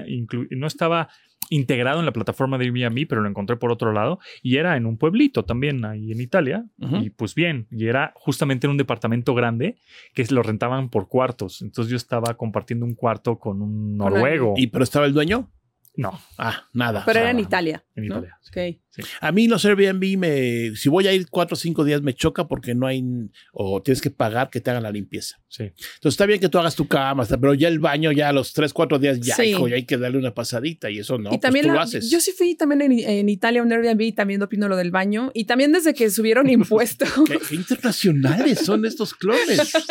no 0.50 0.66
estaba 0.66 1.08
integrado 1.50 1.98
en 2.00 2.04
la 2.04 2.12
plataforma 2.12 2.58
de 2.58 2.66
Airbnb, 2.66 3.06
pero 3.08 3.22
lo 3.22 3.28
encontré 3.28 3.56
por 3.56 3.72
otro 3.72 3.92
lado 3.92 4.18
y 4.42 4.56
era 4.58 4.76
en 4.76 4.84
un 4.84 4.98
pueblito 4.98 5.46
también 5.46 5.82
ahí 5.86 6.12
en 6.12 6.20
Italia 6.20 6.66
y 7.00 7.08
pues 7.10 7.34
bien, 7.34 7.66
y 7.70 7.86
era 7.86 8.12
justamente 8.16 8.66
en 8.66 8.72
un 8.72 8.76
departamento 8.76 9.34
grande 9.34 9.76
que 10.12 10.26
lo 10.30 10.42
rentaban 10.42 10.90
por 10.90 11.08
cuartos, 11.08 11.62
entonces 11.62 11.90
yo 11.90 11.96
estaba 11.96 12.36
compartiendo 12.36 12.84
un 12.84 12.94
cuarto 12.94 13.38
con 13.38 13.62
un 13.62 13.96
noruego. 13.96 14.54
¿Y 14.58 14.66
pero 14.66 14.84
estaba 14.84 15.06
el 15.06 15.14
dueño? 15.14 15.50
no, 15.96 16.20
Ah, 16.36 16.64
nada. 16.74 17.02
Pero 17.06 17.12
O 17.12 17.14
sea, 17.14 17.22
era 17.22 17.30
en 17.30 17.40
Italia. 17.40 17.84
en 17.96 18.06
¿no? 18.06 18.18
Italia. 18.18 18.38
sí. 18.42 18.50
Ok. 18.50 18.80
A 19.20 19.32
mí 19.32 19.48
los 19.48 19.64
Airbnb 19.64 20.18
me, 20.18 20.76
si 20.76 20.88
voy 20.88 21.06
a 21.06 21.12
ir 21.12 21.26
cuatro 21.30 21.54
o 21.54 21.56
cinco 21.58 21.84
días 21.84 22.02
me 22.02 22.14
choca 22.14 22.46
porque 22.48 22.74
no 22.74 22.86
hay 22.86 23.02
o 23.52 23.80
tienes 23.82 24.00
que 24.00 24.10
pagar 24.10 24.50
que 24.50 24.60
te 24.60 24.70
hagan 24.70 24.82
la 24.82 24.90
limpieza. 24.90 25.40
Sí. 25.48 25.64
Entonces 25.64 26.12
está 26.14 26.26
bien 26.26 26.40
que 26.40 26.48
tú 26.48 26.58
hagas 26.58 26.74
tu 26.76 26.86
cama, 26.86 27.24
pero 27.40 27.54
ya 27.54 27.68
el 27.68 27.78
baño 27.78 28.12
ya 28.12 28.28
a 28.28 28.32
los 28.32 28.52
tres, 28.52 28.72
cuatro 28.72 28.98
días 28.98 29.18
ya, 29.20 29.34
Sí. 29.36 29.44
hijo, 29.44 29.66
ya 29.68 29.76
hay 29.76 29.84
que 29.86 29.96
darle 29.96 30.18
una 30.18 30.34
pasadita 30.34 30.90
y 30.90 30.98
eso 30.98 31.16
no. 31.18 31.28
y 31.30 31.32
pues 31.32 31.40
también 31.40 31.64
tú 31.64 31.68
lo 31.70 31.76
la- 31.76 31.82
haces. 31.82 32.10
yo 32.10 32.20
sí 32.20 32.32
fui 32.36 32.54
también 32.54 32.82
en, 32.82 32.92
en 32.98 33.28
Italia 33.28 33.60
a 33.60 33.64
un 33.64 33.72
Airbnb 33.72 34.00
y 34.02 34.12
también 34.12 34.42
opino 34.42 34.68
lo 34.68 34.76
del 34.76 34.90
baño. 34.90 35.30
Y 35.34 35.44
también 35.44 35.72
desde 35.72 35.94
que 35.94 36.10
subieron 36.10 36.48
impuestos. 36.50 37.08
¿Qué, 37.26 37.38
qué 37.48 37.54
internacionales 37.56 38.60
son 38.60 38.84
estos 38.84 39.14
clones. 39.14 39.72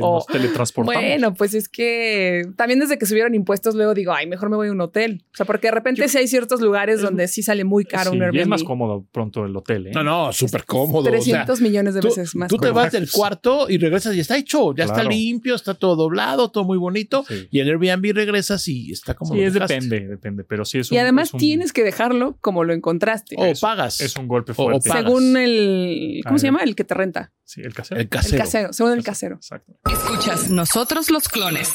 O- 0.00 0.16
Nos 0.16 0.26
teletransportamos. 0.26 1.00
Bueno, 1.02 1.32
pues 1.34 1.54
es 1.54 1.70
que 1.70 2.42
también 2.56 2.80
desde 2.80 2.98
que 2.98 3.06
subieron 3.06 3.34
impuestos, 3.34 3.74
luego 3.74 3.94
digo, 3.94 4.12
ay, 4.12 4.26
mejor 4.26 4.50
me 4.50 4.56
voy 4.56 4.68
a 4.68 4.72
un 4.72 4.80
hotel. 4.82 5.24
O 5.32 5.36
sea, 5.36 5.46
porque 5.46 5.68
de 5.68 5.70
repente 5.72 6.06
sí 6.08 6.18
hay 6.18 6.28
ciertos 6.28 6.60
lugares 6.60 7.00
donde 7.00 7.28
sí 7.28 7.42
sale 7.42 7.64
muy 7.64 7.86
caro 7.86 8.10
Sí, 8.10 8.16
un 8.18 8.22
y 8.32 8.38
es 8.38 8.46
más 8.46 8.62
cómodo 8.64 9.06
pronto 9.10 9.44
el 9.44 9.56
hotel, 9.56 9.88
¿eh? 9.88 9.90
No, 9.94 10.02
no, 10.04 10.32
súper 10.32 10.64
cómodo. 10.64 11.00
o 11.00 11.04
sea, 11.04 11.10
300 11.12 11.60
millones 11.60 11.94
de 11.94 12.00
tú, 12.00 12.08
veces 12.08 12.34
más. 12.34 12.48
tú 12.48 12.56
te 12.58 12.70
vas 12.70 12.92
del 12.92 13.10
cuarto 13.10 13.68
y 13.68 13.78
regresas 13.78 14.14
y 14.14 14.20
está 14.20 14.36
hecho, 14.36 14.74
ya 14.74 14.84
está 14.84 15.02
limpio, 15.04 15.54
está 15.54 15.74
todo 15.74 15.96
doblado, 15.96 16.50
todo 16.50 16.64
muy 16.64 16.78
bonito. 16.78 17.24
Sí. 17.28 17.48
Y 17.50 17.60
en 17.60 17.68
Airbnb 17.68 18.14
regresas 18.14 18.66
y 18.68 18.92
está 18.92 19.14
como 19.14 19.34
Sí, 19.34 19.40
lo 19.40 19.46
es 19.46 19.54
depende, 19.54 20.06
depende, 20.06 20.44
pero 20.44 20.64
sí 20.64 20.78
es 20.78 20.90
un 20.90 20.96
Y 20.96 20.98
además 20.98 21.28
es 21.28 21.34
un- 21.34 21.40
tienes 21.40 21.72
que 21.72 21.82
dejarlo 21.84 22.36
como 22.40 22.64
lo 22.64 22.72
encontraste. 22.72 23.36
O 23.38 23.44
es- 23.44 23.60
pagas. 23.60 24.00
es 24.00 24.16
un 24.16 24.28
golpe 24.28 24.52
O- 24.52 24.54
o 24.54 24.56
fuerte. 24.70 24.88
pagas. 24.88 25.04
según 25.04 25.36
el. 25.36 26.20
¿Cómo 26.24 26.36
Ah, 26.36 26.38
se 26.38 26.46
el- 26.46 26.52
llama? 26.52 26.64
El 26.64 26.74
que 26.76 26.84
te 26.84 26.94
renta. 26.94 27.32
Sí, 27.44 27.60
el 27.62 27.74
casero. 27.74 28.00
el 28.00 28.08
casero. 28.08 28.36
El 28.36 28.40
casero. 28.42 28.72
Según 28.72 28.92
el 28.92 29.04
casero. 29.04 29.34
Exacto. 29.36 29.72
Escuchas 29.90 30.50
Nosotros 30.50 31.10
los 31.10 31.28
clones. 31.28 31.70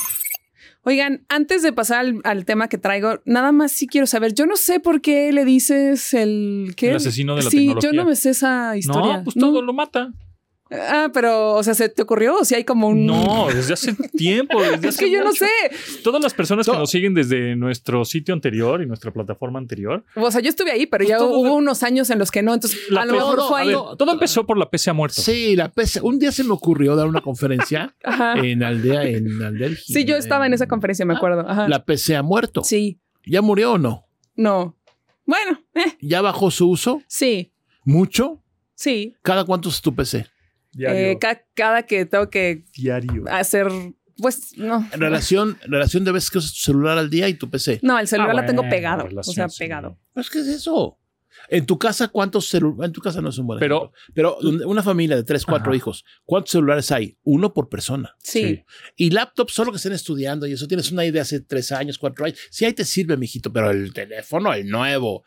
Oigan, 0.90 1.24
antes 1.30 1.62
de 1.62 1.72
pasar 1.72 2.00
al, 2.00 2.20
al 2.24 2.46
tema 2.46 2.68
que 2.68 2.80
traigo, 2.80 3.20
nada 3.24 3.52
más 3.52 3.72
sí 3.72 3.86
quiero 3.86 4.08
saber. 4.08 4.34
Yo 4.34 4.48
no 4.48 4.58
sé 4.58 4.80
por 4.80 5.02
qué 5.02 5.32
le 5.32 5.46
dices 5.46 6.16
el. 6.16 6.74
¿qué? 6.76 6.90
El 6.90 6.96
asesino 6.96 7.36
de 7.36 7.44
la 7.44 7.50
sí, 7.52 7.58
tecnología. 7.58 7.92
yo 7.92 7.96
no 7.96 8.06
me 8.06 8.16
sé 8.16 8.32
esa 8.32 8.76
historia. 8.76 9.18
No, 9.18 9.24
pues 9.24 9.36
todo 9.36 9.62
lo 9.62 9.72
mata. 9.72 10.12
Ah, 10.72 11.10
pero, 11.14 11.54
o 11.54 11.64
sea, 11.64 11.74
¿se 11.74 11.90
te 11.90 12.02
ocurrió? 12.04 12.36
O 12.38 12.46
si 12.46 12.54
hay 12.56 12.64
como 12.64 12.88
un. 12.90 13.06
No, 13.06 13.48
desde 13.54 13.74
hace 13.74 13.94
tiempo. 14.16 14.62
Desde 14.62 14.76
es 14.90 14.96
hace 14.96 15.06
que 15.06 15.12
yo 15.12 15.24
no 15.24 15.32
sé. 15.34 15.48
Todas 16.04 16.22
las 16.22 16.34
personas 16.34 16.66
que 16.68 16.72
nos 16.74 16.90
siguen 16.92 17.14
desde 17.16 17.56
nuestro 17.56 18.06
sitio 18.06 18.34
anterior 18.36 18.82
y 18.82 18.86
nuestra 18.86 19.12
plataforma 19.12 19.58
anterior. 19.60 20.04
O 20.16 20.30
sea, 20.32 20.42
yo 20.42 20.50
estuve 20.50 20.72
ahí, 20.72 20.86
pero 20.86 21.04
ya 21.06 21.18
Pues 21.18 21.28
todo 21.30 21.40
hubo 21.40 21.56
unos 21.56 21.82
años 21.84 22.10
en 22.12 22.20
los 22.20 22.30
que 22.30 22.44
no. 22.44 22.54
Entonces, 22.54 22.80
La 22.90 23.02
a 23.02 23.06
lo 23.06 23.14
pe- 23.14 23.18
mejor 23.18 23.38
no, 23.38 23.48
fue 23.48 23.60
a 23.60 23.64
ahí. 23.64 23.68
ver, 23.70 23.78
Todo 23.98 24.12
empezó 24.12 24.46
por 24.46 24.58
la 24.58 24.70
PC 24.70 24.90
ha 24.92 24.94
muerto. 24.94 25.22
Sí, 25.22 25.56
la 25.56 25.70
PC. 25.72 26.02
Un 26.02 26.20
día 26.20 26.32
se 26.32 26.44
me 26.44 26.52
ocurrió 26.54 26.96
dar 26.96 27.08
una 27.08 27.22
conferencia 27.22 27.96
en 28.36 28.62
aldea, 28.64 29.04
en 29.06 29.42
aldea. 29.42 29.70
Sí, 29.84 30.06
yo 30.06 30.18
estaba 30.18 30.46
en 30.46 30.54
esa 30.54 30.68
conferencia, 30.68 31.06
me 31.06 31.16
acuerdo. 31.16 31.50
Ajá. 31.50 31.68
La 31.68 31.84
PC 31.84 32.16
ha 32.16 32.22
muerto. 32.24 32.64
Sí, 32.64 33.00
¿Ya 33.26 33.42
murió 33.42 33.74
o 33.74 33.78
no? 33.78 34.06
no. 34.36 34.76
Bueno, 35.26 35.62
eh, 35.76 35.96
¿Ya 36.02 36.22
bajó 36.22 36.50
su 36.52 36.70
uso? 36.70 37.02
sí, 37.08 37.54
¿Mucho? 37.86 38.42
sí. 38.74 39.16
¿Cada 39.22 39.44
cuánto 39.46 39.70
es 39.70 39.80
tu 39.82 39.94
PC? 39.94 40.26
Diario. 40.80 41.12
Eh, 41.12 41.18
ca- 41.20 41.44
cada 41.54 41.84
que 41.84 42.06
tengo 42.06 42.30
que 42.30 42.66
diario. 42.76 43.24
hacer, 43.30 43.68
pues, 44.18 44.58
no. 44.58 44.88
En 44.94 45.00
relación, 45.00 45.58
en 45.64 45.72
relación 45.72 46.04
de 46.06 46.12
veces 46.12 46.32
que 46.32 46.38
usas 46.40 46.54
tu 46.54 46.60
celular 46.60 46.98
al 46.98 47.10
día 47.10 47.28
y 47.28 47.34
tu 47.36 47.50
PC. 47.50 47.80
No, 47.84 48.00
el 48.00 48.08
celular 48.08 48.32
Ah, 48.32 48.42
la 48.42 48.46
tengo 48.46 48.64
pegado. 48.70 49.04
relación, 49.08 49.32
o 49.32 49.36
sea, 49.36 49.50
sí. 49.50 49.60
pegado. 49.60 49.98
Pues, 50.14 50.30
¿qué 50.30 50.40
es 50.40 50.48
eso? 50.48 50.96
En 51.48 51.66
tu 51.66 51.80
casa, 51.80 52.10
¿cuántos 52.10 52.48
celulares? 52.50 52.88
En 52.90 52.92
tu 52.94 53.02
casa 53.02 53.22
no 53.22 53.30
es 53.30 53.38
un 53.38 53.48
buen 53.48 53.60
Pero- 53.60 53.92
ejemplo. 54.14 54.38
Pero 54.42 54.68
una 54.68 54.84
familia 54.84 55.16
de 55.16 55.24
tres, 55.24 55.46
cuatro 55.46 55.72
Ajá. 55.72 55.78
hijos, 55.78 56.04
¿cuántos 56.26 56.52
celulares 56.52 56.92
hay? 56.92 57.18
Uno 57.24 57.54
por 57.54 57.70
persona. 57.70 58.16
Sí. 58.20 58.42
Sí. 58.42 58.64
Y 58.98 59.10
laptops 59.12 59.54
solo 59.54 59.72
que 59.72 59.78
estén 59.78 59.94
estudiando 59.94 60.46
y 60.48 60.52
eso 60.54 60.68
tienes 60.68 60.92
una 60.92 61.06
idea 61.06 61.22
hace 61.22 61.40
tres 61.40 61.72
años, 61.72 61.98
cuatro 61.98 62.26
años. 62.26 62.38
Sí, 62.52 62.66
ahí 62.66 62.74
te 62.74 62.84
sirve, 62.86 63.16
mijito, 63.18 63.52
pero 63.54 63.72
el 63.72 63.94
teléfono, 63.94 64.54
el 64.54 64.68
nuevo. 64.70 65.24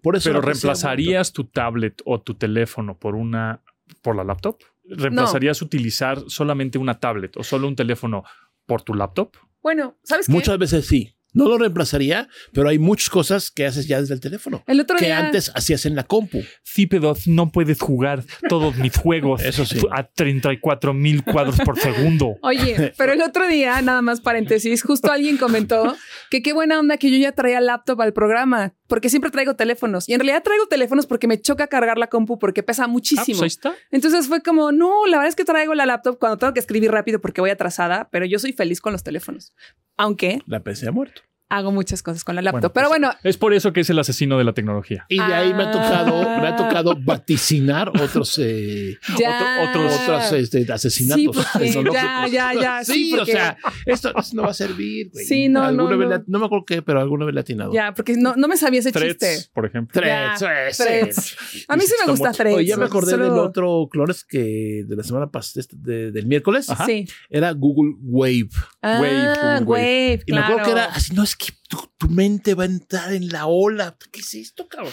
Por 0.00 0.14
eso 0.16 0.30
Pero 0.30 0.40
reemplazarías 0.42 1.32
tu 1.32 1.44
tablet 1.44 2.00
o 2.04 2.20
tu 2.20 2.34
teléfono 2.34 2.96
por 2.96 3.16
una 3.16 3.62
por 4.02 4.14
la 4.14 4.22
laptop? 4.22 4.58
¿Reemplazarías 4.88 5.60
utilizar 5.62 6.22
solamente 6.28 6.78
una 6.78 6.98
tablet 6.98 7.36
o 7.36 7.44
solo 7.44 7.68
un 7.68 7.76
teléfono 7.76 8.24
por 8.66 8.82
tu 8.82 8.94
laptop? 8.94 9.32
Bueno, 9.62 9.98
¿sabes 10.02 10.26
qué? 10.26 10.32
Muchas 10.32 10.58
veces 10.58 10.86
sí. 10.86 11.14
No 11.34 11.46
lo 11.46 11.58
reemplazaría, 11.58 12.26
pero 12.54 12.70
hay 12.70 12.78
muchas 12.78 13.10
cosas 13.10 13.50
que 13.50 13.66
haces 13.66 13.86
ya 13.86 14.00
desde 14.00 14.14
el 14.14 14.20
teléfono. 14.20 14.64
El 14.66 14.80
otro 14.80 14.96
Que 14.96 15.04
día. 15.06 15.18
antes 15.18 15.52
hacías 15.54 15.84
en 15.84 15.94
la 15.94 16.04
compu. 16.04 16.42
Cípedos, 16.66 17.28
no 17.28 17.52
puedes 17.52 17.80
jugar 17.80 18.24
todos 18.48 18.76
mis 18.76 18.96
juegos 18.96 19.42
Eso 19.44 19.66
sí. 19.66 19.78
a 19.92 20.04
34 20.04 20.94
mil 20.94 21.22
cuadros 21.22 21.58
por 21.60 21.78
segundo. 21.78 22.36
Oye, 22.42 22.94
pero 22.96 23.12
el 23.12 23.20
otro 23.20 23.46
día, 23.46 23.80
nada 23.82 24.00
más 24.00 24.22
paréntesis, 24.22 24.82
justo 24.82 25.12
alguien 25.12 25.36
comentó 25.36 25.94
que 26.30 26.40
qué 26.40 26.54
buena 26.54 26.80
onda 26.80 26.96
que 26.96 27.10
yo 27.10 27.18
ya 27.18 27.32
traía 27.32 27.60
laptop 27.60 28.00
al 28.00 28.14
programa, 28.14 28.74
porque 28.88 29.08
siempre 29.08 29.30
traigo 29.30 29.54
teléfonos. 29.54 30.08
Y 30.08 30.14
en 30.14 30.20
realidad 30.20 30.42
traigo 30.42 30.66
teléfonos 30.66 31.06
porque 31.06 31.28
me 31.28 31.40
choca 31.40 31.68
cargar 31.68 31.98
la 31.98 32.08
compu 32.08 32.38
porque 32.38 32.62
pesa 32.64 32.84
Ah, 32.84 32.88
muchísimo. 32.88 33.38
pues 33.38 33.52
está. 33.52 33.74
Entonces 33.92 34.26
fue 34.26 34.42
como, 34.42 34.72
no, 34.72 35.06
la 35.06 35.18
verdad 35.18 35.28
es 35.28 35.36
que 35.36 35.44
traigo 35.44 35.74
la 35.74 35.86
laptop 35.86 36.18
cuando 36.18 36.38
tengo 36.38 36.52
que 36.54 36.60
escribir 36.60 36.90
rápido 36.90 37.20
porque 37.20 37.40
voy 37.40 37.50
atrasada, 37.50 38.08
pero 38.10 38.24
yo 38.26 38.38
soy 38.40 38.52
feliz 38.52 38.80
con 38.80 38.92
los 38.92 39.04
teléfonos. 39.04 39.52
Aunque 39.96 40.40
La 40.46 40.60
PC 40.64 40.88
ha 40.88 40.92
muerto. 40.92 41.22
Hago 41.50 41.72
muchas 41.72 42.02
cosas 42.02 42.24
con 42.24 42.34
la 42.36 42.42
laptop. 42.42 42.60
Bueno, 42.60 42.72
Pero 42.74 42.88
pues, 42.88 43.00
bueno, 43.00 43.14
Es 43.24 43.36
por 43.38 43.54
eso 43.54 43.72
que 43.72 43.80
es 43.80 43.90
el 43.90 43.98
asesino 43.98 44.36
de 44.38 44.44
la 44.44 44.52
tecnología. 44.52 45.06
Y 45.08 45.16
de 45.16 45.22
ahí 45.34 45.54
me 45.54 45.62
ha 45.64 45.70
tocado, 45.70 46.20
me 46.22 46.46
ha 46.48 46.54
Ah. 46.54 46.56
tocado 46.56 46.94
vaticinar 47.00 47.88
otros, 47.88 48.38
eh, 48.42 48.96
otro- 49.14 49.28
otros, 49.68 50.00
otros 50.00 50.32
este, 50.32 50.72
asesinatos. 50.72 51.20
Sí, 51.22 51.28
porque 51.74 51.92
ya, 51.92 52.26
ya, 52.30 52.52
ya. 52.54 52.84
Sí, 52.84 52.92
Sí, 53.10 53.14
o 53.18 53.24
sea, 53.24 53.56
esto 53.86 54.12
no 54.34 54.42
va 54.42 54.50
a 54.50 54.54
servir. 54.54 55.10
güey. 55.12 55.24
Sí, 55.24 55.48
no, 55.48 55.62
Alguna 55.64 55.90
no, 55.90 55.96
no. 55.96 56.08
la- 56.08 56.24
no 56.26 56.38
me 56.38 56.46
acuerdo 56.46 56.64
qué, 56.66 56.82
pero 56.82 57.00
alguna 57.00 57.24
vez 57.24 57.34
le 57.34 57.40
atinado. 57.40 57.72
Ya, 57.72 57.94
porque 57.94 58.14
no, 58.16 58.34
no 58.36 58.48
me 58.48 58.56
sabía 58.56 58.80
ese 58.80 58.92
Threads, 58.92 59.18
chiste. 59.18 59.50
por 59.54 59.66
ejemplo. 59.66 60.00
Ya, 60.02 60.34
Threads, 60.38 60.76
Threads. 60.78 61.36
A 61.68 61.76
mí 61.76 61.82
sí 61.82 61.94
me 62.04 62.10
gusta 62.10 62.28
mucho. 62.28 62.36
Threads. 62.38 62.56
Oye, 62.56 62.66
ya 62.66 62.76
me 62.76 62.84
acordé 62.84 63.12
solo- 63.12 63.24
del 63.24 63.38
otro 63.38 63.88
clones 63.90 64.24
que 64.24 64.84
de 64.86 64.96
la 64.96 65.02
semana 65.02 65.30
pasada, 65.30 65.60
este, 65.62 65.76
de- 65.78 66.10
del 66.10 66.26
miércoles. 66.26 66.68
Ajá. 66.68 66.84
Sí. 66.86 67.06
Era 67.30 67.52
Google 67.52 67.94
Wave. 68.02 68.48
Ah, 68.82 68.98
Wave, 69.00 69.64
Wave, 69.64 70.22
Y 70.26 70.32
me 70.32 70.38
acuerdo 70.40 70.64
que 70.64 70.70
era 70.72 70.84
así, 70.86 71.14
no 71.14 71.22
es 71.22 71.36
skip 71.40 71.67
tu, 71.68 71.76
tu 71.96 72.08
mente 72.08 72.54
va 72.54 72.64
a 72.64 72.66
entrar 72.66 73.12
en 73.12 73.28
la 73.28 73.46
ola. 73.46 73.96
¿Qué 74.10 74.20
es 74.20 74.34
esto, 74.34 74.66
cabrón? 74.68 74.92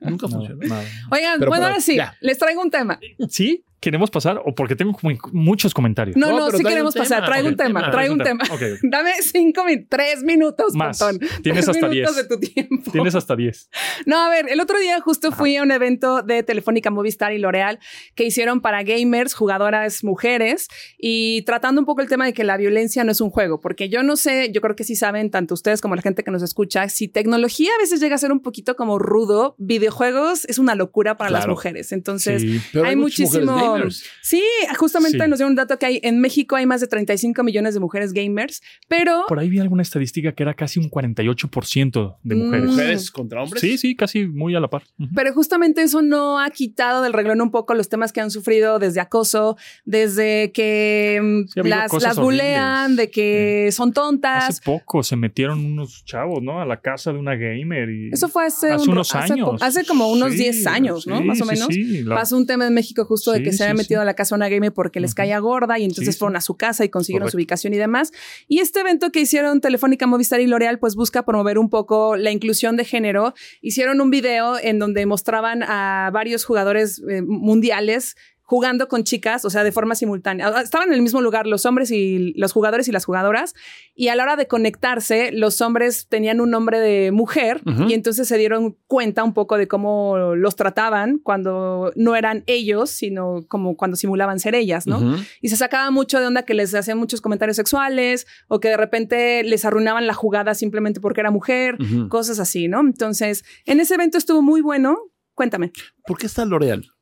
Nunca 0.00 0.26
No, 0.28 0.32
funcionó. 0.32 0.56
no. 0.66 0.80
Oigan, 1.10 1.38
Pero, 1.38 1.50
bueno, 1.50 1.66
ahora 1.66 1.80
sí, 1.80 1.96
ya. 1.96 2.16
les 2.20 2.38
traigo 2.38 2.60
un 2.62 2.70
tema. 2.70 2.98
¿Sí? 3.28 3.64
¿Queremos 3.80 4.10
pasar? 4.10 4.40
O 4.46 4.54
porque 4.54 4.76
tengo 4.76 4.94
como 4.94 5.14
muchos 5.32 5.74
comentarios. 5.74 6.16
No, 6.16 6.30
No, 6.34 6.50
sí 6.50 6.64
queremos 6.64 6.94
pasar. 6.94 7.22
Traigo 7.26 7.48
un 7.48 7.56
tema, 7.56 7.80
tema, 7.80 7.90
traigo 7.92 8.14
un 8.14 8.20
un 8.20 8.24
tema. 8.24 8.42
tema. 8.44 8.54
Ok, 8.54 8.62
ok. 8.62 8.78
Dame 8.90 9.10
cinco 9.20 9.62
tres 9.90 10.22
minutos, 10.22 10.72
Más. 10.74 10.98
Pontón. 10.98 11.18
Tienes 11.42 11.66
Tres 11.66 11.76
hasta 11.76 11.88
minutos 11.88 12.16
10. 12.16 12.28
de 12.28 12.34
tu 12.34 12.40
tiempo. 12.40 12.90
Tienes 12.92 13.14
hasta 13.14 13.36
10. 13.36 13.68
No, 14.06 14.18
a 14.24 14.30
ver, 14.30 14.46
el 14.48 14.58
otro 14.60 14.78
día 14.78 14.98
justo 15.02 15.32
fui 15.32 15.56
a 15.58 15.62
un 15.62 15.70
evento 15.70 16.22
de 16.22 16.42
Telefónica 16.42 16.90
Movistar 16.90 17.34
y 17.34 17.38
L'Oreal 17.38 17.78
que 18.14 18.24
hicieron 18.24 18.62
para 18.62 18.82
gamers, 18.84 19.34
jugadoras 19.34 20.02
mujeres 20.02 20.68
y 20.96 21.42
tratando 21.42 21.78
un 21.82 21.84
poco 21.84 22.00
el 22.00 22.08
tema 22.08 22.24
de 22.24 22.32
que 22.32 22.42
la 22.44 22.56
violencia 22.56 23.04
no 23.04 23.12
es 23.12 23.20
un 23.20 23.28
juego, 23.28 23.60
porque 23.60 23.90
yo 23.90 24.02
no 24.02 24.16
sé, 24.16 24.50
yo 24.50 24.62
creo 24.62 24.76
que 24.76 24.84
sí 24.84 24.96
saben, 24.96 25.30
tanto 25.30 25.52
ustedes 25.52 25.82
como 25.82 25.94
la 25.94 26.00
gente 26.00 26.13
que 26.22 26.30
nos 26.30 26.42
escucha, 26.42 26.88
si 26.88 27.08
tecnología 27.08 27.70
a 27.76 27.80
veces 27.82 28.00
llega 28.00 28.14
a 28.14 28.18
ser 28.18 28.32
un 28.32 28.40
poquito 28.40 28.76
como 28.76 28.98
rudo, 28.98 29.54
videojuegos 29.58 30.44
es 30.46 30.58
una 30.58 30.74
locura 30.74 31.16
para 31.16 31.30
las 31.30 31.48
mujeres. 31.48 31.92
Entonces, 31.92 32.42
Sí. 32.42 32.60
Hay, 32.84 32.96
mujeres 32.96 32.96
muchísimo. 32.96 33.76
Sí, 34.22 34.42
justamente 34.78 35.18
Sí. 35.22 35.30
nos 35.30 35.38
dio 35.38 35.46
un 35.46 35.54
dato 35.54 35.78
que 35.78 35.86
hay 35.86 36.00
en 36.02 36.20
México 36.20 36.56
hay 36.56 36.66
más 36.66 36.80
de 36.80 36.86
35 36.86 37.42
millones 37.42 37.74
de 37.74 37.80
mujeres 37.80 38.12
gamers, 38.12 38.60
pero 38.88 39.24
Por 39.28 39.38
ahí 39.38 39.48
vi 39.48 39.58
alguna 39.58 39.82
estadística 39.82 40.32
que 40.32 40.42
era 40.42 40.54
casi 40.54 40.78
un 40.80 40.88
48% 40.90 42.18
de 42.22 42.34
mujeres. 42.34 42.64
Mm. 42.64 42.70
Mujeres 42.70 43.10
contra 43.10 43.42
hombres. 43.42 43.60
Sí, 43.60 43.78
sí, 43.78 43.96
casi 43.96 44.26
muy 44.26 44.54
a 44.54 44.60
la 44.60 44.68
par. 44.68 44.84
Pero 45.14 45.32
justamente 45.32 45.82
eso 45.82 46.02
no 46.02 46.38
ha 46.40 46.50
quitado 46.50 47.02
del 47.02 47.12
reglón 47.12 47.40
un 47.40 47.50
poco 47.50 47.74
los 47.74 47.88
temas 47.88 48.12
que 48.12 48.20
han 48.20 48.30
sufrido 48.30 48.78
desde 48.78 49.00
acoso, 49.00 49.56
desde 49.84 50.52
que 50.52 51.44
Sí, 51.54 51.60
las, 51.62 51.92
las 52.02 52.18
bulean, 52.18 52.96
de 52.96 53.10
que 53.10 53.70
son 53.72 53.92
tontas. 53.92 54.48
Hace 54.48 54.62
poco 54.62 55.02
se 55.02 55.16
metieron 55.16 55.64
unos 55.64 56.03
chavos, 56.04 56.42
¿no? 56.42 56.60
A 56.60 56.66
la 56.66 56.80
casa 56.80 57.12
de 57.12 57.18
una 57.18 57.34
gamer 57.34 57.88
y 57.90 58.10
Eso 58.12 58.28
fue 58.28 58.46
hace, 58.46 58.70
hace 58.72 58.84
un- 58.84 58.90
unos 58.92 59.14
hace 59.14 59.32
años. 59.32 59.62
Hace, 59.62 59.84
como 59.84 60.10
unos 60.10 60.32
Sí, 60.32 60.38
10 60.38 60.66
años, 60.66 61.06
¿no? 61.06 61.18
sí, 61.18 61.24
Más 61.24 61.40
o 61.40 61.44
menos. 61.46 61.66
sí, 61.70 62.02
la- 62.02 62.14
Pasó 62.16 62.36
un 62.36 62.46
tema 62.46 62.66
en 62.66 62.74
México 62.74 63.04
justo 63.04 63.32
de 63.32 63.42
que 63.42 63.52
se 63.52 63.64
había 63.64 63.74
metido 63.74 64.00
a 64.00 64.04
la 64.04 64.14
casa 64.14 64.34
de 64.34 64.38
una 64.40 64.48
gamer 64.48 64.72
porque 64.72 65.00
les 65.00 65.14
caía 65.14 65.38
gorda 65.38 65.78
y 65.78 65.84
entonces 65.84 66.18
fueron 66.18 66.36
a 66.36 66.40
su 66.40 66.56
casa 66.56 66.84
y 66.84 66.88
consiguieron 66.88 67.24
Correcto. 67.26 67.32
su 67.32 67.36
ubicación 67.38 67.74
y 67.74 67.78
demás. 67.78 68.12
Y 68.48 68.58
este 68.60 68.80
evento 68.80 69.10
que 69.10 69.20
hicieron 69.20 69.60
Telefónica, 69.60 70.06
Movistar 70.06 70.40
y 70.40 70.46
L'Oreal, 70.46 70.78
pues 70.78 70.94
busca 70.94 71.24
promover 71.24 71.58
un 71.58 71.70
poco 71.70 72.16
la 72.16 72.30
inclusión 72.30 72.76
de 72.76 72.84
género. 72.84 73.34
Hicieron 73.62 74.00
un 74.00 74.10
video 74.10 74.58
en 74.62 74.78
donde 74.78 75.06
mostraban 75.06 75.62
a 75.62 76.10
varios 76.12 76.44
jugadores 76.44 77.02
eh, 77.08 77.22
mundiales 77.22 78.16
jugando 78.44 78.88
con 78.88 79.04
chicas, 79.04 79.44
o 79.44 79.50
sea, 79.50 79.64
de 79.64 79.72
forma 79.72 79.94
simultánea. 79.94 80.48
Ah, 80.54 80.60
Estaban 80.60 80.88
en 80.88 80.94
el 80.94 81.02
mismo 81.02 81.20
lugar 81.22 81.46
los 81.46 81.64
hombres 81.66 81.90
y 81.90 82.34
los 82.36 82.52
jugadores 82.52 82.86
y 82.88 82.92
las 82.92 83.04
jugadoras, 83.04 83.54
y 83.94 84.08
a 84.08 84.14
la 84.14 84.22
hora 84.22 84.36
de 84.36 84.46
conectarse, 84.46 85.32
los 85.32 85.60
hombres 85.60 86.06
tenían 86.08 86.40
un 86.40 86.50
nombre 86.50 86.78
de 86.78 87.10
mujer 87.10 87.62
y 87.88 87.94
entonces 87.94 88.28
se 88.28 88.36
dieron 88.38 88.76
cuenta 88.86 89.24
un 89.24 89.32
poco 89.32 89.56
de 89.56 89.66
cómo 89.66 90.34
los 90.36 90.56
trataban 90.56 91.18
cuando 91.18 91.92
no 91.96 92.16
eran 92.16 92.44
ellos, 92.46 92.90
sino 92.90 93.44
como 93.48 93.76
cuando 93.76 93.96
simulaban 93.96 94.38
ser 94.38 94.54
ellas, 94.54 94.86
¿no? 94.86 95.16
Y 95.40 95.48
se 95.48 95.56
sacaba 95.56 95.90
mucho 95.90 96.20
de 96.20 96.26
onda 96.26 96.42
que 96.42 96.54
les 96.54 96.74
hacían 96.74 96.98
muchos 96.98 97.20
comentarios 97.20 97.56
sexuales 97.56 98.26
o 98.48 98.60
que 98.60 98.68
de 98.68 98.76
repente 98.76 99.42
les 99.42 99.64
arruinaban 99.64 100.06
la 100.06 100.14
jugada 100.14 100.54
simplemente 100.54 101.00
porque 101.00 101.20
era 101.20 101.30
mujer, 101.30 101.78
cosas 102.08 102.38
así, 102.38 102.68
¿no? 102.68 102.80
Entonces, 102.80 103.44
en 103.64 103.80
ese 103.80 103.94
evento 103.94 104.18
estuvo 104.18 104.42
muy 104.42 104.60
bueno. 104.60 104.98
Cuéntame. 105.34 105.72
¿Por 106.06 106.18
qué 106.18 106.26
está 106.26 106.44
L'Oreal? 106.44 106.93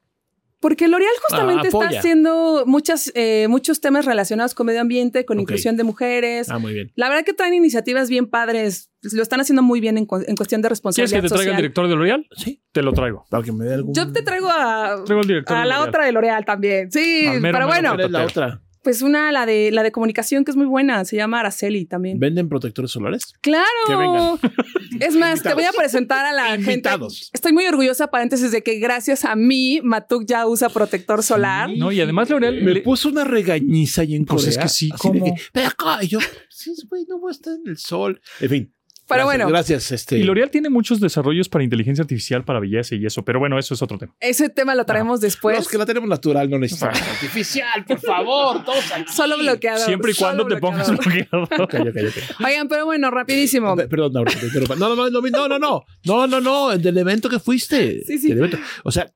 Porque 0.63 0.87
L'Oreal 0.89 1.11
justamente 1.29 1.63
Ah, 1.65 1.67
está 1.69 1.79
apoya. 1.85 1.99
haciendo 1.99 2.63
muchas, 2.67 3.11
eh, 3.17 3.47
muchos 3.49 3.81
temas 3.81 4.07
relacionados 4.07 4.55
con 4.55 4.67
medio 4.69 4.81
ambiente, 4.81 5.25
con 5.27 5.41
inclusión 5.41 5.77
de 5.77 5.83
mujeres. 5.85 6.49
Ah, 6.49 6.59
muy 6.59 6.73
bien. 6.73 6.93
La 6.95 7.09
verdad 7.11 7.25
que 7.25 7.35
traen 7.35 7.53
iniciativas 7.53 8.09
bien 8.09 8.29
padres. 8.31 8.91
Lo 9.13 9.21
están 9.23 9.41
haciendo 9.41 9.63
muy 9.63 9.81
bien 9.81 9.99
en, 9.99 10.07
cu- 10.07 10.23
en 10.27 10.37
cuestión 10.37 10.61
de 10.63 10.67
¿Quieres 10.69 10.79
responsabilidad 10.79 11.17
que 11.23 11.29
te 11.29 11.35
traiga 11.35 11.51
el 11.51 11.57
director 11.57 11.89
de 11.89 11.97
L'Oreal? 11.97 12.27
Sí. 12.37 12.63
Te 12.71 12.81
lo 12.83 12.93
traigo. 12.93 13.27
Para 13.29 13.43
que 13.43 13.51
me 13.53 13.65
dé 13.65 13.75
algún. 13.75 13.93
Yo 13.93 14.13
te 14.13 14.23
traigo 14.23 14.49
a, 14.49 15.03
Traigo 15.05 15.23
director 15.27 15.57
a 15.57 15.61
de 15.63 15.67
la 15.67 15.83
otra 15.83 16.07
de 16.07 16.13
L'Oreal 16.13 16.45
también. 16.45 16.91
Sí, 16.93 17.25
mero, 17.27 17.41
pero 17.43 17.53
mero 17.53 17.67
bueno, 17.67 17.89
¿Cuál 17.91 18.01
es 18.07 18.11
la 18.13 18.25
otra? 18.25 18.63
Pues 18.83 19.01
una, 19.03 19.31
la 19.33 19.47
de, 19.47 19.71
la 19.73 19.83
de 19.83 19.93
comunicación 19.93 20.45
que 20.45 20.51
es 20.51 20.57
muy 20.57 20.67
buena. 20.67 21.05
Se 21.05 21.17
llama 21.17 21.41
Araceli 21.41 21.85
también. 21.87 22.19
¿Venden 22.19 22.49
protectores 22.49 22.91
solares? 22.91 23.33
Claro. 23.41 23.67
Que 23.87 23.97
vengan. 23.97 24.39
Es 25.01 25.17
más, 25.17 25.43
te 25.43 25.55
voy 25.55 25.65
a 25.65 25.73
presentar 25.73 26.27
a 26.27 26.33
la 26.33 26.51
gente. 26.57 26.73
Invitados. 26.73 27.31
Estoy 27.33 27.53
muy 27.55 27.65
orgullosa, 27.67 28.09
paréntesis, 28.09 28.53
de 28.53 28.63
que 28.63 28.79
gracias 28.79 29.25
a 29.25 29.35
mí, 29.37 29.81
Matuk 29.83 30.25
ya 30.27 30.47
usa 30.47 30.69
protector 30.69 31.23
solar. 31.23 31.71
No, 31.77 31.91
y 31.91 32.01
además 32.01 32.29
L'Oreal 32.29 32.63
Me 32.63 32.75
le- 32.75 32.81
puso 32.83 33.09
una 33.09 33.25
regañiza 33.25 34.03
ahí 34.03 34.15
en 34.15 34.27
Pues 34.27 34.43
Corea. 34.45 34.51
es 34.51 34.59
que 34.59 34.69
sí, 34.69 34.91
que, 35.01 35.35
"Ve 35.55 35.65
acá", 35.65 35.99
y 36.03 36.09
yo, 36.09 36.19
sí, 36.51 36.75
güey, 36.91 37.05
no 37.09 37.19
voy 37.19 37.31
a 37.31 37.33
estar 37.33 37.55
en 37.55 37.63
el 37.71 37.79
sol. 37.79 38.21
En 38.41 38.51
fin. 38.51 38.75
Pero 39.13 39.27
gracias, 39.27 39.39
bueno. 39.39 39.49
Gracias, 39.49 39.93
este. 39.93 40.19
Y 40.19 40.23
L'Oreal 40.25 40.51
tiene 40.51 40.69
muchos 40.71 41.01
desarrollos 41.01 41.49
para 41.49 41.65
inteligencia 41.65 42.03
artificial, 42.03 42.45
para 42.45 42.61
belleza 42.61 42.95
y 42.95 43.05
eso, 43.07 43.25
pero 43.25 43.39
bueno, 43.39 43.59
eso 43.59 43.75
es 43.75 43.83
otro 43.83 43.99
tema. 43.99 44.15
Ese 44.21 44.49
tema 44.49 44.75
lo 44.75 44.85
traemos 44.85 45.21
después. 45.21 45.57
Los 45.59 45.69
que 45.69 45.79
la 45.79 45.87
tenemos 45.87 46.09
natural 46.09 46.49
no 46.51 46.59
necesitamos 46.59 47.01
artificial, 47.01 47.85
por 47.87 48.01
favor, 48.01 48.65
todos 48.65 48.93
aquí. 48.93 49.13
Solo 49.13 49.37
bloqueador. 49.39 49.87
Siempre 49.87 50.13
y 50.13 50.15
cuando 50.15 50.47
te 50.47 50.57
pongas 50.57 50.89
bloqueador. 50.91 51.49
bloqueador. 51.49 51.63
Ok, 51.63 51.75
ok, 51.75 51.97
ok. 52.41 52.47
Oigan, 52.47 52.69
pero 52.69 52.85
bueno, 52.87 53.11
rapidísimo. 53.11 53.77
Pe- 53.77 53.89
Perdón. 53.89 54.13
No, 54.13 54.25
no, 54.25 54.97
no, 54.97 55.11
no, 55.11 55.21
no, 55.21 55.49
no, 55.49 55.59
no, 55.59 55.85
no, 56.05 56.27
no, 56.27 56.41
no, 56.41 56.79
del 56.79 56.99
evento 56.99 57.29
que 57.29 57.39
fuiste. 57.39 58.03
Sí, 58.05 58.19
sí. 58.19 58.29
Del 58.29 58.39
evento. 58.39 58.59
O 58.85 58.91
sea, 58.93 59.11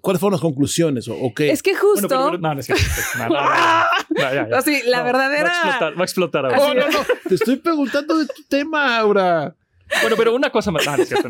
¿cuáles 0.00 0.20
fueron 0.20 0.32
las 0.32 0.40
conclusiones 0.40 1.06
o, 1.08 1.14
o 1.16 1.32
qué? 1.34 1.50
Es 1.50 1.62
que 1.62 1.72
Bueno, 1.72 1.86
justo. 1.92 2.08
pero- 2.08 2.24
pero- 2.26 2.38
no, 2.38 2.54
no 2.54 2.60
es 2.60 2.66
cierto. 2.66 2.84
No, 3.18 3.28
no, 3.28 3.34
no, 3.34 3.40
no. 3.40 3.84
No, 4.10 4.34
la 4.86 4.98
No, 4.98 5.04
verdadera- 5.04 5.44
Va 5.44 5.50
a 5.50 5.68
explotar, 5.68 5.96
va 5.96 6.00
a 6.00 6.04
explotar 6.04 6.46
ahora. 6.46 6.56
No, 6.58 6.74
no, 6.74 6.90
no, 6.90 6.98
te 7.28 7.34
estoy 7.34 7.56
preguntando 7.56 8.18
de 8.18 8.26
tu 8.26 8.42
tema, 8.48 8.98
Aura. 8.98 9.31
Bueno, 10.00 10.16
pero 10.16 10.34
una 10.34 10.50
cosa 10.50 10.70
más. 10.70 10.86
Ah, 10.88 10.96
no 10.96 11.04
cierto. 11.04 11.28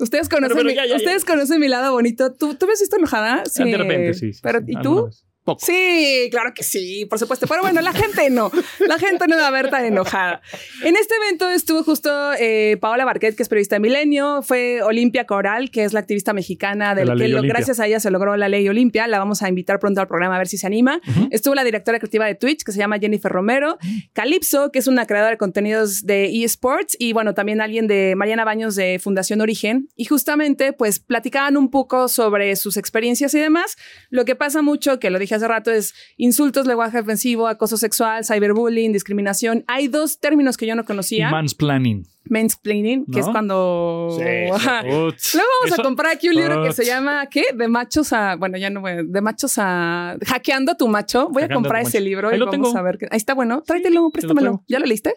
Ustedes 0.00 0.28
conocen, 0.28 0.56
pero 0.56 0.68
mi, 0.68 0.74
ya, 0.74 0.84
ya, 0.84 0.90
ya. 0.90 0.96
ustedes 0.96 1.24
conocen 1.24 1.60
mi 1.60 1.68
lado 1.68 1.92
bonito. 1.92 2.32
¿Tú, 2.32 2.54
¿tú 2.54 2.66
me 2.66 2.72
has 2.72 2.80
visto 2.80 2.96
enojada? 2.96 3.44
Sí. 3.46 3.62
De 3.70 3.76
repente, 3.76 4.14
sí. 4.14 4.32
sí, 4.32 4.40
Pero, 4.42 4.58
sí, 4.60 4.64
¿Y 4.68 4.82
tú? 4.82 5.06
vez. 5.06 5.24
Poco. 5.44 5.64
Sí, 5.66 6.28
claro 6.30 6.52
que 6.54 6.62
sí, 6.62 7.04
por 7.06 7.18
supuesto. 7.18 7.46
Pero 7.48 7.62
bueno, 7.62 7.80
la 7.80 7.92
gente 7.92 8.30
no. 8.30 8.50
La 8.86 8.98
gente 8.98 9.26
no 9.26 9.36
va 9.36 9.48
a 9.48 9.50
ver 9.50 9.70
tan 9.70 9.84
enojada. 9.84 10.40
En 10.84 10.94
este 10.96 11.14
evento 11.16 11.50
estuvo 11.50 11.82
justo 11.82 12.32
eh, 12.38 12.76
Paola 12.80 13.04
Barquet, 13.04 13.34
que 13.34 13.42
es 13.42 13.48
periodista 13.48 13.74
de 13.76 13.80
Milenio. 13.80 14.42
Fue 14.42 14.82
Olimpia 14.82 15.24
Coral, 15.26 15.70
que 15.70 15.82
es 15.84 15.92
la 15.92 16.00
activista 16.00 16.32
mexicana 16.32 16.94
De 16.94 17.00
del 17.00 17.08
la 17.08 17.16
que 17.16 17.28
lo- 17.28 17.42
gracias 17.42 17.80
a 17.80 17.86
ella 17.88 17.98
se 17.98 18.10
logró 18.12 18.36
la 18.36 18.48
ley 18.48 18.68
Olimpia. 18.68 19.06
La 19.08 19.18
vamos 19.18 19.42
a 19.42 19.48
invitar 19.48 19.80
pronto 19.80 20.00
al 20.00 20.06
programa 20.06 20.36
a 20.36 20.38
ver 20.38 20.46
si 20.48 20.58
se 20.58 20.66
anima. 20.66 21.00
Estuvo 21.30 21.54
la 21.56 21.64
directora 21.64 21.98
creativa 21.98 22.24
de 22.26 22.34
Twitch, 22.36 22.62
que 22.62 22.70
se 22.72 22.78
llama 22.78 22.98
Jennifer 23.00 23.30
Romero. 23.32 23.78
Calypso, 24.12 24.70
que 24.70 24.78
es 24.78 24.86
una 24.86 25.06
creadora 25.06 25.32
de 25.32 25.38
contenidos 25.38 26.02
de 26.06 26.26
eSports. 26.44 26.96
Y 26.98 27.12
bueno, 27.14 27.34
también 27.34 27.60
alguien 27.60 27.86
de 27.88 28.14
Mariana 28.16 28.44
Baños 28.44 28.76
de 28.76 29.00
Fundación 29.02 29.40
Origen. 29.40 29.88
Y 29.96 30.04
justamente, 30.04 30.72
pues 30.72 31.00
platicaban 31.00 31.56
un 31.56 31.70
poco 31.70 32.08
sobre 32.08 32.54
sus 32.56 32.76
experiencias 32.76 33.34
y 33.34 33.40
demás. 33.40 33.76
Lo 34.10 34.24
que 34.24 34.36
pasa 34.36 34.62
mucho, 34.62 35.00
que 35.00 35.10
lo 35.10 35.18
dije 35.18 35.31
hace 35.34 35.48
rato, 35.48 35.70
es 35.70 35.94
insultos, 36.16 36.66
lenguaje 36.66 36.98
ofensivo, 37.00 37.46
acoso 37.48 37.76
sexual, 37.76 38.24
cyberbullying, 38.24 38.92
discriminación. 38.92 39.64
Hay 39.66 39.88
dos 39.88 40.18
términos 40.20 40.56
que 40.56 40.66
yo 40.66 40.74
no 40.74 40.84
conocía. 40.84 41.30
mansplaining. 41.30 42.06
Mansplaining, 42.24 43.04
que 43.06 43.18
¿No? 43.20 43.26
es 43.26 43.28
cuando... 43.28 44.08
Sí, 44.16 44.24
sí. 44.24 45.36
Luego 45.36 45.50
vamos 45.60 45.72
Eso- 45.72 45.80
a 45.80 45.84
comprar 45.84 46.12
aquí 46.12 46.28
un 46.28 46.34
libro 46.36 46.62
que 46.62 46.72
se 46.72 46.84
llama, 46.84 47.26
¿qué? 47.26 47.44
De 47.54 47.68
machos 47.68 48.12
a, 48.12 48.36
bueno, 48.36 48.56
ya 48.58 48.70
no 48.70 48.80
voy, 48.80 48.92
a- 48.92 49.02
de 49.02 49.20
machos 49.20 49.54
a, 49.58 50.16
hackeando 50.24 50.72
a 50.72 50.76
tu 50.76 50.88
macho. 50.88 51.28
Voy 51.30 51.42
a 51.42 51.46
Hackeando 51.46 51.52
a 51.52 51.56
comprar 51.62 51.82
ese 51.82 51.98
macho. 51.98 52.04
libro 52.08 52.28
Ahí 52.28 52.36
y 52.36 52.38
lo 52.38 52.46
vamos 52.46 52.68
tengo. 52.68 52.78
a 52.78 52.82
ver. 52.82 52.98
Ahí 53.10 53.16
está 53.16 53.34
bueno. 53.34 53.62
Tráetelo, 53.66 54.08
préstamelo. 54.10 54.62
¿Ya 54.68 54.78
lo 54.78 54.86
leíste? 54.86 55.14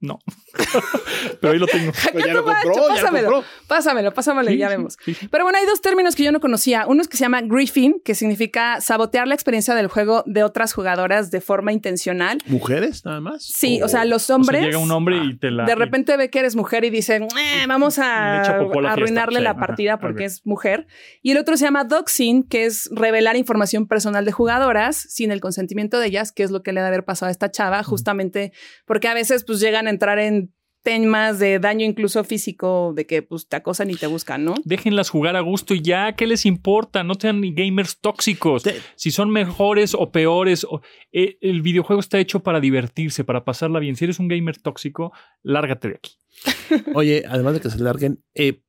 No. 0.00 0.18
pero 1.40 1.52
ahí 1.52 1.58
lo 1.58 1.66
tengo. 1.66 1.92
Ya 2.26 2.34
lo 2.34 2.44
Macho, 2.44 2.72
ya 2.74 2.80
lo 2.80 2.88
pásamelo, 2.88 3.30
compró. 3.30 3.48
pásamelo, 3.66 4.14
pásamelo 4.14 4.50
y 4.50 4.54
Sí, 4.54 4.58
ya 4.58 4.68
sí, 4.68 4.76
vemos. 4.76 4.96
sí, 5.04 5.14
sí. 5.14 5.28
Pero 5.28 5.44
bueno, 5.44 5.58
hay 5.58 5.66
dos 5.66 5.80
términos 5.80 6.14
que 6.16 6.24
yo 6.24 6.32
no 6.32 6.40
conocía. 6.40 6.84
Uno 6.86 7.02
es 7.02 7.08
que 7.08 7.16
se 7.16 7.24
llama 7.24 7.40
griefing, 7.42 8.00
que 8.04 8.14
significa 8.14 8.80
sabotear 8.80 9.26
la 9.28 9.34
experiencia 9.34 9.74
del 9.74 9.86
juego 9.88 10.22
de 10.26 10.42
otras 10.44 10.72
jugadoras 10.72 11.30
de 11.30 11.40
forma 11.40 11.72
intencional. 11.72 12.38
¿Mujeres 12.46 13.04
nada 13.04 13.20
más? 13.20 13.44
Sí, 13.44 13.80
o 13.82 13.88
sea, 13.88 14.04
los 14.04 14.24
O 14.24 14.26
sea, 14.26 14.36
hombres... 14.36 14.62
llega 14.64 14.78
un 14.78 14.90
hombre 14.90 15.18
y 15.24 15.36
te 15.36 15.50
la. 15.50 15.64
de 15.64 15.74
repente 15.74 16.16
ve 16.16 16.30
que 16.30 16.40
eres 16.40 16.56
mujer 16.56 16.84
y 16.84 16.90
dice, 16.90 17.16
"Eh, 17.16 17.64
vamos 17.68 17.98
a, 17.98 18.34
Le 18.34 18.40
echa 18.40 18.58
popó 18.58 18.78
a 18.78 18.82
la 18.82 18.92
a 18.92 18.94
fiesta". 18.94 19.02
arruinarle 19.04 19.38
Sí, 19.38 19.44
la 19.44 19.50
ajá, 19.50 19.60
partida 19.60 19.98
porque 20.00 20.24
es 20.24 20.44
mujer. 20.46 20.86
Y 21.22 21.30
el 21.32 21.38
otro 21.38 21.56
se 21.56 21.64
llama 21.64 21.84
doxing, 21.84 22.42
que 22.44 22.64
es 22.66 22.88
revelar 22.92 23.36
información 23.36 23.86
personal 23.86 24.24
de 24.24 24.32
jugadoras 24.32 24.96
sin 24.96 25.30
el 25.32 25.40
consentimiento 25.40 25.98
de 26.00 26.06
ellas, 26.08 26.32
que 26.32 26.42
es 26.42 26.50
lo 26.50 26.62
que 26.62 26.72
le 26.72 26.80
debe 26.80 26.88
haber 26.88 27.04
pasado 27.04 27.28
a 27.28 27.32
esta 27.32 27.50
chava, 27.50 27.82
justamente 27.82 28.52
porque 28.86 29.08
a 29.08 29.14
veces 29.14 29.44
pues 29.44 29.60
llegan 29.60 29.86
a 29.86 29.89
entrar 29.90 30.18
en 30.18 30.52
temas 30.82 31.38
de 31.38 31.58
daño 31.58 31.84
incluso 31.84 32.24
físico, 32.24 32.94
de 32.96 33.06
que 33.06 33.20
pues 33.20 33.46
te 33.46 33.56
acosan 33.56 33.90
y 33.90 33.96
te 33.96 34.06
buscan, 34.06 34.44
¿no? 34.46 34.54
Déjenlas 34.64 35.10
jugar 35.10 35.36
a 35.36 35.40
gusto 35.40 35.74
y 35.74 35.82
ya, 35.82 36.14
¿qué 36.14 36.26
les 36.26 36.46
importa? 36.46 37.04
No 37.04 37.12
sean 37.20 37.42
gamers 37.54 38.00
tóxicos. 38.00 38.62
Te- 38.62 38.80
Si 38.96 39.10
son 39.10 39.28
mejores 39.28 39.94
o 39.94 40.10
peores, 40.10 40.64
o- 40.64 40.80
eh, 41.12 41.36
el 41.42 41.60
videojuego 41.60 42.00
está 42.00 42.18
hecho 42.18 42.40
para 42.42 42.60
divertirse, 42.60 43.24
para 43.24 43.44
pasarla 43.44 43.78
bien. 43.78 43.94
Si 43.94 44.04
eres 44.04 44.18
un 44.20 44.28
gamer 44.28 44.56
tóxico, 44.56 45.12
lárgate 45.42 45.88
de 45.88 45.94
aquí. 45.96 46.12
Oye, 46.94 47.24
además 47.28 47.52
de 47.54 47.60
que 47.60 47.68
se 47.68 47.78
larguen, 47.78 48.24
eh, 48.34 48.62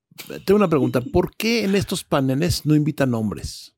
tengo 0.45 0.57
una 0.57 0.67
pregunta. 0.67 0.99
¿Por 0.99 1.33
qué 1.37 1.63
en 1.63 1.75
estos 1.75 2.03
paneles 2.03 2.65
no 2.65 2.75
invitan 2.75 3.13
hombres? 3.13 3.77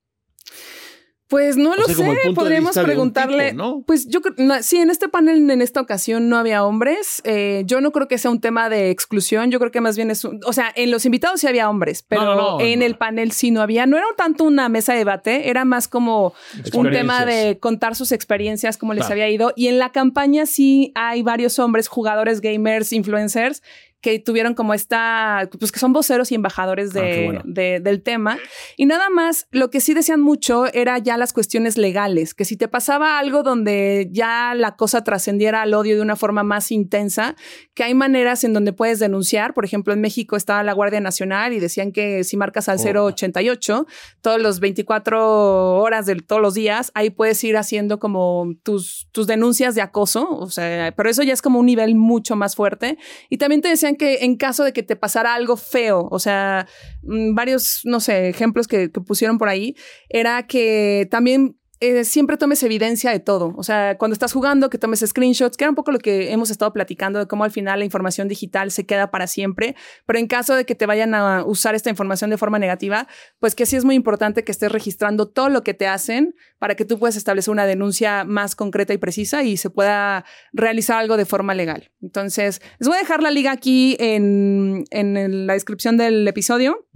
Pues 1.33 1.57
no 1.57 1.71
O 1.71 1.75
lo 1.75 1.85
sea, 1.85 1.95
sé, 1.95 2.31
podríamos 2.35 2.77
preguntarle. 2.77 3.51
tipo, 3.51 3.57
¿no? 3.63 3.83
Pues 3.87 4.07
yo 4.07 4.21
creo, 4.21 4.35
no, 4.37 4.61
sí, 4.61 4.77
en 4.77 4.91
este 4.91 5.09
panel, 5.09 5.49
en 5.49 5.61
esta 5.63 5.81
ocasión 5.81 6.29
no 6.29 6.37
había 6.37 6.63
hombres. 6.63 7.23
Eh, 7.25 7.63
yo 7.65 7.81
no 7.81 7.91
creo 7.91 8.07
que 8.07 8.19
sea 8.19 8.29
un 8.29 8.39
tema 8.39 8.69
de 8.69 8.91
exclusión. 8.91 9.49
Yo 9.49 9.57
creo 9.57 9.71
que 9.71 9.81
más 9.81 9.95
bien 9.95 10.11
es 10.11 10.23
un, 10.25 10.39
o 10.45 10.53
sea, 10.53 10.71
en 10.75 10.91
los 10.91 11.05
invitados 11.05 11.39
sí 11.41 11.47
había 11.47 11.71
hombres, 11.71 12.03
pero 12.07 12.35
No, 12.35 12.59
en 12.61 12.83
el 12.83 12.97
panel 12.97 13.31
sí 13.31 13.49
no 13.49 13.61
había. 13.61 13.87
No 13.87 13.97
era 13.97 14.05
tanto 14.15 14.43
una 14.43 14.69
mesa 14.69 14.91
de 14.93 14.99
debate, 14.99 15.49
era 15.49 15.65
más 15.65 15.87
como 15.87 16.35
un 16.73 16.91
tema 16.91 17.25
de 17.25 17.57
contar 17.59 17.95
sus 17.95 18.11
experiencias, 18.11 18.77
cómo 18.77 18.93
les 18.93 19.05
Claro. 19.07 19.13
había 19.13 19.29
ido. 19.33 19.53
Y 19.55 19.69
en 19.69 19.79
la 19.79 19.91
campaña 19.91 20.45
sí 20.45 20.91
hay 20.93 21.23
varios 21.23 21.57
hombres, 21.57 21.87
jugadores, 21.87 22.41
gamers, 22.41 22.93
influencers 22.93 23.63
que 24.03 24.19
tuvieron 24.19 24.53
como 24.53 24.75
esta, 24.75 25.49
pues 25.59 25.71
que 25.71 25.79
son 25.79 25.93
voceros 25.93 26.31
y 26.31 26.35
embajadores 26.35 26.95
Ah, 26.95 27.01
bueno. 27.25 27.41
de- 27.45 27.79
del 27.79 28.03
tema. 28.03 28.37
Y 28.77 28.85
nada 28.85 29.09
más, 29.09 29.47
lo 29.51 29.71
que 29.71 29.79
sí 29.79 29.95
decían 29.95 30.21
mucho 30.21 30.65
era 30.73 30.97
ya 30.99 31.17
las 31.17 31.33
cuestiones 31.33 31.77
legales, 31.77 32.33
que 32.35 32.45
si 32.45 32.57
te 32.57 32.67
pasaba 32.67 33.17
algo 33.17 33.41
donde 33.41 34.09
ya 34.11 34.53
la 34.55 34.75
cosa 34.75 35.03
trascendiera 35.03 35.61
al 35.63 35.73
odio 35.73 35.95
de 35.95 36.01
una 36.01 36.15
forma 36.17 36.43
más 36.43 36.69
intensa, 36.71 37.35
que 37.73 37.83
hay 37.85 37.93
maneras 37.93 38.43
en 38.43 38.53
donde 38.53 38.73
puedes 38.73 38.99
denunciar. 38.99 39.53
Por 39.53 39.63
ejemplo, 39.65 39.93
en 39.93 40.01
México 40.01 40.35
estaba 40.35 40.61
la 40.63 40.73
Guardia 40.73 40.99
Nacional 40.99 41.53
y 41.53 41.59
decían 41.61 41.91
que 41.93 42.23
si 42.25 42.35
marcas 42.37 42.67
al 42.69 42.77
Oh. 42.79 43.05
088, 43.07 43.87
todos 44.21 44.41
los 44.41 44.59
24 44.59 45.75
horas 45.79 46.05
de 46.05 46.15
todos 46.17 46.41
los 46.41 46.53
días, 46.53 46.91
ahí 46.93 47.09
puedes 47.09 47.43
ir 47.43 47.55
haciendo 47.57 47.99
como 47.99 48.53
tus, 48.63 49.07
tus 49.13 49.27
denuncias 49.27 49.75
de 49.75 49.81
acoso. 49.81 50.29
O 50.29 50.49
sea, 50.49 50.93
pero 50.95 51.09
eso 51.09 51.23
ya 51.23 51.31
es 51.33 51.41
como 51.41 51.59
un 51.59 51.65
nivel 51.65 51.95
mucho 51.95 52.35
más 52.35 52.55
fuerte. 52.55 52.97
Y 53.29 53.37
también 53.37 53.61
te 53.61 53.69
decían 53.69 53.92
que 53.95 54.23
en 54.23 54.37
caso 54.37 54.63
de 54.63 54.73
que 54.73 54.83
te 54.83 54.95
pasara 54.95 55.33
algo 55.33 55.57
feo, 55.57 56.07
o 56.11 56.19
sea, 56.19 56.67
mm, 57.03 57.35
varios, 57.35 57.81
no 57.83 57.99
sé, 57.99 58.29
ejemplos 58.29 58.67
que, 58.67 58.91
que 58.91 59.01
pusieron 59.01 59.37
por 59.37 59.49
ahí, 59.49 59.75
era 60.09 60.47
que 60.47 61.07
también 61.09 61.57
eh, 61.79 62.05
siempre 62.05 62.37
tomes 62.37 62.63
evidencia 62.63 63.11
de 63.11 63.19
todo. 63.19 63.53
O 63.57 63.63
sea, 63.63 63.97
cuando 63.97 64.13
estás 64.13 64.31
jugando, 64.31 64.69
que 64.69 64.77
tomes 64.77 64.99
screenshots, 65.05 65.57
que 65.57 65.65
era 65.65 65.71
un 65.71 65.75
poco 65.75 65.91
lo 65.91 65.99
que 65.99 66.31
hemos 66.31 66.49
estado 66.49 66.71
platicando 66.71 67.19
de 67.19 67.27
cómo 67.27 67.43
al 67.43 67.51
final 67.51 67.79
la 67.79 67.85
información 67.85 68.27
digital 68.27 68.71
se 68.71 68.85
queda 68.85 69.11
para 69.11 69.27
siempre. 69.27 69.75
Pero 70.05 70.19
en 70.19 70.27
caso 70.27 70.55
de 70.55 70.65
que 70.65 70.75
te 70.75 70.85
vayan 70.85 71.13
a 71.13 71.43
usar 71.43 71.75
esta 71.75 71.89
información 71.89 72.29
de 72.29 72.37
forma 72.37 72.59
negativa, 72.59 73.07
pues 73.39 73.55
que 73.55 73.65
sí 73.65 73.75
es 73.75 73.85
muy 73.85 73.95
importante 73.95 74.43
que 74.43 74.51
estés 74.51 74.71
registrando 74.71 75.27
todo 75.27 75.49
lo 75.49 75.63
que 75.63 75.73
te 75.73 75.87
hacen 75.87 76.35
para 76.57 76.75
que 76.75 76.85
tú 76.85 76.99
puedas 76.99 77.15
establecer 77.15 77.51
una 77.51 77.65
denuncia 77.65 78.23
más 78.23 78.55
concreta 78.55 78.93
y 78.93 78.97
precisa 78.97 79.43
y 79.43 79.57
se 79.57 79.69
pueda 79.69 80.25
realizar 80.53 80.99
algo 80.99 81.17
de 81.17 81.25
forma 81.25 81.53
legal. 81.53 81.91
Entonces, 82.01 82.61
les 82.79 82.87
voy 82.87 82.97
a 82.97 83.01
dejar 83.01 83.21
la 83.21 83.31
liga 83.31 83.51
aquí 83.51 83.97
en, 83.99 84.85
en 84.91 85.47
la 85.47 85.53
descripción 85.53 85.97
del 85.97 86.27
episodio. 86.27 86.87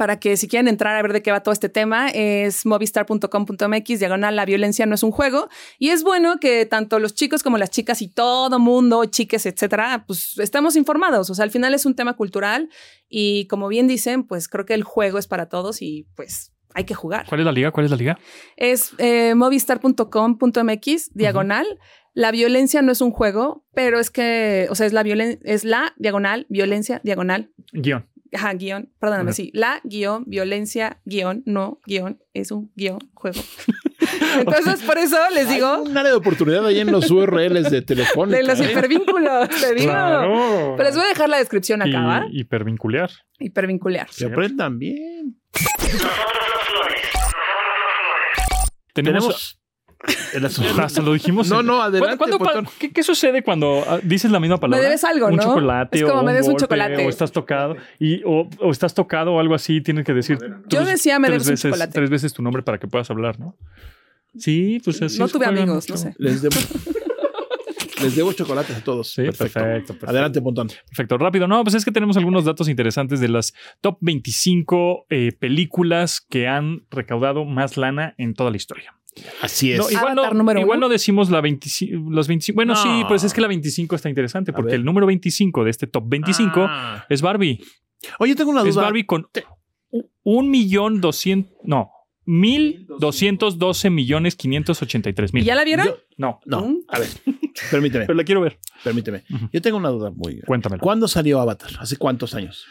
Para 0.00 0.18
que 0.18 0.38
si 0.38 0.48
quieren 0.48 0.66
entrar 0.66 0.96
a 0.96 1.02
ver 1.02 1.12
de 1.12 1.20
qué 1.20 1.30
va 1.30 1.42
todo 1.42 1.52
este 1.52 1.68
tema, 1.68 2.08
es 2.08 2.64
movistar.com.mx, 2.64 3.98
diagonal, 3.98 4.34
la 4.34 4.46
violencia 4.46 4.86
no 4.86 4.94
es 4.94 5.02
un 5.02 5.10
juego. 5.10 5.50
Y 5.78 5.90
es 5.90 6.04
bueno 6.04 6.38
que 6.40 6.64
tanto 6.64 6.98
los 6.98 7.14
chicos 7.14 7.42
como 7.42 7.58
las 7.58 7.68
chicas 7.68 8.00
y 8.00 8.08
todo 8.08 8.58
mundo, 8.58 9.04
chiques, 9.04 9.44
etcétera, 9.44 10.04
pues 10.06 10.38
estamos 10.38 10.74
informados. 10.76 11.28
O 11.28 11.34
sea, 11.34 11.42
al 11.42 11.50
final 11.50 11.74
es 11.74 11.84
un 11.84 11.96
tema 11.96 12.14
cultural 12.14 12.70
y 13.10 13.46
como 13.48 13.68
bien 13.68 13.88
dicen, 13.88 14.24
pues 14.24 14.48
creo 14.48 14.64
que 14.64 14.72
el 14.72 14.84
juego 14.84 15.18
es 15.18 15.26
para 15.26 15.50
todos 15.50 15.82
y 15.82 16.06
pues 16.16 16.54
hay 16.72 16.84
que 16.84 16.94
jugar. 16.94 17.26
¿Cuál 17.28 17.42
es 17.42 17.44
la 17.44 17.52
liga? 17.52 17.70
¿Cuál 17.70 17.84
es 17.84 17.90
la 17.90 17.98
liga? 17.98 18.18
Es 18.56 18.94
eh, 18.96 19.34
movistar.com.mx, 19.34 21.10
diagonal. 21.12 21.66
La 22.14 22.30
violencia 22.30 22.80
no 22.80 22.90
es 22.90 23.02
un 23.02 23.10
juego, 23.10 23.66
pero 23.74 24.00
es 24.00 24.10
que, 24.10 24.66
o 24.70 24.74
sea, 24.74 24.86
es 24.86 24.94
la 24.94 25.02
violencia, 25.02 25.38
es 25.44 25.64
la 25.64 25.92
diagonal, 25.98 26.46
violencia, 26.48 27.02
diagonal, 27.04 27.52
Guión. 27.72 28.09
Ajá, 28.32 28.52
guion, 28.54 28.92
perdóname, 28.98 29.30
Ajá. 29.30 29.36
sí. 29.36 29.50
La 29.54 29.80
guion, 29.84 30.24
violencia, 30.26 31.00
guion, 31.04 31.42
no, 31.46 31.80
guion, 31.86 32.22
es 32.32 32.50
un 32.52 32.70
guion, 32.76 32.98
juego. 33.14 33.40
Entonces, 34.38 34.80
por 34.82 34.98
eso 34.98 35.16
les 35.34 35.48
Hay 35.48 35.54
digo, 35.56 35.82
un 35.82 35.96
área 35.96 36.12
de 36.12 36.16
oportunidad 36.16 36.64
ahí 36.66 36.78
en 36.80 36.92
los 36.92 37.10
URLs 37.10 37.70
de 37.70 37.82
Telefónica. 37.82 38.38
de 38.38 38.44
los 38.44 38.60
¿eh? 38.60 38.70
hipervínculos, 38.70 39.48
te 39.48 39.74
digo. 39.74 39.90
Claro. 39.90 40.74
Pero 40.76 40.88
les 40.88 40.96
voy 40.96 41.04
a 41.04 41.08
dejar 41.08 41.28
la 41.28 41.38
descripción 41.38 41.82
acá, 41.82 42.00
¿va? 42.00 42.26
Hipervincular. 42.30 43.10
Hipervincular. 43.38 44.08
Que 44.16 44.26
aprendan 44.26 44.78
bien. 44.78 45.40
Tenemos. 48.94 49.59
El. 50.34 50.44
Hasta 50.44 51.02
lo 51.02 51.12
dijimos. 51.12 51.48
No, 51.50 51.60
en- 51.60 51.66
no, 51.66 51.82
adelante, 51.82 52.16
¿Cuándo- 52.16 52.38
cuándo- 52.38 52.60
Potón. 52.62 52.74
¿qué, 52.78 52.90
qué 52.92 53.02
sucede 53.02 53.42
cuando 53.42 53.84
ah, 53.86 53.98
dices 54.02 54.30
la 54.30 54.40
misma 54.40 54.58
palabra? 54.58 54.82
debes 54.84 55.04
algo, 55.04 55.26
un 55.26 55.36
¿no? 55.36 55.42
chocolate 55.42 55.98
Es 55.98 56.04
como 56.04 56.20
o 56.20 56.22
me 56.24 56.32
debes 56.32 56.46
un 56.46 56.52
golpe, 56.54 56.64
chocolate. 56.64 57.06
O 57.06 57.08
estás 57.08 57.32
tocado. 57.32 57.76
Y, 57.98 58.22
o, 58.24 58.48
o 58.60 58.70
estás 58.70 58.94
tocado 58.94 59.34
o 59.34 59.40
algo 59.40 59.54
así. 59.54 59.80
Tienes 59.80 60.04
que 60.04 60.14
decir. 60.14 60.38
Yo 60.40 60.78
tres- 60.80 60.86
decía, 60.88 61.18
me 61.18 61.28
debes 61.30 61.48
un 61.48 61.56
chocolate. 61.56 61.92
Tres 61.92 62.10
veces 62.10 62.32
tu 62.32 62.42
nombre 62.42 62.62
para 62.62 62.78
que 62.78 62.86
puedas 62.86 63.10
hablar, 63.10 63.38
¿no? 63.38 63.56
Sí, 64.38 64.80
pues 64.84 65.02
así 65.02 65.18
No 65.18 65.26
tuve 65.28 65.46
amigos, 65.46 65.88
mucho. 65.88 65.94
no 65.94 65.96
sé. 65.98 66.14
Les 66.18 66.40
debo, 66.40 66.54
les 68.02 68.16
debo 68.16 68.32
chocolates 68.32 68.76
a 68.76 68.80
todos. 68.84 69.10
Sí, 69.12 69.22
perfecto, 69.24 69.58
perfecto. 69.60 70.06
Adelante, 70.08 70.40
Pontón. 70.40 70.68
Perfecto, 70.86 71.18
rápido. 71.18 71.46
No, 71.48 71.62
pues 71.64 71.74
es 71.74 71.84
que 71.84 71.90
tenemos 71.92 72.16
algunos 72.16 72.44
datos 72.44 72.68
interesantes 72.68 73.20
de 73.20 73.28
las 73.28 73.52
top 73.80 73.98
25 74.00 75.06
eh, 75.10 75.32
películas 75.38 76.20
que 76.20 76.46
han 76.48 76.86
recaudado 76.90 77.44
más 77.44 77.76
lana 77.76 78.14
en 78.18 78.34
toda 78.34 78.50
la 78.50 78.56
historia. 78.56 78.94
Así 79.42 79.72
es. 79.72 79.78
No, 79.78 79.90
igual 79.90 80.14
no, 80.14 80.30
número 80.32 80.60
igual 80.60 80.78
uno. 80.78 80.86
no 80.86 80.92
decimos 80.92 81.30
la 81.30 81.40
25, 81.40 82.10
los 82.10 82.28
25. 82.28 82.54
Bueno, 82.54 82.74
No. 82.74 82.82
sí, 82.82 83.04
pues 83.08 83.24
es 83.24 83.32
que 83.34 83.40
la 83.40 83.48
25 83.48 83.96
está 83.96 84.08
interesante 84.08 84.52
A 84.52 84.54
porque 84.54 84.74
el 84.76 84.84
número 84.84 85.06
25 85.06 85.64
de 85.64 85.70
este 85.70 85.86
top 85.86 86.04
25 86.06 86.66
Ah. 86.68 87.04
es 87.08 87.20
Barbie. 87.22 87.60
Oye, 88.18 88.34
tengo 88.34 88.50
una 88.50 88.62
Es 88.62 88.74
duda. 88.74 88.84
Barbie 88.84 89.04
con 89.06 89.26
un 90.22 90.50
millón 90.50 91.00
doscientos, 91.00 91.52
no, 91.64 91.90
mil 92.24 92.86
doscientos 93.00 93.58
doce 93.58 93.90
millones 93.90 94.36
quinientos 94.36 94.80
ochenta 94.82 95.08
y 95.10 95.12
tres 95.12 95.30
¿Y 95.32 95.36
mil. 95.36 95.44
ya 95.44 95.54
la 95.54 95.64
vieron? 95.64 95.86
Yo- 95.86 95.96
No, 96.16 96.38
No, 96.46 96.60
¿Mm? 96.68 96.76
a 96.88 96.98
ver, 97.00 97.08
permíteme, 97.70 98.04
pero 98.06 98.16
la 98.16 98.24
quiero 98.24 98.40
ver. 98.42 98.58
permíteme. 98.84 99.24
Ujú. 99.34 99.48
Yo 99.52 99.60
tengo 99.62 99.76
una 99.78 99.88
duda 99.88 100.12
muy 100.14 100.40
Cuéntamelo. 100.42 100.80
¿Cuándo 100.82 101.08
salió 101.08 101.40
Avatar? 101.40 101.70
¿Hace 101.80 101.96
cuántos 101.96 102.34
años? 102.34 102.64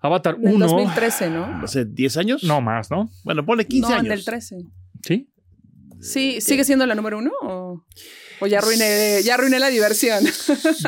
Avatar 0.00 0.36
En 0.40 0.48
el 0.48 0.54
1. 0.54 0.66
2013, 0.66 1.30
¿no? 1.30 1.44
¿Hace 1.62 1.84
10 1.84 2.16
años? 2.16 2.42
No 2.44 2.60
más, 2.60 2.90
¿no? 2.90 3.08
Bueno, 3.24 3.44
ponle 3.44 3.66
15 3.66 3.88
no, 3.90 3.94
años. 3.94 4.06
en 4.06 4.12
el 4.12 4.24
13. 4.24 4.56
Sí. 5.04 5.28
Sí, 6.02 6.40
¿sigue 6.40 6.64
siendo 6.64 6.84
la 6.86 6.94
número 6.94 7.18
uno 7.18 7.30
o, 7.42 7.84
o 8.40 8.46
ya 8.46 8.58
arruiné, 8.58 9.22
ya 9.22 9.34
arruiné 9.34 9.58
la 9.58 9.68
diversión? 9.68 10.24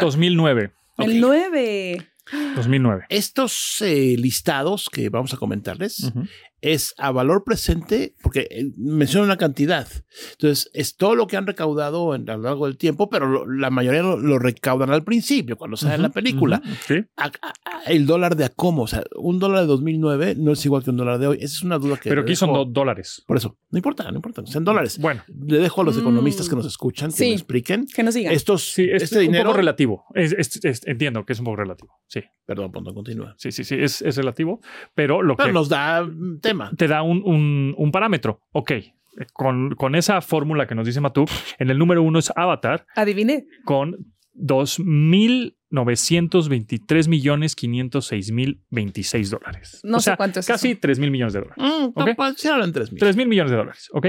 2009. 0.00 0.72
El 0.98 1.20
9. 1.20 2.08
2009. 2.56 3.06
Estos 3.08 3.76
eh, 3.80 4.16
listados 4.18 4.88
que 4.90 5.08
vamos 5.08 5.34
a 5.34 5.36
comentarles 5.36 6.04
Ujú. 6.04 6.26
Es 6.64 6.94
a 6.96 7.10
valor 7.10 7.44
presente, 7.44 8.14
porque 8.22 8.48
eh, 8.50 8.72
menciona 8.76 9.26
una 9.26 9.36
cantidad. 9.36 9.86
Entonces, 10.32 10.70
es 10.72 10.96
todo 10.96 11.14
lo 11.14 11.26
que 11.26 11.36
han 11.36 11.46
recaudado 11.46 12.14
en- 12.14 12.28
a 12.30 12.36
lo 12.36 12.42
largo 12.44 12.66
del 12.66 12.76
tiempo, 12.78 13.10
pero 13.10 13.26
lo- 13.28 13.46
la 13.46 13.68
mayoría 13.70 14.02
lo, 14.02 14.16
lo 14.16 14.38
recaudan 14.38 14.90
al 14.90 15.04
principio, 15.04 15.56
cuando 15.56 15.76
sale 15.76 15.98
la 15.98 16.08
Ujú, 16.08 16.14
película. 16.14 16.62
ujú, 16.64 16.74
Sí. 16.86 16.94
A- 17.16 17.24
a- 17.26 17.52
a- 17.64 17.82
el 17.92 18.06
dólar 18.06 18.36
de 18.36 18.44
Acomo, 18.46 18.82
o 18.82 18.86
sea, 18.86 19.04
un 19.16 19.38
dólar 19.38 19.60
de 19.60 19.66
2009 19.66 20.34
no 20.38 20.52
es 20.52 20.64
igual 20.64 20.82
que 20.82 20.90
un 20.90 20.96
dólar 20.96 21.18
de 21.18 21.26
hoy. 21.26 21.36
Esa 21.36 21.56
es 21.56 21.62
una 21.62 21.78
duda 21.78 21.98
que. 21.98 22.08
Pero 22.08 22.22
aquí 22.22 22.34
son 22.34 22.50
dejo- 22.50 22.64
dos 22.64 22.72
dólares. 22.72 23.22
Por 23.26 23.36
eso, 23.36 23.58
no 23.70 23.78
importa, 23.78 24.10
no 24.10 24.16
importa, 24.16 24.44
sean 24.46 24.64
dólares. 24.64 24.98
Bueno, 24.98 25.22
Le 25.46 25.58
dejo 25.58 25.82
a 25.82 25.84
los 25.84 25.96
Mm. 25.96 26.00
economistas 26.00 26.48
que 26.48 26.56
nos 26.56 26.66
escuchan 26.66 27.10
que 27.10 27.16
Sí. 27.16 27.24
me 27.28 27.32
expliquen. 27.34 27.86
Que 27.86 28.02
nos 28.02 28.14
digan. 28.14 28.32
Estos, 28.32 28.72
sí, 28.72 28.88
es 28.90 29.02
este 29.02 29.16
un 29.18 29.22
dinero. 29.26 29.44
poco 29.44 29.58
relativo. 29.58 30.04
Es- 30.14 30.32
es- 30.32 30.64
es- 30.64 30.86
entiendo 30.86 31.24
que 31.26 31.34
es 31.34 31.38
un 31.38 31.44
poco 31.44 31.56
relativo. 31.56 31.98
Sí, 32.06 32.20
Perdón, 32.46 32.72
Pontón, 32.72 32.94
continúa. 32.94 33.34
sí, 33.38 33.52
sí, 33.52 33.64
sí, 33.64 33.74
es, 33.78 34.02
es 34.02 34.16
relativo. 34.16 34.60
Pero 34.94 35.22
lo 35.22 35.34
Pero 35.36 35.46
que 35.48 35.52
nos 35.54 35.68
da 35.70 36.02
mm, 36.04 36.40
tema. 36.54 36.70
te 36.76 36.88
da 36.88 37.02
un, 37.02 37.22
un- 37.24 37.74
un 37.76 37.92
parámetro. 37.92 38.40
Ok. 38.52 38.72
Con, 39.32 39.76
con 39.76 39.94
esa 39.94 40.20
fórmula 40.20 40.66
que 40.66 40.74
nos 40.74 40.86
dice 40.86 41.00
Matuk, 41.00 41.30
en 41.60 41.70
el 41.70 41.78
número 41.78 42.02
uno 42.02 42.18
es 42.18 42.32
Avatar 42.34 42.84
Adiviné. 42.96 43.44
con 43.64 43.96
2.923 44.34 47.08
millones 47.08 47.54
506 47.56 48.32
mil 48.32 48.60
26 48.70 49.30
dólares. 49.30 49.80
No 49.84 49.98
o 49.98 50.00
sé 50.00 50.04
sea, 50.06 50.16
cuánto 50.16 50.40
es 50.40 50.46
Casi 50.46 50.70
eso. 50.72 50.78
3 50.82 50.98
mil 50.98 51.10
millones 51.10 51.32
de 51.34 51.40
dólares. 51.40 51.62
Mm, 51.64 51.84
Ok. 51.94 52.06
capaz, 52.06 52.34
sí 52.36 52.48
hablan 52.48 52.72
3 52.72 52.92
mil. 52.92 53.00
3 53.00 53.16
mil 53.16 53.28
millones 53.28 53.50
de 53.50 53.56
dólares, 53.56 53.88
¿ok? 53.92 54.06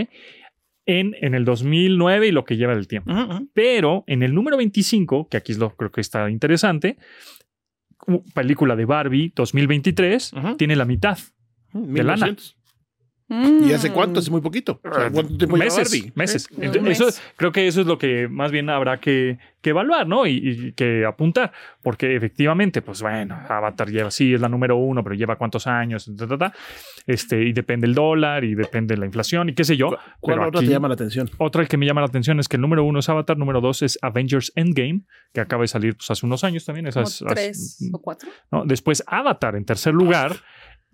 En, 0.88 1.16
en 1.22 1.34
el 1.34 1.46
2009 1.46 2.28
y 2.28 2.32
lo 2.32 2.46
que 2.46 2.58
lleva 2.58 2.76
del 2.76 2.88
tiempo. 2.88 3.12
Ujú, 3.12 3.22
ujú. 3.22 3.50
Pero 3.54 4.04
en 4.08 4.22
el 4.24 4.34
número 4.36 4.58
25, 4.58 5.28
que 5.30 5.38
aquí 5.38 5.52
es 5.52 5.58
lo 5.58 5.76
creo 5.76 5.91
que 5.91 6.02
está 6.02 6.30
interesante, 6.30 6.98
película 8.36 8.76
de 8.76 8.86
Barbie 8.86 9.32
2023, 9.36 10.34
Ujú. 10.34 10.56
tiene 10.58 10.76
la 10.76 10.86
mitad. 10.86 11.18
De 11.76 12.03
lana. 12.03 12.26
1200. 12.28 12.57
Mm. 13.28 13.63
¿Y 13.67 13.73
hace 13.73 13.91
cuánto? 13.91 14.19
Hace 14.19 14.30
muy 14.30 14.41
poquito. 14.41 14.80
O 14.84 14.93
sea, 14.93 15.09
¿Cuánto 15.09 15.36
tiempo 15.36 15.57
lleva 15.57 15.65
meses, 15.76 15.91
Barbie? 15.91 16.11
meses. 16.13 16.47
Mes. 16.57 17.01
Eso, 17.01 17.21
creo 17.38 17.51
que 17.51 17.65
eso 17.67 17.82
es 17.82 17.88
lo 17.88 17.97
que 17.97 18.28
más 18.28 18.51
bien 18.51 18.69
habrá 18.69 18.99
que, 18.99 19.39
que 19.61 19.71
evaluar, 19.71 20.05
¿no? 20.07 20.28
Y, 20.28 20.34
y 20.67 20.71
que 20.73 21.05
apuntar, 21.07 21.51
porque 21.82 22.15
efectivamente, 22.15 22.84
pues 22.84 23.01
bueno, 23.01 23.36
Avatar 23.49 23.89
lleva, 23.89 24.11
sí, 24.11 24.36
es 24.36 24.39
la 24.41 24.47
número 24.47 24.76
uno, 24.78 25.03
pero 25.03 25.15
lleva 25.15 25.38
cuántos 25.38 25.65
años, 25.65 26.07
ta, 26.15 26.28
ta, 26.28 26.38
ta. 26.38 26.53
este, 27.07 27.41
y 27.41 27.51
depende 27.51 27.88
el 27.88 27.95
dólar, 27.95 28.43
y 28.43 28.53
depende 28.53 28.95
la 28.95 29.07
inflación, 29.07 29.49
y 29.49 29.55
qué 29.55 29.63
sé 29.63 29.76
yo. 29.76 29.89
¿Cuál 30.19 30.38
Pero 30.38 30.47
otra 30.49 30.59
aquí- 30.59 30.67
te 30.67 30.73
llama 30.73 30.88
la 30.88 30.93
atención? 30.93 31.28
Otra 31.39 31.65
que 31.65 31.78
me 31.78 31.88
llama 31.88 32.01
la 32.01 32.07
atención 32.07 32.39
es 32.39 32.47
que 32.47 32.57
el 32.57 32.61
número 32.61 32.84
uno 32.84 32.99
es 32.99 33.09
Avatar, 33.09 33.39
número 33.39 33.59
dos 33.59 33.82
es 33.82 33.97
Avengers 34.03 34.51
Endgame, 34.55 35.01
que 35.34 35.41
acaba 35.41 35.63
de 35.63 35.67
salir 35.67 35.95
pues, 35.97 36.11
hace 36.11 36.28
unos 36.28 36.43
años 36.43 36.63
también. 36.63 36.91
Como 36.91 37.07
Esas, 37.07 37.23
tres 37.28 37.89
o 37.91 37.99
cuatro. 37.99 38.30
¿no? 38.51 38.65
Después 38.65 39.03
Avatar 39.07 39.55
en 39.55 39.65
tercer 39.65 39.95
lugar, 39.95 40.36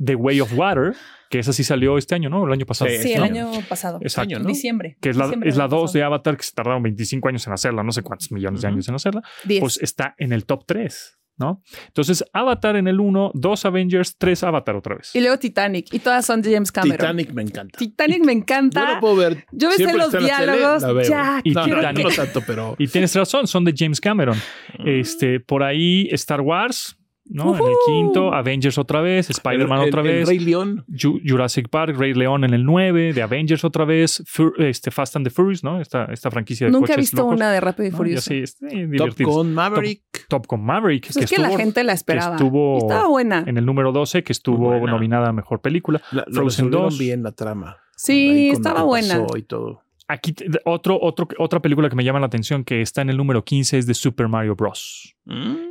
The 0.03 0.15
Way 0.15 0.41
of 0.41 0.53
Water, 0.57 0.93
que 1.29 1.39
esa 1.39 1.53
sí 1.53 1.63
salió 1.63 1.97
este 1.97 2.15
año, 2.15 2.29
¿no? 2.29 2.45
El 2.45 2.51
año 2.53 2.65
pasado. 2.65 2.89
Sí, 2.91 2.97
Sí, 2.99 3.13
el 3.13 3.23
año 3.23 3.51
pasado. 3.69 3.99
Exacto. 4.01 4.39
¿no? 4.39 4.45
Diciembre. 4.47 4.97
Que 5.01 5.09
es 5.09 5.15
la, 5.17 5.25
Diciembre 5.25 5.49
es 5.49 5.57
la 5.57 5.65
del 5.67 5.73
año 5.73 5.81
2 5.81 5.93
de. 5.93 6.03
Avatar, 6.03 6.37
que 6.37 6.43
se 6.43 6.51
tardaron 6.53 6.83
25 6.83 7.27
años 7.29 7.45
en 7.47 7.53
hacerla, 7.53 7.83
no 7.83 7.91
sé 7.91 8.01
cuántos 8.01 8.31
millones 8.31 8.61
de 8.61 8.67
años 8.67 8.87
en 8.89 8.95
hacerla, 8.95 9.21
Diez. 9.43 9.59
pues 9.61 9.77
está 9.81 10.15
en 10.17 10.33
el 10.33 10.45
top 10.45 10.63
3, 10.65 11.17
¿no? 11.37 11.61
Entonces, 11.87 12.23
Avatar 12.33 12.75
en 12.75 12.87
el 12.87 12.99
1, 12.99 13.31
2 13.33 13.65
Avengers, 13.65 14.17
3 14.17 14.43
Avatar 14.43 14.75
otra 14.75 14.95
vez. 14.95 15.15
y 15.15 15.21
luego 15.21 15.37
Titanic. 15.39 15.93
Y 15.93 15.99
todas 15.99 16.25
son 16.25 16.41
de 16.41 16.53
James 16.53 16.71
Cameron. 16.71 16.97
Titanic 16.97 17.31
me 17.33 17.41
encanta. 17.43 17.77
Titanic 17.77 18.25
me 18.25 18.31
encanta. 18.33 18.81
Yo 18.87 18.93
no 18.95 18.99
puedo 18.99 19.15
ver. 19.17 19.45
Yo 19.51 19.67
me 19.69 19.73
sé 19.75 19.77
Siempre 19.83 19.97
los 19.99 20.11
tele, 20.11 20.25
diálogos. 20.25 20.81
la 20.81 20.91
veo. 20.91 21.09
Ya, 21.09 21.41
Y 21.43 21.51
No, 21.51 21.63
quiero- 21.63 21.81
no, 21.81 21.87
Titanic. 21.89 22.09
no 22.17 22.23
tanto, 22.23 22.41
pero. 22.45 22.75
Y 22.77 22.87
tienes 22.87 23.15
razón, 23.15 23.47
son 23.47 23.63
de 23.63 23.73
James 23.77 24.01
Cameron. 24.01 24.37
Mm. 24.79 24.87
Este, 24.87 25.39
por 25.39 25.63
ahí 25.63 26.07
Star 26.11 26.41
Wars, 26.41 26.97
¿no? 27.33 27.55
En 27.57 27.63
el 27.65 27.73
quinto, 27.85 28.33
Avengers 28.33 28.77
otra 28.77 29.01
vez, 29.01 29.29
Spider-Man 29.29 29.81
El- 29.81 29.87
otra 29.87 30.01
el 30.01 30.07
vez. 30.07 30.27
Rey 30.27 30.39
León. 30.39 30.85
Ju- 30.89 31.21
Jurassic 31.25 31.69
Park, 31.69 31.95
Rey 31.97 32.13
León 32.13 32.43
en 32.43 32.53
el 32.53 32.65
9, 32.65 33.13
de 33.13 33.21
Avengers 33.21 33.63
otra 33.63 33.85
vez, 33.85 34.23
Fur- 34.27 34.53
este, 34.59 34.91
Fast 34.91 35.15
and 35.15 35.25
the 35.25 35.29
Furious, 35.31 35.63
¿no? 35.63 35.79
Esta, 35.81 36.05
esta 36.05 36.29
franquicia 36.29 36.67
de 36.67 36.71
Nunca 36.71 36.93
he 36.93 36.97
visto 36.97 37.17
locos, 37.17 37.35
una 37.35 37.51
de 37.51 37.59
Rápido 37.61 37.87
y 37.87 37.91
¿no? 37.91 37.97
Furioso. 37.97 38.31
Así, 38.31 38.39
este, 38.43 38.83
eh, 38.83 38.89
Top. 38.97 39.09
Gun 39.19 39.53
Maverick. 39.53 40.27
Top 40.27 40.45
Gun 40.47 40.63
Maverick, 40.65 41.05
Pues 41.07 41.17
es 41.17 41.29
que 41.29 41.37
la 41.41 41.47
estuvo 41.47 41.57
gente 41.59 41.83
la 41.83 41.93
esperaba. 41.93 42.35
estuvo- 42.35 42.77
Estaba 42.77 43.07
buena. 43.07 43.43
en 43.47 43.57
el 43.57 43.65
número 43.65 43.91
12, 43.91 44.23
que 44.23 44.31
estuvo 44.33 44.85
nominada 44.87 45.29
a 45.29 45.33
Mejor 45.33 45.61
Película. 45.61 46.01
La, 46.11 46.23
lo 46.27 46.33
Frozen 46.41 46.65
resolvieron 46.65 46.89
2. 46.89 46.97
bien 46.99 47.23
la 47.23 47.31
trama. 47.31 47.77
Sí, 47.95 48.49
estaba 48.51 48.79
que 48.79 48.85
buena. 48.85 49.25
Y 49.37 49.43
todo. 49.43 49.83
Aquí, 50.11 50.35
otro, 50.65 50.97
otro, 51.01 51.27
otra 51.37 51.61
película 51.61 51.89
que 51.89 51.95
me 51.95 52.03
llama 52.03 52.19
la 52.19 52.25
atención 52.25 52.63
que 52.63 52.81
está 52.81 53.01
en 53.01 53.09
el 53.09 53.17
número 53.17 53.43
15 53.45 53.77
es 53.77 53.85
de 53.85 53.93
Super 53.93 54.27
Mario 54.27 54.55
Bros. 54.55 55.15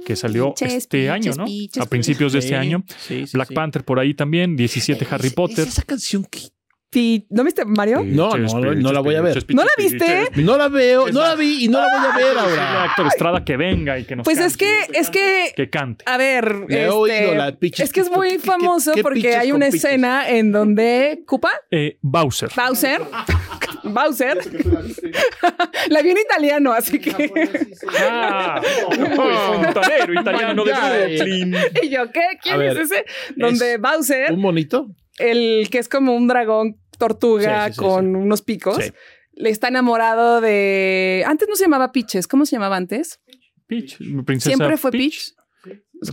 Que 0.06 0.16
salió 0.16 0.54
este 0.60 1.10
año, 1.10 1.32
¿no? 1.36 1.44
piches, 1.44 1.82
a 1.82 1.86
principios 1.86 2.32
de 2.32 2.38
este 2.38 2.56
año. 2.56 2.82
sí, 2.98 3.26
sí, 3.26 3.32
Black 3.36 3.48
sí. 3.48 3.54
Panther 3.54 3.84
por 3.84 3.98
ahí 3.98 4.14
también, 4.14 4.56
17 4.56 5.06
Harry 5.10 5.26
Es- 5.28 5.34
Potter. 5.34 5.60
Es 5.60 5.68
esa 5.74 5.82
canción 5.82 6.24
que. 6.24 6.40
¿No 7.30 7.44
viste 7.44 7.64
Mario? 7.64 8.02
No, 8.04 8.36
no, 8.36 8.92
la 8.92 8.98
voy 8.98 9.14
a 9.14 9.20
ver. 9.20 9.44
¿No 9.54 9.62
la 9.62 9.70
viste? 9.78 10.28
No 10.42 10.56
la 10.56 10.66
veo, 10.68 11.08
no 11.12 11.20
la 11.22 11.36
vi 11.36 11.66
y 11.66 11.68
no 11.68 11.78
la 11.78 11.86
voy 11.86 12.10
a 12.10 12.16
ver 12.16 12.36
Ahora. 12.36 12.86
Héctor 12.86 13.06
Estrada 13.06 13.44
que 13.44 13.56
venga 13.56 13.96
y 13.96 14.02
que 14.04 14.16
nos 14.16 14.24
Pues 14.24 14.40
es 14.40 14.56
que, 14.56 14.68
es 14.94 15.08
que, 15.08 15.52
que 15.54 15.70
cante. 15.70 16.04
a 16.08 16.16
ver, 16.16 16.64
este, 16.68 16.88
oído 16.88 17.34
la 17.36 17.52
piches- 17.56 17.84
es 17.84 17.92
que 17.92 18.00
es 18.00 18.10
muy 18.10 18.30
¿qué- 18.30 18.36
qué- 18.38 18.42
famoso 18.42 18.92
qué 18.94 19.02
porque 19.04 19.36
hay 19.36 19.52
una 19.52 19.68
escena 19.68 20.28
en 20.28 20.50
donde 20.50 21.22
Koopa, 21.28 21.52
Eh, 21.70 21.96
Bowser. 22.02 22.50
Bowser, 22.56 23.02
Bowser, 23.84 24.38
la 25.88 26.02
vi 26.02 26.10
en 26.10 26.18
italiano, 26.18 26.72
así 26.72 26.98
que, 26.98 27.12
Ah, 27.98 28.60
fontanero 28.90 30.20
italiano 30.20 30.64
de 30.64 30.72
Brooklyn. 30.72 31.54
y 31.82 31.88
yo, 31.88 32.10
¿qué? 32.12 32.22
¿Quién 32.42 32.62
es 32.62 32.76
ese? 32.76 33.04
Donde 33.36 33.78
Bowser, 33.78 34.32
¿Un 34.32 34.40
monito? 34.40 34.88
el 35.18 35.68
que 35.70 35.78
es 35.78 35.88
como 35.88 36.14
un 36.14 36.28
dragón 36.28 36.76
tortuga 36.98 37.66
Sí, 37.66 37.72
sí, 37.72 37.78
sí, 37.80 37.84
con 37.86 38.16
unos 38.16 38.42
picos, 38.42 38.76
Sí. 38.84 38.92
le 39.34 39.50
está 39.50 39.68
enamorado 39.68 40.40
de, 40.40 41.24
antes 41.26 41.48
no 41.48 41.56
se 41.56 41.64
llamaba 41.64 41.92
Peaches, 41.92 42.26
¿cómo 42.26 42.46
se 42.46 42.56
llamaba 42.56 42.76
antes? 42.76 43.20
Peach. 43.66 43.98
Princesa 44.24 44.56
Siempre 44.56 44.76
fue 44.76 44.90
Peach. 44.90 45.02
Peach. 45.32 45.34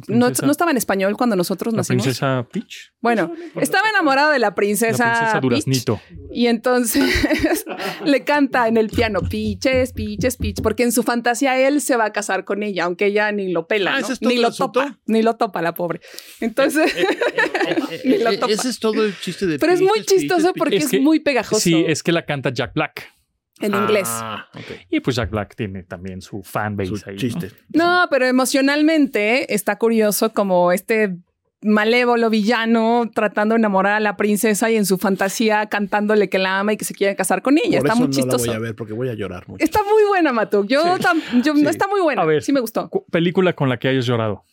No, 0.09 0.27
princesa- 0.27 0.45
no 0.45 0.51
estaba 0.51 0.71
en 0.71 0.77
español 0.77 1.15
cuando 1.17 1.35
nosotros 1.35 1.73
La 1.73 1.77
nacimos. 1.77 2.03
princesa 2.03 2.45
Peach. 2.51 2.91
Bueno, 3.01 3.31
estaba 3.61 3.89
enamorado 3.89 4.31
de 4.31 4.39
la 4.39 4.47
La 4.47 4.55
princesa, 4.55 5.03
princesa 5.05 5.31
Peach, 5.33 5.41
Duraznito. 5.41 6.01
y 6.31 6.47
entonces 6.47 7.03
le 8.05 8.23
canta 8.23 8.67
en 8.67 8.77
el 8.77 8.89
piano 8.89 9.21
Peaches, 9.21 9.93
Peaches, 9.93 10.38
Peach, 10.38 10.61
porque 10.61 10.83
en 10.83 10.91
su 10.91 11.03
fantasía 11.03 11.57
él 11.67 11.79
se 11.81 11.95
va 11.95 12.05
a 12.05 12.11
casar 12.11 12.43
con 12.45 12.63
ella, 12.63 12.83
aunque 12.85 13.05
ella 13.07 13.31
ni 13.31 13.51
lo 13.51 13.67
pela, 13.67 13.91
Ah, 13.95 13.99
¿no? 13.99 14.05
¿ese 14.05 14.13
es 14.13 14.19
todo 14.19 14.29
ni 14.29 14.35
el 14.35 14.41
lo 14.41 14.47
asunto? 14.49 14.81
topa, 14.81 14.99
ni 15.05 15.21
lo 15.21 15.35
topa 15.38 15.61
la 15.61 15.73
pobre. 15.73 16.01
Entonces, 16.41 16.93
Ni 18.03 18.17
lo 18.17 18.31
Eh, 18.31 18.38
topa. 18.38 18.51
Ese 18.53 18.69
es 18.69 18.79
todo 18.79 19.05
el 19.05 19.17
chiste 19.19 19.45
de 19.45 19.59
pero 19.59 19.71
es 19.73 19.81
muy 19.81 20.03
chistoso 20.05 20.53
porque 20.53 20.77
Es 20.77 20.91
es, 20.93 21.01
muy 21.01 21.19
pegajoso 21.19 21.61
Sí, 21.61 21.83
es 21.88 22.03
que 22.03 22.11
la 22.11 22.25
canta 22.25 22.49
Jack 22.51 22.73
Black. 22.73 23.13
En 23.59 23.73
inglés. 23.75 24.07
Ah. 24.09 24.45
Y 24.89 24.99
pues 24.99 25.15
Jack 25.15 25.29
Black 25.31 25.55
tiene 25.55 25.83
también 25.83 26.21
su 26.21 26.43
fanbase 26.43 26.95
Su 26.95 27.09
ahí. 27.09 27.15
¿no? 27.15 27.19
chiste. 27.19 27.51
No, 27.73 28.07
pero 28.09 28.25
emocionalmente 28.25 29.53
está 29.53 29.77
curioso 29.77 30.33
como 30.33 30.71
este 30.71 31.17
malévolo 31.63 32.29
villano 32.29 33.09
tratando 33.13 33.55
de 33.55 33.59
enamorar 33.59 33.93
a 33.93 33.99
la 33.99 34.15
princesa 34.15 34.69
y 34.69 34.75
en 34.75 34.85
su 34.85 34.99
fantasía 34.99 35.65
cantándole 35.65 36.29
que 36.29 36.37
la 36.37 36.59
ama 36.59 36.73
y 36.73 36.77
que 36.77 36.85
se 36.85 36.93
quiere 36.93 37.15
casar 37.15 37.41
con 37.41 37.57
ella. 37.57 37.79
Por 37.79 37.87
está 37.87 37.93
eso 37.93 37.97
muy 37.97 38.07
no 38.07 38.13
chistoso. 38.13 38.45
la 38.45 38.51
voy 38.51 38.55
a 38.57 38.59
ver 38.59 38.75
porque 38.75 38.93
voy 38.93 39.09
a 39.09 39.13
llorar 39.15 39.47
mucho. 39.49 39.63
Está 39.63 39.81
muy 39.83 40.03
buena, 40.07 40.31
Matuk. 40.31 40.67
Yo, 40.67 40.83
tam- 40.99 41.21
yo 41.43 41.55
Sí. 41.55 41.63
no 41.63 41.69
está 41.69 41.87
muy 41.87 41.99
buena. 42.01 42.21
A 42.21 42.25
ver. 42.25 42.43
sí 42.43 42.53
me 42.53 42.59
gustó. 42.59 42.89
Cu- 42.89 43.05
Película 43.11 43.53
con 43.53 43.69
la 43.69 43.77
que 43.77 43.87
hayas 43.87 44.05
llorado. 44.05 44.43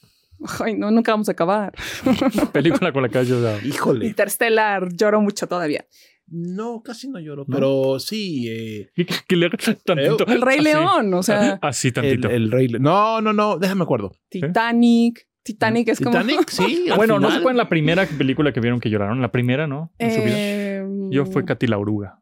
Ay, 0.60 0.74
no, 0.74 0.90
nunca 0.90 1.12
vamos 1.12 1.28
a 1.28 1.32
acabar. 1.32 1.72
Película 2.52 2.90
con 2.92 3.02
la 3.02 3.08
que 3.10 3.18
hayas 3.18 3.28
llorado. 3.30 3.58
Híjole. 3.64 4.06
Interstellar, 4.06 4.88
lloro 4.92 5.20
mucho 5.20 5.46
todavía. 5.46 5.84
No, 6.26 6.82
casi 6.82 7.08
no 7.10 7.20
lloro, 7.20 7.44
¿No? 7.46 7.54
pero 7.54 7.98
sí. 8.00 8.48
eh, 8.48 8.90
Que, 8.96 9.06
que 9.28 9.36
le 9.36 9.50
tantito. 9.50 10.26
El 10.26 10.40
Rey 10.40 10.56
así. 10.58 10.64
León, 10.64 11.14
o 11.14 11.22
sea, 11.22 11.58
Así 11.62 11.88
el, 11.88 11.94
tantito. 11.94 12.28
el 12.30 12.50
rey. 12.50 12.68
Le- 12.68 12.78
No, 12.78 13.20
no, 13.20 13.32
no, 13.32 13.58
déjame 13.58 13.82
acuerdo. 13.82 14.12
Titanic. 14.30 15.26
Titanic 15.42 15.88
es 15.88 15.98
como. 16.00 16.10
Titanic, 16.12 16.48
sí. 16.48 16.86
bueno, 16.96 17.18
no 17.20 17.28
final. 17.28 17.42
cuál 17.42 17.54
es 17.56 17.58
la 17.58 17.68
primera 17.68 18.06
película 18.06 18.52
que 18.52 18.60
vieron 18.60 18.80
que 18.80 18.88
lloraron. 18.88 19.20
La 19.20 19.30
primera, 19.30 19.66
¿no? 19.66 19.92
En 19.98 20.10
su 20.14 20.20
vida. 20.22 20.34
Eh, 20.36 20.84
Yo 21.10 21.26
fue 21.26 21.44
Katy 21.44 21.66
la 21.66 21.76
oruga. 21.78 22.20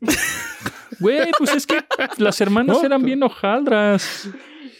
Güey, 1.00 1.30
pues 1.38 1.54
es 1.54 1.66
que 1.66 1.76
las 2.18 2.40
hermanas 2.40 2.78
No, 2.78 2.84
eran 2.86 3.02
bien 3.02 3.22
hojaldras. 3.22 4.28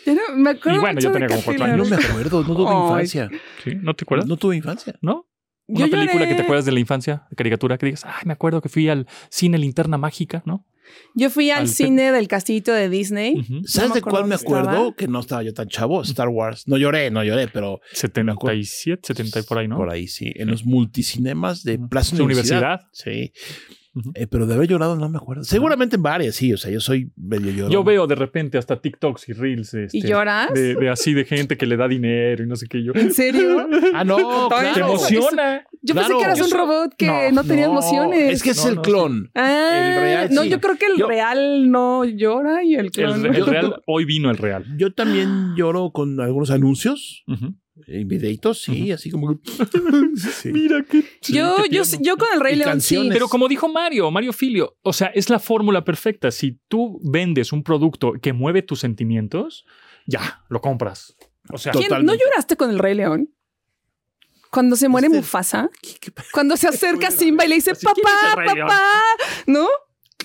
no- 0.07 0.37
me 0.37 0.51
acuerdo 0.51 0.79
Y 0.79 0.81
bueno, 0.81 1.01
yo 1.01 1.09
mucho 1.11 1.13
tenía 1.13 1.29
como 1.29 1.43
cuatro 1.43 1.65
Castilla. 1.67 1.77
No 1.77 1.85
me 1.85 1.97
acuerdo, 1.97 2.43
no 2.45 2.55
tuve 2.55 2.75
infancia. 2.75 3.31
¿Sí? 3.65 3.71
¿No 3.83 3.95
te 3.95 4.05
acuerdas? 4.05 4.29
No 4.29 4.37
tuve 4.37 4.57
infancia. 4.57 4.95
¿No? 5.03 5.27
Yo 5.67 5.85
Una 5.87 5.91
película 5.97 6.25
lloré- 6.25 6.29
que 6.29 6.35
te 6.35 6.43
acuerdas 6.43 6.65
de 6.67 6.73
la 6.73 6.81
infancia, 6.81 7.27
de 7.31 7.37
caricatura, 7.37 7.79
que 7.79 7.87
digas, 7.87 8.05
ay, 8.05 8.23
me 8.27 8.33
acuerdo 8.35 8.61
que 8.61 8.69
fui 8.69 8.89
al 8.89 9.07
cine 9.31 9.57
Linterna 9.59 9.97
Mágica, 9.99 10.43
¿no? 10.45 10.67
Yo 11.15 11.31
fui 11.31 11.51
al 11.51 11.61
Al- 11.61 11.69
cine 11.69 12.13
del 12.13 12.29
castillito 12.29 12.71
de 12.73 12.91
Disney. 12.91 13.43
¿Sabes 13.65 13.95
de 13.95 14.03
cuál 14.03 14.27
me 14.27 14.35
estaba. 14.35 14.61
acuerdo? 14.61 14.95
Que 14.95 15.09
no 15.09 15.21
estaba 15.21 15.43
yo 15.43 15.55
tan 15.55 15.67
chavo. 15.69 16.03
Star 16.03 16.29
Wars. 16.29 16.69
No 16.69 16.77
lloré, 16.77 17.11
no 17.11 17.25
lloré, 17.25 17.49
pero 17.49 17.81
77, 17.93 19.01
70 19.03 19.41
y 19.41 19.43
por 19.45 19.59
ahí, 19.59 19.67
¿no? 19.69 19.77
por 19.79 19.89
ahí 19.91 20.07
sí. 20.07 20.31
En 20.37 20.51
los 20.51 20.67
multicinemas 20.67 21.65
de. 21.65 21.79
Plaza 21.79 22.23
universidad. 22.23 22.81
Sí. 22.93 23.33
Eh, 24.15 24.27
pero 24.27 24.47
de 24.47 24.55
haber 24.55 24.69
llorado 24.69 24.97
no 24.97 25.09
me 25.09 25.19
acuerdo. 25.19 25.45
Seguramente 25.45 25.97
en 25.97 26.03
varias, 26.03 26.35
sí. 26.35 26.53
O 26.53 26.57
sea, 26.57 26.71
yo 26.71 26.81
soy 26.81 27.13
medio 27.17 27.53
llorón. 27.53 27.71
Yo 27.73 27.85
veo 27.85 28.07
de 28.07 28.15
repente 28.17 28.59
hasta 28.59 28.81
TikToks 28.81 29.29
y 29.29 29.33
Reels. 29.35 29.73
Este, 29.75 29.99
¿Y 29.99 30.03
lloras? 30.03 30.53
De, 30.53 30.75
de 30.75 30.89
así 30.91 31.15
de 31.15 31.25
gente 31.25 31.57
que 31.57 31.67
le 31.67 31.77
da 31.77 31.87
dinero 31.87 32.43
y 32.43 32.47
no 32.49 32.57
sé 32.57 32.67
qué. 32.67 32.83
Yo, 32.83 32.93
¿En 32.95 33.13
serio? 33.13 33.69
Ah, 33.95 34.03
no, 34.05 34.49
te 34.49 34.81
emociona. 34.81 35.65
Yo 35.83 35.95
pensé 35.95 36.13
que 36.19 36.23
eras 36.25 36.41
un 36.41 36.51
robot 36.51 36.95
que 36.97 37.07
no, 37.07 37.43
No, 37.43 37.45
tenía 37.45 37.67
No, 37.67 37.73
emociones. 37.73 38.33
Es 38.33 38.43
que 38.43 38.51
es 38.51 38.63
No, 38.65 38.71
el 38.71 38.75
no, 38.77 38.83
clon. 38.83 39.31
Ah, 39.35 39.95
el 39.95 40.01
real, 40.01 40.29
no, 40.35 40.43
sí. 40.43 40.49
yo 40.49 40.61
creo 40.61 40.77
que 40.77 40.87
el 40.87 40.97
Yo- 40.99 41.07
real 41.07 41.71
no 41.71 42.05
llora 42.05 42.65
y 42.65 42.75
el 42.75 42.87
El, 42.87 42.91
clon. 42.91 43.27
el 43.35 43.47
real, 43.47 43.83
hoy 43.87 44.05
vino 44.05 44.31
el 44.31 44.39
real. 44.39 44.65
Yo 44.77 44.93
también 44.93 45.55
lloro 45.57 45.93
con 45.93 46.21
algunos 46.21 46.51
anuncios, 46.51 47.23
Ujú. 47.29 47.55
En 47.87 48.09
videitos, 48.09 48.63
sí, 48.63 48.93
así 48.93 49.11
como. 49.11 49.41
Sí. 50.17 50.51
Mira 50.53 50.85
qué. 50.89 51.05
yo, 51.23 51.57
qué 51.69 51.69
yo, 51.75 51.83
yo 52.01 52.17
con 52.17 52.29
el 52.35 52.41
Rey 52.41 52.55
Y 52.55 52.57
León 52.59 52.71
canciones. 52.71 53.09
sí. 53.09 53.13
Pero 53.13 53.29
como 53.29 53.49
dijo 53.49 53.69
Mario, 53.69 54.11
Mario 54.11 54.33
Filio, 54.33 54.77
o 54.83 54.93
sea, 54.93 55.09
es 55.09 55.29
la 55.29 55.39
fórmula 55.41 55.85
perfecta. 55.85 56.31
Si 56.31 56.61
tú 56.69 57.01
vendes 57.03 57.53
un 57.53 57.63
producto 57.65 58.13
que 58.23 58.33
mueve 58.33 58.63
tus 58.63 58.81
sentimientos, 58.81 59.65
ya, 60.07 60.45
lo 60.49 60.61
compras. 60.61 61.17
O 61.51 61.59
sea, 61.59 61.73
¿Quién- 61.73 62.05
¿No 62.07 62.15
lloraste 62.15 62.57
con 62.57 62.71
el 62.71 62.79
Rey 62.79 62.95
León? 62.95 63.31
Cuando 64.51 64.77
se 64.77 64.89
muere 64.89 65.09
Este- 65.09 65.19
Mufasa, 65.19 65.69
cuando 66.33 66.57
se 66.57 66.69
acerca 66.69 67.11
Simba 67.11 67.45
y 67.45 67.49
le 67.49 67.55
dice, 67.57 67.73
Así, 67.73 67.85
¿quién 67.93 68.07
es 68.07 68.13
papá, 68.35 68.45
papá, 68.55 68.83
¿no? 69.47 69.67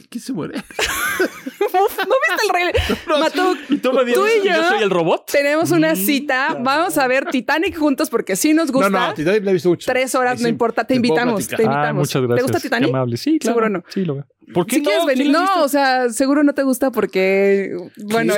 ¿Qué 0.10 0.20
se 0.20 0.34
muere? 0.34 0.62
Uf, 1.62 1.98
¿No 1.98 2.16
viste 2.28 2.46
el 2.46 2.54
Rey? 2.54 2.72
Matuk, 3.20 3.58
y 3.70 3.78
tú 3.78 3.94
me 3.94 4.12
tú 4.14 4.26
y 4.26 4.40
dices, 4.40 4.44
yo 4.44 4.62
yo 4.62 4.68
soy 4.70 4.84
el 4.84 4.90
robot. 4.90 5.30
tenemos 5.32 5.72
una 5.72 5.96
cita, 5.96 6.58
vamos 6.60 6.98
a 6.98 7.08
ver 7.08 7.26
Titanic 7.26 7.78
juntos 7.78 8.10
porque 8.10 8.36
sí 8.36 8.54
nos 8.54 8.72
gusta. 8.72 8.90
No, 8.90 9.08
no, 9.08 9.14
Titanic 9.14 9.44
la 9.44 9.52
he 9.52 9.54
visto 9.54 9.70
mucho. 9.70 9.92
Tres 9.92 10.16
horas, 10.16 10.34
Ahí 10.34 10.44
no 10.44 10.48
sí 10.48 10.50
importa, 10.50 10.86
te 10.86 10.96
invitamos, 10.96 11.48
te 11.48 11.56
Ah, 11.56 11.62
invitamos. 11.64 11.96
muchas 12.08 12.22
gracias. 12.22 12.36
¿Te 12.38 12.42
gusta 12.44 12.58
Qué 12.60 12.64
Titanic? 12.64 12.90
amable. 12.90 13.18
Sí, 13.18 13.40
claro. 13.40 13.54
Seguro 13.56 13.70
no. 13.70 13.84
Sí, 13.90 14.06
lo 14.06 14.16
veo. 14.16 14.26
¿Por 14.54 14.66
qué 14.66 14.78
Si 14.78 14.82
quieres 14.84 15.02
no? 15.02 15.08
venir, 15.08 15.26
¿Sí 15.28 15.32
no, 15.32 15.64
o 15.64 15.68
sea, 15.68 16.10
seguro 16.10 16.44
no 16.44 16.54
te 16.54 16.64
gusta 16.64 16.92
porque, 16.92 17.72
bueno, 17.98 18.34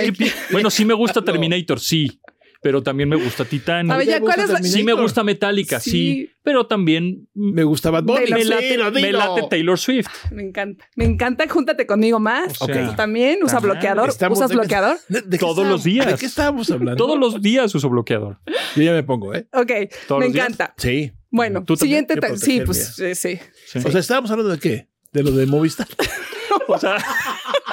bueno, 0.51 0.69
sí 0.69 0.83
me 0.83 0.93
gusta 0.93 1.21
Terminator, 1.25 1.79
sí. 1.79 2.19
Pero 2.61 2.83
también 2.83 3.09
me 3.09 3.15
gusta 3.15 3.43
Titanic. 3.45 3.91
A 3.91 3.97
ver, 3.97 4.07
ya, 4.07 4.19
¿cuál 4.19 4.39
es 4.39 4.49
la- 4.49 4.61
Sí 4.61 4.83
me 4.83 4.93
gusta 4.93 5.23
Metallica, 5.23 5.79
sí, 5.79 5.89
Sí. 5.91 6.29
pero 6.43 6.67
también 6.67 7.27
Me 7.33 7.63
gusta 7.63 7.89
Bad 7.89 8.03
Bunny. 8.03 8.31
me 8.31 8.43
Sí, 8.43 8.47
late, 8.49 8.77
me 8.91 9.47
Taylor 9.49 9.79
Swift. 9.79 10.07
Me 10.31 10.43
encanta. 10.43 10.85
Me 10.95 11.05
encanta. 11.05 11.47
Júntate 11.49 11.85
conmigo 11.87 12.19
más. 12.19 12.61
O 12.61 12.65
sea, 12.65 12.89
Tú 12.89 12.95
también. 12.95 13.39
Usa 13.43 13.59
bloqueador. 13.59 14.09
estamos- 14.09 14.37
¿Usas 14.37 14.49
de- 14.49 14.55
bloqueador? 14.55 14.97
¿De- 15.09 15.21
de 15.25 15.29
qué 15.29 15.37
Todos 15.37 15.57
los 15.67 15.79
estábamos- 15.79 15.83
días. 15.83 16.05
¿De 16.07 16.15
qué 16.17 16.25
estábamos 16.25 16.71
hablando? 16.71 17.03
Todos 17.03 17.17
los 17.19 17.41
días 17.41 17.73
uso 17.73 17.89
bloqueador. 17.89 18.39
Yo 18.75 18.83
ya 18.83 18.91
me 18.93 19.03
pongo, 19.03 19.33
¿eh? 19.33 19.47
Ok. 19.53 19.71
¿Todos 20.07 20.19
Me 20.19 20.25
los 20.27 20.33
días? 20.33 20.45
encanta. 20.47 20.73
Sí. 20.77 21.11
Bueno, 21.31 21.63
¿Tú 21.63 21.75
también? 21.75 22.05
siguiente. 22.05 22.13
Que 22.15 22.27
Sí, 22.37 22.61
proteger, 22.61 22.65
pues 22.65 22.99
eh, 22.99 23.15
sí. 23.15 23.39
Sí. 23.67 23.79
O 23.83 23.89
sea, 23.91 23.99
estábamos 24.01 24.29
hablando 24.31 24.51
de 24.53 24.59
qué? 24.59 24.87
De 25.11 25.23
lo 25.23 25.31
de 25.31 25.45
Movistar. 25.45 25.87
O 26.67 26.77
sea. 26.77 26.97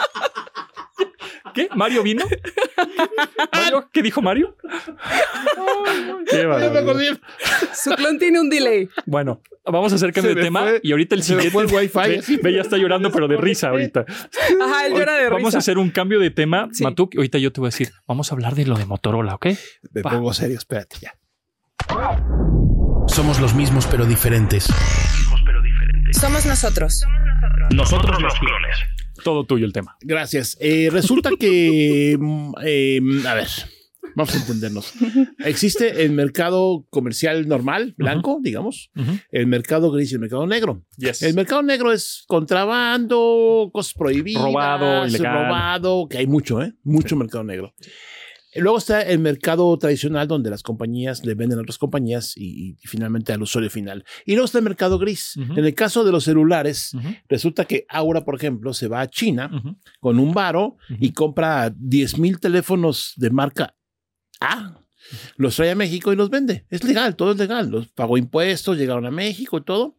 ¿Qué? 1.59 1.69
¿Mario 1.75 2.03
vino? 2.03 2.25
¿Mario? 3.53 3.89
¿Qué 3.93 4.03
dijo 4.03 4.23
Mario? 4.23 4.57
Qué 6.31 6.47
barbaridad. 6.47 7.19
Su 7.75 7.91
clon 7.93 8.19
tiene 8.19 8.41
un 8.41 8.51
delay. 8.51 8.89
Bueno, 9.07 9.41
vamos 9.65 9.93
a 9.93 9.97
hacer 9.97 10.13
cambio 10.13 10.31
Se 10.33 10.35
de 10.37 10.41
me 10.43 10.47
tema 10.47 10.61
fue- 10.63 10.81
y 10.83 10.93
ahorita 10.93 11.15
el 11.15 11.23
se 11.23 11.35
me 11.35 11.43
siguiente. 11.43 11.69
fue 11.69 11.81
el 11.81 11.89
wifi, 11.95 12.09
Ve, 12.11 12.19
así. 12.19 12.37
ve, 12.43 12.53
ya 12.55 12.61
está 12.63 12.77
llorando, 12.77 13.11
pero 13.11 13.29
de 13.29 13.37
risa 13.37 13.69
ahorita. 13.71 14.05
Ajá, 14.63 14.87
él 14.87 14.93
llora 14.95 15.15
de 15.15 15.21
risa. 15.25 15.35
Vamos 15.35 15.55
a 15.55 15.59
hacer 15.59 15.79
un 15.79 15.91
cambio 15.91 16.19
de 16.21 16.31
tema, 16.31 16.69
Sí. 16.73 16.85
Matuk. 16.85 17.15
Ahorita 17.17 17.39
yo 17.39 17.53
te 17.53 17.61
voy 17.61 17.69
a 17.69 17.71
decir, 17.71 17.91
vamos 18.07 18.31
a 18.31 18.35
hablar 18.35 18.55
de 18.55 18.67
lo 18.67 18.77
de 18.77 18.85
Motorola, 18.87 19.35
¿ok? 19.35 19.47
Me 19.93 20.03
Va. 20.03 20.11
pongo 20.11 20.33
serio, 20.33 20.57
espérate 20.59 20.97
ya. 21.01 21.15
Somos 23.09 23.41
los 23.41 23.55
mismos 23.55 23.87
pero 23.87 24.05
diferentes. 24.05 24.67
Somos 26.13 26.47
nosotros. 26.47 27.05
Nosotros 27.71 28.21
los 28.21 28.35
clones. 28.39 28.77
Todo 29.25 29.45
tuyo 29.45 29.67
el 29.67 29.73
tema. 29.73 29.97
Gracias. 30.01 30.57
Eh, 30.61 30.89
resulta 30.91 31.31
que, 31.39 32.17
mm, 32.21 32.53
eh, 32.65 33.01
a 33.27 33.35
ver, 33.35 33.49
vamos 34.15 34.35
a 34.35 34.39
entendernos. 34.39 34.93
Existe 35.45 36.05
el 36.05 36.13
mercado 36.13 36.87
comercial 36.91 37.47
normal, 37.49 37.95
blanco, 37.97 38.39
digamos, 38.43 38.91
el 39.31 39.47
mercado 39.47 39.91
gris 39.91 40.11
y 40.11 40.15
el 40.15 40.21
mercado 40.21 40.47
negro. 40.47 40.83
Yes. 40.97 41.23
El 41.23 41.35
mercado 41.35 41.63
negro 41.63 41.93
es 41.93 42.25
contrabando, 42.27 43.71
cosas 43.73 43.95
prohibidas, 43.95 44.43
Robado, 44.43 45.07
ilegal. 45.07 45.35
robado, 45.35 46.09
que 46.09 46.19
hay 46.19 46.27
mucho, 46.27 46.63
¿eh? 46.63 46.75
Mucho 46.83 47.17
mercado 47.17 47.45
negro. 47.45 47.75
Luego 48.55 48.79
está 48.79 49.03
el 49.03 49.19
mercado 49.19 49.77
tradicional 49.79 50.27
donde 50.27 50.51
las 50.51 50.63
compañías 50.63 51.25
le 51.25 51.35
venden 51.35 51.59
a 51.59 51.63
otras 51.63 51.79
compañías 51.79 52.37
y, 52.37 52.71
y 52.71 52.87
finalmente 52.87 53.33
al 53.33 53.43
usuario 53.43 53.71
final. 53.71 54.05
Y 54.25 54.33
luego 54.33 54.47
está 54.47 54.59
el 54.59 54.65
mercado 54.65 54.99
gris. 54.99 55.35
En 55.37 55.65
el 55.65 55.75
caso 55.75 56.05
de 56.05 56.13
los 56.13 56.25
celulares, 56.25 56.93
resulta 57.29 57.65
que 57.67 57.85
Aura, 57.89 58.25
por 58.25 58.35
ejemplo, 58.37 58.73
se 58.73 58.89
va 58.89 59.01
a 59.03 59.09
China 59.09 59.51
con 60.01 60.19
un 60.19 60.33
varo 60.33 60.77
y 60.89 61.13
compra 61.13 61.73
10 61.77 62.19
mil 62.19 62.41
teléfonos 62.41 63.13
de 63.17 63.31
marca 63.31 63.75
A. 64.41 64.81
Los 65.37 65.57
trae 65.57 65.71
a 65.71 65.75
México 65.75 66.13
y 66.13 66.17
los 66.17 66.29
vende. 66.31 66.67
Es 66.71 66.85
legal, 66.85 67.17
todo 67.17 67.33
es 67.33 67.39
legal. 67.39 67.71
Los 67.71 67.89
pagó 67.89 68.19
impuestos, 68.19 68.77
llegaron 68.77 69.07
a 69.07 69.11
México 69.11 69.59
y 69.59 69.63
todo. 69.63 69.97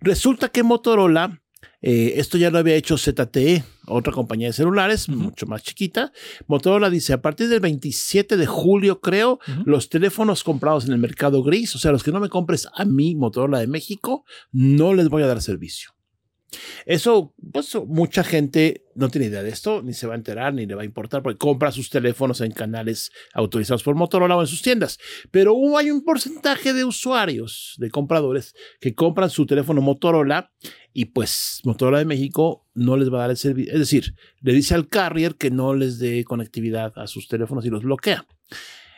Resulta 0.00 0.48
que 0.48 0.62
Motorola, 0.62 1.42
eh, 1.82 2.14
esto 2.16 2.38
ya 2.38 2.50
lo 2.50 2.58
había 2.58 2.74
hecho 2.74 2.96
ZTE, 2.96 3.64
otra 3.86 4.12
compañía 4.12 4.48
de 4.48 4.52
celulares, 4.52 5.08
mucho 5.08 5.46
más 5.46 5.62
chiquita. 5.62 6.12
Motorola 6.46 6.90
dice, 6.90 7.12
a 7.12 7.22
partir 7.22 7.48
del 7.48 7.60
27 7.60 8.36
de 8.36 8.46
julio, 8.46 9.00
creo, 9.00 9.38
los 9.64 9.88
teléfonos 9.88 10.44
comprados 10.44 10.86
en 10.86 10.92
el 10.92 10.98
mercado 10.98 11.42
gris, 11.42 11.74
o 11.74 11.78
sea, 11.78 11.92
los 11.92 12.02
que 12.02 12.12
no 12.12 12.20
me 12.20 12.28
compres 12.28 12.68
a 12.74 12.84
mí, 12.84 13.14
Motorola 13.14 13.58
de 13.58 13.66
México, 13.66 14.24
no 14.52 14.94
les 14.94 15.08
voy 15.08 15.22
a 15.22 15.26
dar 15.26 15.42
servicio. 15.42 15.95
Eso, 16.86 17.34
pues 17.52 17.76
mucha 17.86 18.22
gente 18.24 18.84
no 18.94 19.08
tiene 19.08 19.26
idea 19.26 19.42
de 19.42 19.50
esto, 19.50 19.82
ni 19.82 19.92
se 19.92 20.06
va 20.06 20.14
a 20.14 20.16
enterar, 20.16 20.54
ni 20.54 20.66
le 20.66 20.74
va 20.74 20.82
a 20.82 20.86
importar, 20.86 21.22
porque 21.22 21.38
compra 21.38 21.72
sus 21.72 21.90
teléfonos 21.90 22.40
en 22.40 22.52
canales 22.52 23.10
autorizados 23.34 23.82
por 23.82 23.94
Motorola 23.94 24.36
o 24.36 24.40
en 24.40 24.46
sus 24.46 24.62
tiendas. 24.62 24.98
Pero 25.30 25.54
hay 25.76 25.90
un 25.90 26.04
porcentaje 26.04 26.72
de 26.72 26.84
usuarios, 26.84 27.74
de 27.78 27.90
compradores, 27.90 28.54
que 28.80 28.94
compran 28.94 29.30
su 29.30 29.46
teléfono 29.46 29.82
Motorola 29.82 30.52
y 30.92 31.06
pues 31.06 31.60
Motorola 31.64 31.98
de 31.98 32.04
México 32.04 32.66
no 32.74 32.96
les 32.96 33.12
va 33.12 33.18
a 33.18 33.20
dar 33.22 33.30
el 33.30 33.36
servicio. 33.36 33.72
Es 33.72 33.78
decir, 33.78 34.14
le 34.40 34.52
dice 34.52 34.74
al 34.74 34.88
carrier 34.88 35.34
que 35.34 35.50
no 35.50 35.74
les 35.74 35.98
dé 35.98 36.24
conectividad 36.24 36.92
a 36.96 37.06
sus 37.06 37.28
teléfonos 37.28 37.66
y 37.66 37.70
los 37.70 37.82
bloquea. 37.82 38.26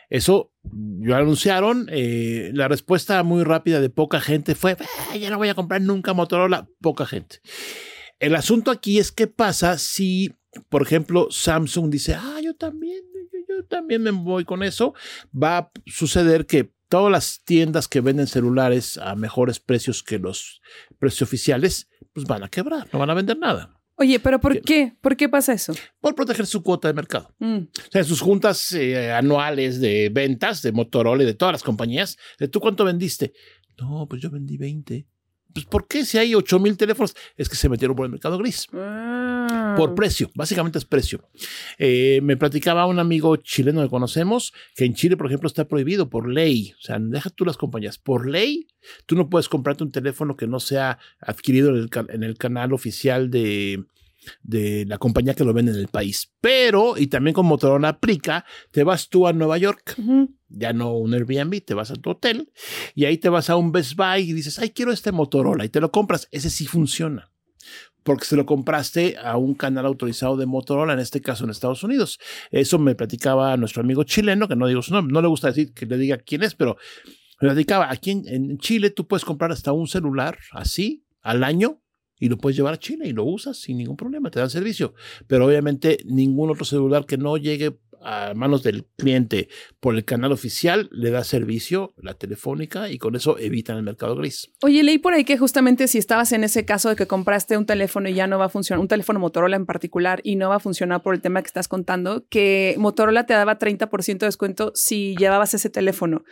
Eso 0.09 0.51
lo 0.71 1.15
anunciaron. 1.15 1.87
eh, 1.91 2.51
la 2.53 2.67
respuesta 2.67 3.21
muy 3.23 3.43
rápida 3.43 3.79
de 3.79 3.89
poca 3.89 4.19
gente 4.19 4.55
fue: 4.55 4.75
"Ah, 5.11 5.15
Ya 5.15 5.29
no 5.29 5.37
voy 5.37 5.49
a 5.49 5.55
comprar 5.55 5.81
nunca 5.81 6.13
Motorola. 6.13 6.67
Poca 6.81 7.05
gente. 7.05 7.41
El 8.19 8.35
asunto 8.35 8.71
aquí 8.71 8.99
es: 8.99 9.11
¿qué 9.11 9.27
pasa 9.27 9.77
si, 9.77 10.33
por 10.69 10.81
ejemplo, 10.81 11.27
Samsung 11.29 11.89
dice: 11.89 12.15
Ah, 12.15 12.39
yo 12.43 12.55
también, 12.55 13.03
yo, 13.31 13.55
yo 13.57 13.65
también 13.65 14.01
me 14.01 14.11
voy 14.11 14.45
con 14.45 14.63
eso? 14.63 14.93
Va 15.31 15.57
a 15.57 15.71
suceder 15.85 16.45
que 16.45 16.73
todas 16.89 17.11
las 17.11 17.43
tiendas 17.43 17.87
que 17.87 18.01
venden 18.01 18.25
celulares 18.25 18.97
a 18.97 19.13
mejores 19.15 19.59
precios 19.59 20.01
que 20.01 20.17
los 20.17 20.59
precios 20.97 21.21
oficiales, 21.21 21.87
pues 22.13 22.25
van 22.25 22.43
a 22.43 22.49
quebrar, 22.49 22.87
no 22.91 22.97
van 22.97 23.11
a 23.11 23.13
vender 23.13 23.37
nada. 23.37 23.78
Oye, 24.01 24.17
pero 24.21 24.39
¿por 24.39 24.61
qué? 24.61 24.93
¿Por 25.01 25.17
qué 25.17 25.27
pasa 25.27 25.51
eso? 25.51 25.73
Por 25.99 26.15
proteger 26.15 26.47
su 26.47 26.63
cuota 26.63 26.87
de 26.87 26.93
mercado. 26.93 27.35
Mm. 27.39 27.57
O 27.57 27.91
sea, 27.91 28.01
sus 28.05 28.21
juntas 28.21 28.71
eh, 28.71 29.11
anuales 29.11 29.81
de 29.81 30.09
ventas 30.09 30.61
de 30.61 30.71
Motorola 30.71 31.23
y 31.23 31.25
de 31.25 31.33
todas 31.33 31.51
las 31.51 31.63
compañías, 31.63 32.17
de 32.39 32.47
tú 32.47 32.61
cuánto 32.61 32.85
vendiste. 32.85 33.33
No, 33.77 34.07
pues 34.07 34.21
yo 34.21 34.31
vendí 34.31 34.57
20. 34.57 35.05
Pues 35.53 35.65
¿por 35.65 35.87
qué 35.87 36.05
si 36.05 36.17
hay 36.17 36.35
8 36.35 36.59
mil 36.59 36.77
teléfonos? 36.77 37.15
Es 37.35 37.49
que 37.49 37.55
se 37.55 37.69
metieron 37.69 37.95
por 37.95 38.05
el 38.05 38.11
mercado 38.11 38.37
gris. 38.37 38.67
Ah. 38.73 39.73
Por 39.77 39.95
precio, 39.95 40.29
básicamente 40.35 40.77
es 40.77 40.85
precio. 40.85 41.27
Eh, 41.77 42.19
me 42.23 42.37
platicaba 42.37 42.85
un 42.85 42.99
amigo 42.99 43.35
chileno 43.37 43.81
que 43.81 43.89
conocemos 43.89 44.53
que 44.75 44.85
en 44.85 44.93
Chile, 44.93 45.17
por 45.17 45.25
ejemplo, 45.27 45.47
está 45.47 45.67
prohibido 45.67 46.09
por 46.09 46.29
ley. 46.29 46.73
O 46.77 46.81
sea, 46.81 46.97
deja 46.99 47.29
tú 47.31 47.45
las 47.45 47.57
compañías. 47.57 47.97
Por 47.97 48.27
ley, 48.29 48.67
tú 49.05 49.15
no 49.15 49.29
puedes 49.29 49.49
comprarte 49.49 49.83
un 49.83 49.91
teléfono 49.91 50.35
que 50.37 50.47
no 50.47 50.59
sea 50.59 50.99
adquirido 51.19 51.69
en 51.69 51.75
el, 51.77 51.89
ca- 51.89 52.05
en 52.09 52.23
el 52.23 52.37
canal 52.37 52.71
oficial 52.73 53.29
de, 53.31 53.83
de 54.43 54.85
la 54.87 54.97
compañía 54.97 55.33
que 55.33 55.43
lo 55.45 55.53
vende 55.53 55.71
en 55.71 55.79
el 55.79 55.87
país. 55.87 56.31
Pero, 56.41 56.97
y 56.97 57.07
también 57.07 57.33
con 57.33 57.45
Motorola 57.47 57.89
aplica, 57.89 58.45
te 58.71 58.83
vas 58.83 59.09
tú 59.09 59.27
a 59.27 59.33
Nueva 59.33 59.57
York, 59.57 59.95
Ujú. 59.97 60.35
Ya 60.49 60.73
no 60.73 60.93
un 60.93 61.13
Airbnb, 61.13 61.63
te 61.63 61.73
vas 61.73 61.91
a 61.91 61.95
tu 61.95 62.11
hotel 62.11 62.51
y 62.95 63.05
ahí 63.05 63.17
te 63.17 63.29
vas 63.29 63.49
a 63.49 63.55
un 63.55 63.71
Best 63.71 63.95
Buy 63.95 64.29
y 64.29 64.33
dices, 64.33 64.59
ay, 64.59 64.71
quiero 64.71 64.91
este 64.91 65.11
Motorola 65.11 65.65
y 65.65 65.69
te 65.69 65.81
lo 65.81 65.91
compras. 65.91 66.27
Ese 66.31 66.49
sí 66.49 66.65
funciona. 66.65 67.31
Porque 68.03 68.25
se 68.25 68.35
lo 68.35 68.45
compraste 68.45 69.17
a 69.21 69.37
un 69.37 69.55
canal 69.55 69.85
autorizado 69.85 70.37
de 70.37 70.45
Motorola, 70.45 70.93
en 70.93 70.99
este 70.99 71.21
caso 71.21 71.43
en 71.43 71.49
Estados 71.49 71.83
Unidos. 71.83 72.17
Eso 72.49 72.79
me 72.79 72.95
platicaba 72.95 73.55
nuestro 73.57 73.81
amigo 73.81 74.03
chileno, 74.03 74.47
que 74.47 74.55
no 74.55 74.67
digo 74.67 74.81
su 74.81 74.93
no 75.01 75.21
le 75.21 75.27
gusta 75.27 75.47
decir 75.47 75.73
que 75.73 75.85
le 75.85 75.97
diga 75.97 76.17
quién 76.17 76.43
es, 76.43 76.55
pero 76.55 76.77
me 77.41 77.49
platicaba, 77.49 77.91
aquí 77.91 78.11
en, 78.11 78.27
en 78.27 78.57
Chile 78.57 78.89
tú 78.89 79.07
puedes 79.07 79.25
comprar 79.25 79.51
hasta 79.51 79.73
un 79.73 79.87
celular 79.87 80.37
así 80.51 81.05
al 81.21 81.43
año 81.43 81.81
y 82.19 82.27
lo 82.27 82.37
puedes 82.37 82.57
llevar 82.57 82.73
a 82.73 82.79
Chile 82.79 83.07
y 83.07 83.13
lo 83.13 83.23
usas 83.23 83.57
sin 83.57 83.77
ningún 83.77 83.95
problema, 83.95 84.29
te 84.29 84.39
dan 84.39 84.49
servicio. 84.49 84.93
Pero 85.27 85.45
obviamente 85.45 85.99
ningún 86.05 86.49
otro 86.49 86.65
celular 86.65 87.05
que 87.05 87.17
no 87.17 87.37
llegue 87.37 87.79
a 88.01 88.33
manos 88.33 88.63
del 88.63 88.85
cliente 88.97 89.49
por 89.79 89.95
el 89.95 90.05
canal 90.05 90.31
oficial 90.31 90.89
le 90.91 91.11
da 91.11 91.23
servicio, 91.23 91.93
la 91.97 92.13
telefónica, 92.13 92.89
y 92.89 92.97
con 92.97 93.15
eso 93.15 93.37
evitan 93.37 93.77
el 93.77 93.83
mercado 93.83 94.15
gris. 94.15 94.51
Oye, 94.61 94.83
leí 94.83 94.97
por 94.97 95.13
ahí 95.13 95.23
que 95.25 95.37
justamente 95.37 95.87
si 95.87 95.97
estabas 95.97 96.31
en 96.31 96.43
ese 96.43 96.65
caso 96.65 96.89
de 96.89 96.95
que 96.95 97.07
compraste 97.07 97.57
un 97.57 97.65
teléfono 97.65 98.09
y 98.09 98.13
ya 98.13 98.27
no 98.27 98.39
va 98.39 98.45
a 98.45 98.49
funcionar, 98.49 98.79
un 98.79 98.87
teléfono 98.87 99.19
Motorola 99.19 99.55
en 99.55 99.65
particular, 99.65 100.21
y 100.23 100.35
no 100.35 100.49
va 100.49 100.55
a 100.55 100.59
funcionar 100.59 101.01
por 101.01 101.13
el 101.13 101.21
tema 101.21 101.41
que 101.41 101.47
estás 101.47 101.67
contando, 101.67 102.25
que 102.29 102.75
Motorola 102.77 103.25
te 103.25 103.33
daba 103.33 103.59
30% 103.59 104.17
de 104.19 104.25
descuento 104.27 104.71
si 104.75 105.15
llevabas 105.17 105.53
ese 105.53 105.69
teléfono. 105.69 106.23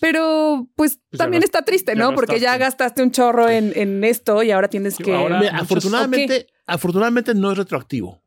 Pero 0.00 0.68
pues 0.76 0.96
Pues 0.96 1.00
ya 1.12 1.18
también 1.18 1.42
está 1.42 1.62
triste, 1.62 1.92
ya 1.94 1.98
¿no? 2.02 2.14
Porque 2.14 2.40
ya 2.40 2.56
gastaste. 2.58 3.02
un 3.02 3.10
chorro 3.10 3.48
en, 3.48 3.72
en 3.76 4.04
esto 4.04 4.42
y 4.42 4.50
ahora 4.50 4.68
tienes 4.68 4.96
que... 4.96 5.14
ahora- 5.14 5.40
afortunadamente, 5.58 6.46
afortunadamente 6.66 7.34
no 7.34 7.52
es 7.52 7.58
retroactivo. 7.58 8.22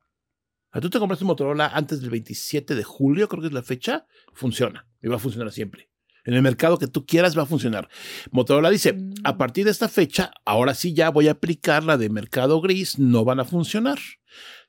Sea, 0.72 0.82
tú 0.82 0.90
te 0.90 1.00
compraste 1.00 1.24
un 1.24 1.30
Motorola 1.30 1.68
antes 1.68 2.02
del 2.02 2.10
27 2.10 2.76
de 2.76 2.84
julio, 2.84 3.28
creo 3.28 3.42
que 3.42 3.48
es 3.48 3.54
la 3.54 3.64
fecha, 3.64 4.06
funciona 4.34 4.88
y 5.02 5.08
va 5.08 5.16
a 5.16 5.20
funcionar 5.20 5.52
siempre. 5.52 5.90
En 6.26 6.34
el 6.36 6.42
mercado 6.42 6.78
que 6.78 6.88
tú 6.88 7.06
quieras 7.06 7.36
va 7.38 7.44
a 7.44 7.48
funcionar. 7.48 7.90
Motorola 8.32 8.70
dice, 8.70 8.94
Mm. 8.94 9.14
a 9.24 9.38
partir 9.38 9.66
de 9.66 9.72
esta 9.72 9.88
fecha, 9.90 10.32
ahora 10.46 10.74
sí 10.76 10.94
ya 10.94 11.10
voy 11.10 11.28
a 11.28 11.32
aplicar 11.32 11.84
la 11.84 11.98
de 11.98 12.10
mercado 12.10 12.62
gris, 12.62 13.00
no 13.00 13.24
van 13.26 13.40
a 13.40 13.46
funcionar. 13.46 13.98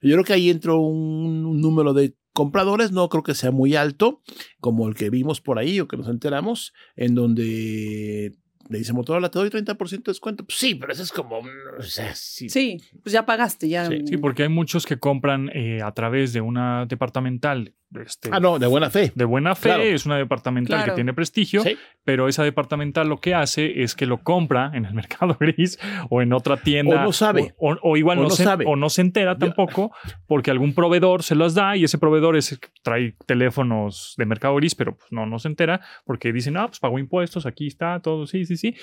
Yo 0.01 0.12
creo 0.14 0.24
que 0.24 0.32
ahí 0.32 0.48
entró 0.48 0.80
un, 0.80 1.44
un 1.44 1.61
número 1.61 1.92
de 1.92 2.16
compradores, 2.32 2.92
no 2.92 3.09
creo 3.11 3.22
que 3.24 3.34
sea 3.34 3.51
muy 3.51 3.74
alto, 3.74 4.22
como 4.61 4.88
el 4.88 4.94
que 4.94 5.11
vimos 5.11 5.40
por 5.42 5.59
ahí 5.59 5.80
o 5.80 5.88
que 5.88 5.96
nos 5.98 6.09
enteramos, 6.09 6.72
en 6.96 7.14
donde 7.14 8.32
le 8.70 8.78
dice 8.78 8.92
Motorola, 8.92 9.30
te 9.30 9.38
doy 9.38 9.50
30% 9.50 9.90
de 9.90 10.10
descuento. 10.12 10.44
Pues 10.44 10.56
sí, 10.56 10.76
pero 10.76 10.92
eso 10.92 11.02
es 11.02 11.10
como... 11.10 11.40
o 11.40 11.82
sea, 11.82 12.14
sí. 12.14 12.48
Sí, 12.48 12.80
pues 13.02 13.12
ya 13.12 13.26
pagaste, 13.26 13.68
ya. 13.68 13.86
Sí, 13.88 14.04
Sí, 14.06 14.16
porque 14.16 14.44
hay 14.44 14.48
muchos 14.48 14.86
que 14.86 14.96
compran 14.96 15.50
eh, 15.52 15.82
a 15.82 15.92
través 15.92 16.32
de 16.32 16.40
una 16.40 16.86
departamental 16.86 17.74
este, 18.05 18.30
Ah, 18.32 18.41
no, 18.41 18.59
de 18.59 18.66
buena 18.66 18.88
fe. 18.91 19.12
de 19.14 19.24
buena 19.24 19.55
fe, 19.55 19.68
Claro. 19.70 19.82
es 19.82 20.07
una 20.07 20.16
departamental 20.16 20.76
Claro. 20.78 20.93
que 20.93 20.95
tiene 20.97 21.12
prestigio, 21.14 21.62
Sí. 21.62 21.76
pero 22.05 22.28
esa 22.28 22.45
departamental 22.45 23.09
lo 23.09 23.20
que 23.20 23.34
hace 23.34 23.82
es 23.82 23.95
que 23.95 24.07
lo 24.07 24.18
compra 24.18 24.70
en 24.74 24.84
el 24.84 24.95
mercado 25.09 25.36
gris 25.41 25.78
o 26.09 26.22
en 26.22 26.32
otra 26.32 26.57
tienda. 26.59 27.01
O 27.03 27.05
no 27.05 27.12
sabe. 27.12 27.55
O, 27.59 27.76
o 27.82 27.97
igual 27.97 28.18
O 28.18 28.22
no, 28.22 28.28
no 28.28 28.34
se, 28.34 28.45
sabe. 28.45 28.64
o 28.66 28.76
no 28.76 28.88
se 28.91 29.01
entera 29.01 29.36
tampoco 29.38 29.93
porque 30.26 30.51
algún 30.51 30.74
proveedor 30.74 31.22
se 31.22 31.34
los 31.34 31.55
da 31.55 31.76
y 31.76 31.84
ese 31.84 31.99
proveedor 31.99 32.36
es 32.36 32.53
el 32.53 32.61
que 32.61 32.68
trae 32.82 33.16
teléfonos 33.26 34.14
de 34.16 34.26
mercado 34.26 34.55
gris, 34.57 34.74
pero 34.74 34.97
pues 34.97 35.11
no, 35.11 35.26
no 35.26 35.38
se 35.38 35.49
entera 35.49 35.80
porque 36.05 36.32
dicen, 36.32 36.57
ah, 36.57 36.66
pues 36.68 36.78
pagó 36.80 36.99
impuestos, 36.99 37.47
aquí 37.47 37.66
está, 37.66 38.01
todo, 38.01 38.26
sí, 38.26 38.45
sí, 38.45 38.57
sí. 38.57 38.76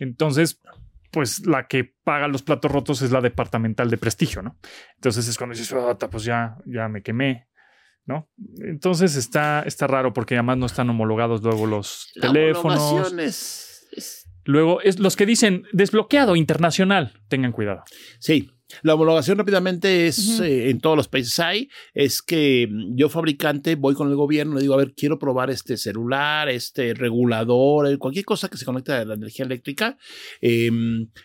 Entonces, 0.00 0.60
pues 1.10 1.46
la 1.46 1.66
que 1.66 1.94
paga 2.04 2.28
los 2.28 2.42
platos 2.42 2.70
rotos 2.70 3.00
es 3.02 3.10
la 3.10 3.20
departamental 3.20 3.88
de 3.90 3.96
prestigio, 3.96 4.42
¿no? 4.42 4.56
Entonces 4.96 5.26
es 5.28 5.38
cuando 5.38 5.54
dices, 5.54 5.72
"Ota, 5.72 6.08
pues 6.10 6.24
ya, 6.24 6.56
ya 6.66 6.88
me 6.88 7.02
quemé, 7.02 7.46
¿no? 8.06 8.28
Entonces 8.58 9.16
está, 9.16 9.62
está 9.66 9.86
raro 9.86 10.12
porque 10.12 10.34
además 10.36 10.58
no 10.58 10.66
están 10.66 10.88
homologados 10.90 11.42
luego 11.42 11.66
los 11.66 12.10
La 12.14 12.28
teléfonos. 12.32 12.78
homologación 12.80 13.20
es- 13.20 13.86
es- 13.92 14.22
Luego, 14.44 14.80
es 14.80 15.00
los 15.00 15.16
que 15.16 15.26
dicen 15.26 15.64
desbloqueado 15.72 16.36
internacional, 16.36 17.12
tengan 17.28 17.50
cuidado. 17.50 17.82
Sí, 18.20 18.52
la 18.82 18.94
homologación 18.94 19.38
rápidamente 19.38 20.06
es 20.06 20.40
eh, 20.40 20.70
en 20.70 20.80
todos 20.80 20.96
los 20.96 21.08
países 21.08 21.38
hay. 21.38 21.68
Es 21.94 22.22
que 22.22 22.68
mm, 22.70 22.96
yo 22.96 23.08
fabricante 23.08 23.74
voy 23.74 23.94
con 23.94 24.08
el 24.08 24.16
gobierno, 24.16 24.54
le 24.54 24.62
digo, 24.62 24.74
a 24.74 24.78
ver, 24.78 24.94
quiero 24.94 25.18
probar 25.18 25.50
este 25.50 25.76
celular, 25.76 26.48
este 26.48 26.94
regulador, 26.94 27.96
cualquier 27.98 28.24
cosa 28.24 28.48
que 28.48 28.56
se 28.56 28.64
conecte 28.64 28.92
a 28.92 29.04
la 29.04 29.14
energía 29.14 29.44
eléctrica. 29.44 29.96
Eh, 30.40 30.70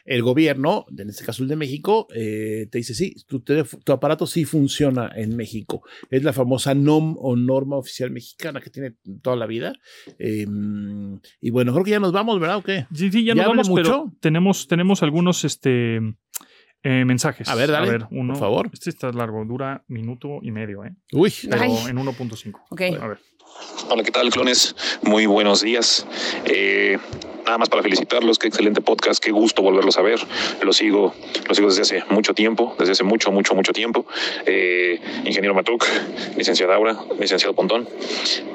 el 0.05 0.21
gobierno, 0.21 0.85
en 0.97 1.09
este 1.09 1.25
caso 1.25 1.43
el 1.43 1.49
de 1.49 1.55
México, 1.55 2.07
eh, 2.13 2.67
te 2.71 2.77
dice, 2.77 2.93
sí, 2.93 3.15
tu, 3.27 3.39
tu 3.39 3.91
aparato 3.91 4.27
sí 4.27 4.45
funciona 4.45 5.11
en 5.15 5.35
México. 5.35 5.83
Es 6.09 6.23
la 6.23 6.33
famosa 6.33 6.73
NOM 6.73 7.15
o 7.19 7.35
norma 7.35 7.77
oficial 7.77 8.11
mexicana 8.11 8.61
que 8.61 8.69
tiene 8.69 8.95
toda 9.21 9.35
la 9.35 9.47
vida. 9.47 9.73
Eh, 10.19 10.45
y 11.39 11.49
bueno, 11.49 11.73
creo 11.73 11.83
que 11.83 11.91
ya 11.91 11.99
nos 11.99 12.11
vamos, 12.11 12.39
¿verdad? 12.39 12.57
¿O 12.57 12.63
qué? 12.63 12.85
Sí, 12.93 13.11
sí, 13.11 13.23
ya, 13.23 13.33
¿Ya 13.33 13.43
nos 13.43 13.51
vamos, 13.51 13.69
pero 13.73 14.03
mucho? 14.05 14.17
tenemos, 14.19 14.67
tenemos 14.67 15.03
algunos 15.03 15.43
este, 15.43 15.99
eh, 16.83 17.05
mensajes. 17.05 17.47
A 17.47 17.55
ver, 17.55 17.71
dale, 17.71 17.87
A 17.87 17.91
ver, 17.91 18.07
uno. 18.11 18.33
por 18.33 18.39
favor. 18.39 18.69
Este 18.73 18.89
está 18.89 19.11
largo, 19.11 19.43
dura 19.45 19.83
minuto 19.87 20.39
y 20.41 20.51
medio, 20.51 20.83
¿eh? 20.85 20.93
Uy, 21.11 21.33
Pero 21.49 21.61
Ay. 21.61 21.71
en 21.89 21.97
1.5. 21.97 22.59
Ok. 22.69 22.81
A 23.01 23.07
ver. 23.07 23.19
Hola, 23.89 24.03
¿qué 24.03 24.11
tal, 24.11 24.29
clones? 24.29 24.75
Muy 25.03 25.25
buenos 25.25 25.61
días. 25.61 26.07
Eh, 26.45 26.97
nada 27.45 27.57
más 27.57 27.69
para 27.69 27.83
felicitarlos, 27.83 28.39
qué 28.39 28.47
excelente 28.47 28.81
podcast, 28.81 29.23
qué 29.23 29.31
gusto 29.31 29.61
volverlos 29.61 29.97
a 29.97 30.01
ver. 30.01 30.19
Los 30.61 30.77
sigo, 30.77 31.13
los 31.47 31.57
sigo 31.57 31.69
desde 31.69 31.81
hace 31.81 32.03
mucho 32.09 32.33
tiempo, 32.33 32.75
desde 32.79 32.93
hace 32.93 33.03
mucho, 33.03 33.31
mucho, 33.31 33.55
mucho 33.55 33.73
tiempo. 33.73 34.05
Eh, 34.45 34.99
ingeniero 35.25 35.53
Matuk, 35.53 35.85
licenciada 36.37 36.75
Aura, 36.75 36.97
licenciado 37.19 37.53
Pontón. 37.53 37.87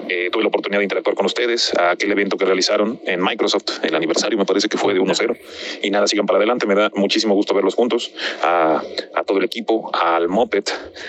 Eh, 0.09 0.29
tuve 0.31 0.43
la 0.43 0.49
oportunidad 0.49 0.81
de 0.81 0.85
interactuar 0.85 1.17
con 1.17 1.27
ustedes 1.27 1.75
a 1.75 1.91
aquel 1.91 2.13
evento 2.13 2.37
que 2.37 2.45
realizaron 2.45 3.01
en 3.07 3.23
Microsoft, 3.23 3.85
el 3.85 3.95
aniversario, 3.95 4.39
me 4.39 4.45
parece 4.45 4.69
que 4.69 4.79
fue 4.79 4.95
de 4.95 5.01
1-0. 5.01 5.37
Y 5.83 5.91
nada, 5.91 6.07
sigan 6.07 6.27
para 6.27 6.39
adelante, 6.39 6.67
me 6.67 6.75
da 6.75 6.91
muchísimo 6.95 7.35
gusto 7.35 7.55
verlos 7.55 7.75
juntos, 7.75 8.13
a, 8.43 8.83
a 9.15 9.25
todo 9.25 9.39
el 9.39 9.45
equipo, 9.45 9.91
al 9.95 10.29
Moped, 10.29 10.65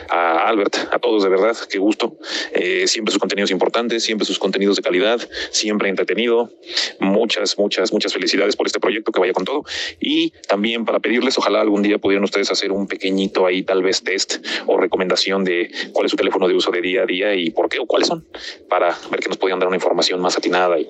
a 0.09 0.47
Albert, 0.47 0.77
a 0.91 0.99
todos 0.99 1.23
de 1.23 1.29
verdad, 1.29 1.55
qué 1.69 1.77
gusto. 1.77 2.17
Eh, 2.53 2.87
siempre 2.87 3.11
sus 3.11 3.19
contenidos 3.19 3.51
importantes, 3.51 4.03
siempre 4.03 4.25
sus 4.25 4.39
contenidos 4.39 4.75
de 4.77 4.81
calidad, 4.81 5.19
siempre 5.51 5.89
entretenido. 5.89 6.51
Muchas, 6.99 7.57
muchas, 7.57 7.66
muchas 7.91 8.13
felicidades 8.13 8.55
por 8.55 8.67
este 8.67 8.79
proyecto 8.79 9.11
que 9.11 9.19
vaya 9.19 9.33
con 9.33 9.45
todo. 9.45 9.63
Y 9.99 10.31
también 10.47 10.85
para 10.85 10.99
pedirles, 10.99 11.37
ojalá 11.37 11.61
algún 11.61 11.83
día 11.83 11.97
pudieran 11.97 12.23
ustedes 12.23 12.51
hacer 12.51 12.71
un 12.71 12.87
pequeñito 12.87 13.45
ahí, 13.45 13.63
tal 13.63 13.83
vez 13.83 14.03
test 14.03 14.37
o 14.65 14.77
recomendación 14.77 15.43
de 15.43 15.71
cuál 15.93 16.05
es 16.05 16.11
su 16.11 16.17
teléfono 16.17 16.47
de 16.47 16.55
uso 16.55 16.71
de 16.71 16.81
día 16.81 17.03
a 17.03 17.05
día 17.05 17.35
y 17.35 17.49
por 17.51 17.69
qué 17.69 17.79
o 17.79 17.85
cuáles 17.85 18.07
son, 18.07 18.25
para 18.69 18.97
ver 19.11 19.19
que 19.19 19.29
nos 19.29 19.37
podían 19.37 19.59
dar 19.59 19.67
una 19.67 19.77
información 19.77 20.21
más 20.21 20.37
atinada 20.37 20.79
y 20.79 20.89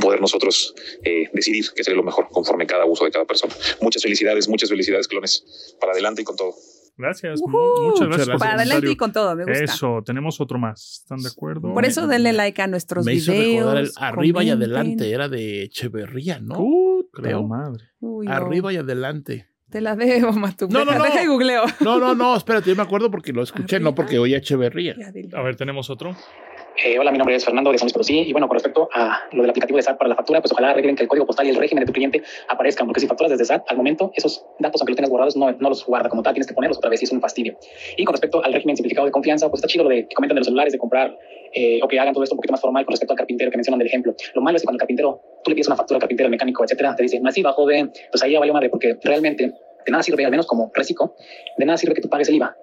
poder 0.00 0.20
nosotros 0.20 0.74
eh, 1.04 1.28
decidir 1.32 1.64
qué 1.74 1.82
sería 1.82 1.96
lo 1.96 2.04
mejor 2.04 2.28
conforme 2.30 2.66
cada 2.66 2.84
uso 2.84 3.04
de 3.04 3.10
cada 3.10 3.24
persona. 3.24 3.54
Muchas 3.80 4.02
felicidades, 4.02 4.48
muchas 4.48 4.68
felicidades, 4.68 5.08
clones. 5.08 5.74
Para 5.80 5.92
adelante 5.92 6.22
y 6.22 6.24
con 6.24 6.36
todo. 6.36 6.54
Gracias. 6.98 7.40
Muchas 7.46 8.06
gracias. 8.08 8.28
por 8.30 8.38
Para 8.38 8.54
el 8.54 8.60
adelante 8.60 8.90
y 8.90 8.96
comentario. 8.96 8.96
con 8.96 9.12
todo, 9.12 9.36
me 9.36 9.44
gusta. 9.44 9.64
Eso, 9.64 10.02
tenemos 10.04 10.40
otro 10.40 10.58
más. 10.58 11.00
¿Están 11.02 11.18
de 11.18 11.28
acuerdo? 11.28 11.74
Por 11.74 11.84
eso 11.84 12.06
denle 12.06 12.32
like 12.32 12.60
a 12.62 12.66
nuestros 12.66 13.04
me 13.04 13.14
hizo 13.14 13.32
videos. 13.32 13.60
recordar 13.64 13.82
el 13.84 13.90
arriba 13.96 14.44
y 14.44 14.50
adelante, 14.50 15.10
era 15.10 15.28
de 15.28 15.64
Echeverría, 15.64 16.40
¿no? 16.40 16.54
Puta 16.56 17.08
Creo. 17.22 17.42
madre. 17.42 17.84
Uy, 18.00 18.26
no. 18.26 18.32
Arriba 18.32 18.72
y 18.72 18.76
adelante. 18.78 19.48
Te 19.68 19.80
la 19.80 19.96
debo, 19.96 20.32
Matu. 20.32 20.68
No, 20.68 20.84
no, 20.84 20.92
Deja- 20.92 20.98
no. 20.98 21.04
Deja 21.04 21.22
y 21.24 21.26
googleo. 21.26 21.64
No, 21.80 21.98
no, 21.98 22.14
no, 22.14 22.36
espérate, 22.36 22.70
yo 22.70 22.76
me 22.76 22.82
acuerdo 22.82 23.10
porque 23.10 23.32
lo 23.32 23.42
escuché, 23.42 23.80
no 23.80 23.94
porque 23.94 24.18
oía 24.18 24.38
Echeverría. 24.38 24.94
A 25.34 25.42
ver, 25.42 25.56
tenemos 25.56 25.90
otro. 25.90 26.16
Eh, 26.84 26.98
hola, 26.98 27.10
mi 27.10 27.16
nombre 27.16 27.34
es 27.34 27.42
Fernando 27.42 27.72
de 27.72 27.78
San 27.78 27.86
Luis 27.86 27.94
Potosí 27.94 28.18
y 28.18 28.32
bueno, 28.32 28.48
con 28.48 28.56
respecto 28.56 28.90
a 28.92 29.20
lo 29.32 29.40
del 29.40 29.48
aplicativo 29.48 29.78
de 29.78 29.82
SAT 29.82 29.96
para 29.96 30.10
la 30.10 30.14
factura, 30.14 30.42
pues 30.42 30.52
ojalá 30.52 30.70
arreglen 30.70 30.94
que 30.94 31.04
el 31.04 31.08
código 31.08 31.24
postal 31.24 31.46
y 31.46 31.50
el 31.50 31.56
régimen 31.56 31.80
de 31.82 31.86
tu 31.86 31.92
cliente 31.94 32.22
aparezcan, 32.48 32.86
porque 32.86 33.00
si 33.00 33.06
facturas 33.06 33.30
desde 33.30 33.46
SAT, 33.46 33.64
al 33.68 33.78
momento 33.78 34.12
esos 34.14 34.44
datos, 34.58 34.82
aunque 34.82 34.90
los 34.90 34.96
tengas 34.96 35.08
guardados, 35.08 35.36
no, 35.36 35.52
no 35.52 35.68
los 35.70 35.86
guarda 35.86 36.10
como 36.10 36.22
tal, 36.22 36.34
tienes 36.34 36.46
que 36.46 36.52
ponerlos 36.52 36.76
otra 36.76 36.90
vez 36.90 37.00
y 37.00 37.06
es 37.06 37.12
un 37.12 37.20
fastidio. 37.22 37.56
Y 37.96 38.04
con 38.04 38.12
respecto 38.12 38.44
al 38.44 38.52
régimen 38.52 38.76
simplificado 38.76 39.06
de 39.06 39.12
confianza, 39.12 39.48
pues 39.48 39.60
está 39.60 39.68
chido 39.68 39.84
lo 39.84 39.90
de 39.90 40.06
que 40.06 40.14
comentan 40.14 40.34
de 40.34 40.40
los 40.40 40.46
celulares, 40.48 40.72
de 40.74 40.78
comprar 40.78 41.16
eh, 41.54 41.80
o 41.82 41.88
que 41.88 41.98
hagan 41.98 42.12
todo 42.12 42.24
esto 42.24 42.34
un 42.34 42.38
poquito 42.38 42.52
más 42.52 42.60
formal 42.60 42.84
con 42.84 42.92
respecto 42.92 43.14
al 43.14 43.18
carpintero 43.18 43.50
que 43.50 43.56
mencionan 43.56 43.78
del 43.78 43.88
ejemplo. 43.88 44.14
Lo 44.34 44.42
malo 44.42 44.56
es 44.56 44.62
que 44.62 44.66
cuando 44.66 44.76
el 44.76 44.80
carpintero, 44.80 45.22
tú 45.42 45.50
le 45.50 45.54
pides 45.54 45.68
una 45.68 45.76
factura 45.76 45.96
al 45.96 46.00
carpintero, 46.02 46.26
al 46.26 46.30
mecánico, 46.30 46.62
etcétera, 46.62 46.94
te 46.94 47.04
dice, 47.04 47.20
masiva, 47.20 47.52
joven, 47.52 47.90
pues 48.10 48.22
ahí 48.22 48.32
ya 48.32 48.38
valió 48.38 48.52
madre, 48.52 48.68
porque 48.68 48.98
realmente 49.02 49.46
de 49.46 49.90
nada 49.90 50.02
sirve, 50.02 50.26
al 50.26 50.30
menos 50.30 50.46
como 50.46 50.70
reciclo, 50.74 51.14
de 51.56 51.64
nada 51.64 51.78
sirve 51.78 51.94
que 51.94 52.02
tú 52.02 52.10
pagues 52.10 52.28
el 52.28 52.34
IVA 52.34 52.54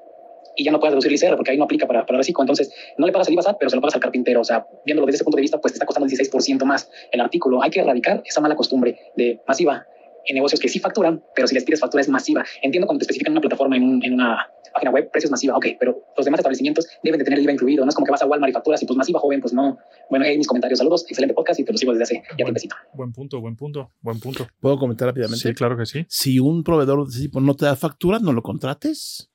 y 0.56 0.64
ya 0.64 0.72
no 0.72 0.80
puedes 0.80 0.94
deducir 0.94 1.12
el 1.12 1.18
ICR 1.18 1.36
porque 1.36 1.52
ahí 1.52 1.58
no 1.58 1.64
aplica 1.66 1.88
para, 1.88 2.06
para 2.06 2.18
reciclo. 2.18 2.44
Entonces, 2.44 2.72
no 2.98 3.06
le 3.06 3.12
pagas 3.12 3.28
el 3.28 3.34
IVA 3.34 3.44
SAT, 3.44 3.58
pero 3.60 3.70
se 3.70 3.76
lo 3.76 3.82
pagas 3.82 3.96
al 3.96 4.02
carpintero. 4.02 4.42
O 4.42 4.44
sea, 4.44 4.66
viéndolo 4.86 5.06
desde 5.08 5.18
ese 5.18 5.24
punto 5.24 5.38
de 5.38 5.42
vista, 5.42 5.60
pues 5.60 5.74
te 5.74 5.78
está 5.78 5.86
costando 5.86 6.08
el 6.08 6.12
16% 6.12 6.64
más 6.66 6.90
el 7.12 7.22
artículo. 7.22 7.62
Hay 7.64 7.70
que 7.72 7.80
erradicar 7.80 8.22
esa 8.26 8.42
mala 8.42 8.56
costumbre 8.56 8.98
de 9.16 9.42
masiva 9.48 9.86
en 10.26 10.36
negocios 10.36 10.60
que 10.62 10.70
sí 10.70 10.80
facturan, 10.80 11.22
pero 11.36 11.48
si 11.48 11.54
les 11.56 11.64
pides 11.66 11.80
factura 11.82 12.00
es 12.02 12.08
masiva. 12.10 12.46
Entiendo 12.62 12.88
cuando 12.88 13.00
te 13.00 13.04
especifican 13.04 13.32
en 13.32 13.38
una 13.38 13.42
plataforma, 13.42 13.76
en, 13.76 13.84
un- 13.84 14.06
en 14.06 14.14
una 14.14 14.48
página 14.74 14.90
web, 14.92 15.12
precios 15.12 15.30
masiva, 15.30 15.56
ok, 15.58 15.66
pero 15.80 16.02
los 16.18 16.26
demás 16.26 16.40
establecimientos 16.40 16.88
deben 17.04 17.20
de 17.20 17.26
tener 17.26 17.38
el 17.40 17.44
IVA 17.44 17.52
incluido. 17.54 17.84
No 17.86 17.90
es 17.90 17.96
como 17.96 18.06
que 18.06 18.12
vas 18.12 18.22
a 18.24 18.26
Walmart 18.26 18.50
y 18.50 18.54
facturas 18.54 18.82
y 18.82 18.86
pues 18.88 18.96
masiva, 18.98 19.20
joven, 19.20 19.40
pues 19.42 19.54
no. 19.54 19.78
Bueno, 20.10 20.26
ahí 20.26 20.36
mis 20.38 20.48
comentarios. 20.48 20.80
Saludos, 20.80 21.06
excelente 21.10 21.34
podcast 21.36 21.60
y 21.60 21.66
te 21.66 21.74
lo 21.74 21.78
sigo 21.78 21.92
desde 21.92 22.04
hace 22.04 22.24
ya 22.38 22.46
tiempecito. 22.46 22.76
Buen 22.94 23.12
punto, 23.12 23.40
buen 23.42 23.56
punto, 23.56 23.92
buen 24.02 24.20
punto. 24.20 24.48
¿Puedo 24.62 24.78
comentar 24.80 25.10
rápidamente? 25.10 25.40
Sí, 25.50 25.54
claro 25.54 25.78
que 25.78 25.86
sí. 25.86 26.06
Si 26.10 26.40
un 26.40 26.64
proveedor 26.64 27.06
de 27.06 27.12
ese 27.12 27.22
tipo 27.24 27.40
no 27.42 27.54
te 27.56 27.66
da 27.66 27.76
factura, 27.76 28.20
no 28.20 28.32
lo 28.34 28.42
contrates. 28.42 29.30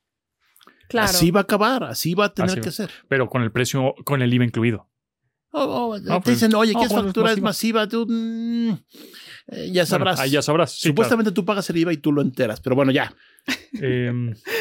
Claro. 0.89 1.09
Así 1.09 1.31
va 1.31 1.41
a 1.41 1.43
acabar, 1.43 1.85
así 1.85 2.15
va 2.15 2.27
a 2.27 2.35
tener 2.35 2.51
Así 2.51 2.61
que 2.61 2.67
va. 2.69 2.73
ser. 2.73 2.91
Pero 3.09 3.29
con 3.29 3.43
el 3.43 3.53
precio, 3.53 3.95
con 4.05 4.23
el 4.23 4.33
IVA 4.33 4.45
incluido. 4.45 4.89
Oh, 5.51 5.63
oh, 5.93 5.99
No, 5.99 6.17
te 6.17 6.25
pues, 6.25 6.37
dicen, 6.37 6.55
oye, 6.55 6.73
¿qué 6.73 6.79
bueno, 6.79 6.99
es 6.99 7.05
factura? 7.05 7.33
Es 7.33 7.41
masiva. 7.41 7.81
masiva. 7.83 7.89
Tú, 7.89 8.07
mm, 8.11 8.71
eh, 9.49 9.71
ya 9.73 9.87
sabrás. 9.87 10.17
Bueno, 10.17 10.23
ahí 10.25 10.31
ya 10.31 10.43
sabrás. 10.43 10.73
Sí, 10.73 10.89
Supuestamente 10.89 11.33
tú 11.33 11.45
pagas 11.45 11.69
el 11.71 11.79
IVA 11.79 11.93
y 11.93 11.97
tú 11.99 12.13
lo 12.13 12.21
enteras, 12.21 12.61
pero 12.61 12.77
bueno, 12.77 12.93
ya. 12.93 13.15
Eh, 13.81 14.11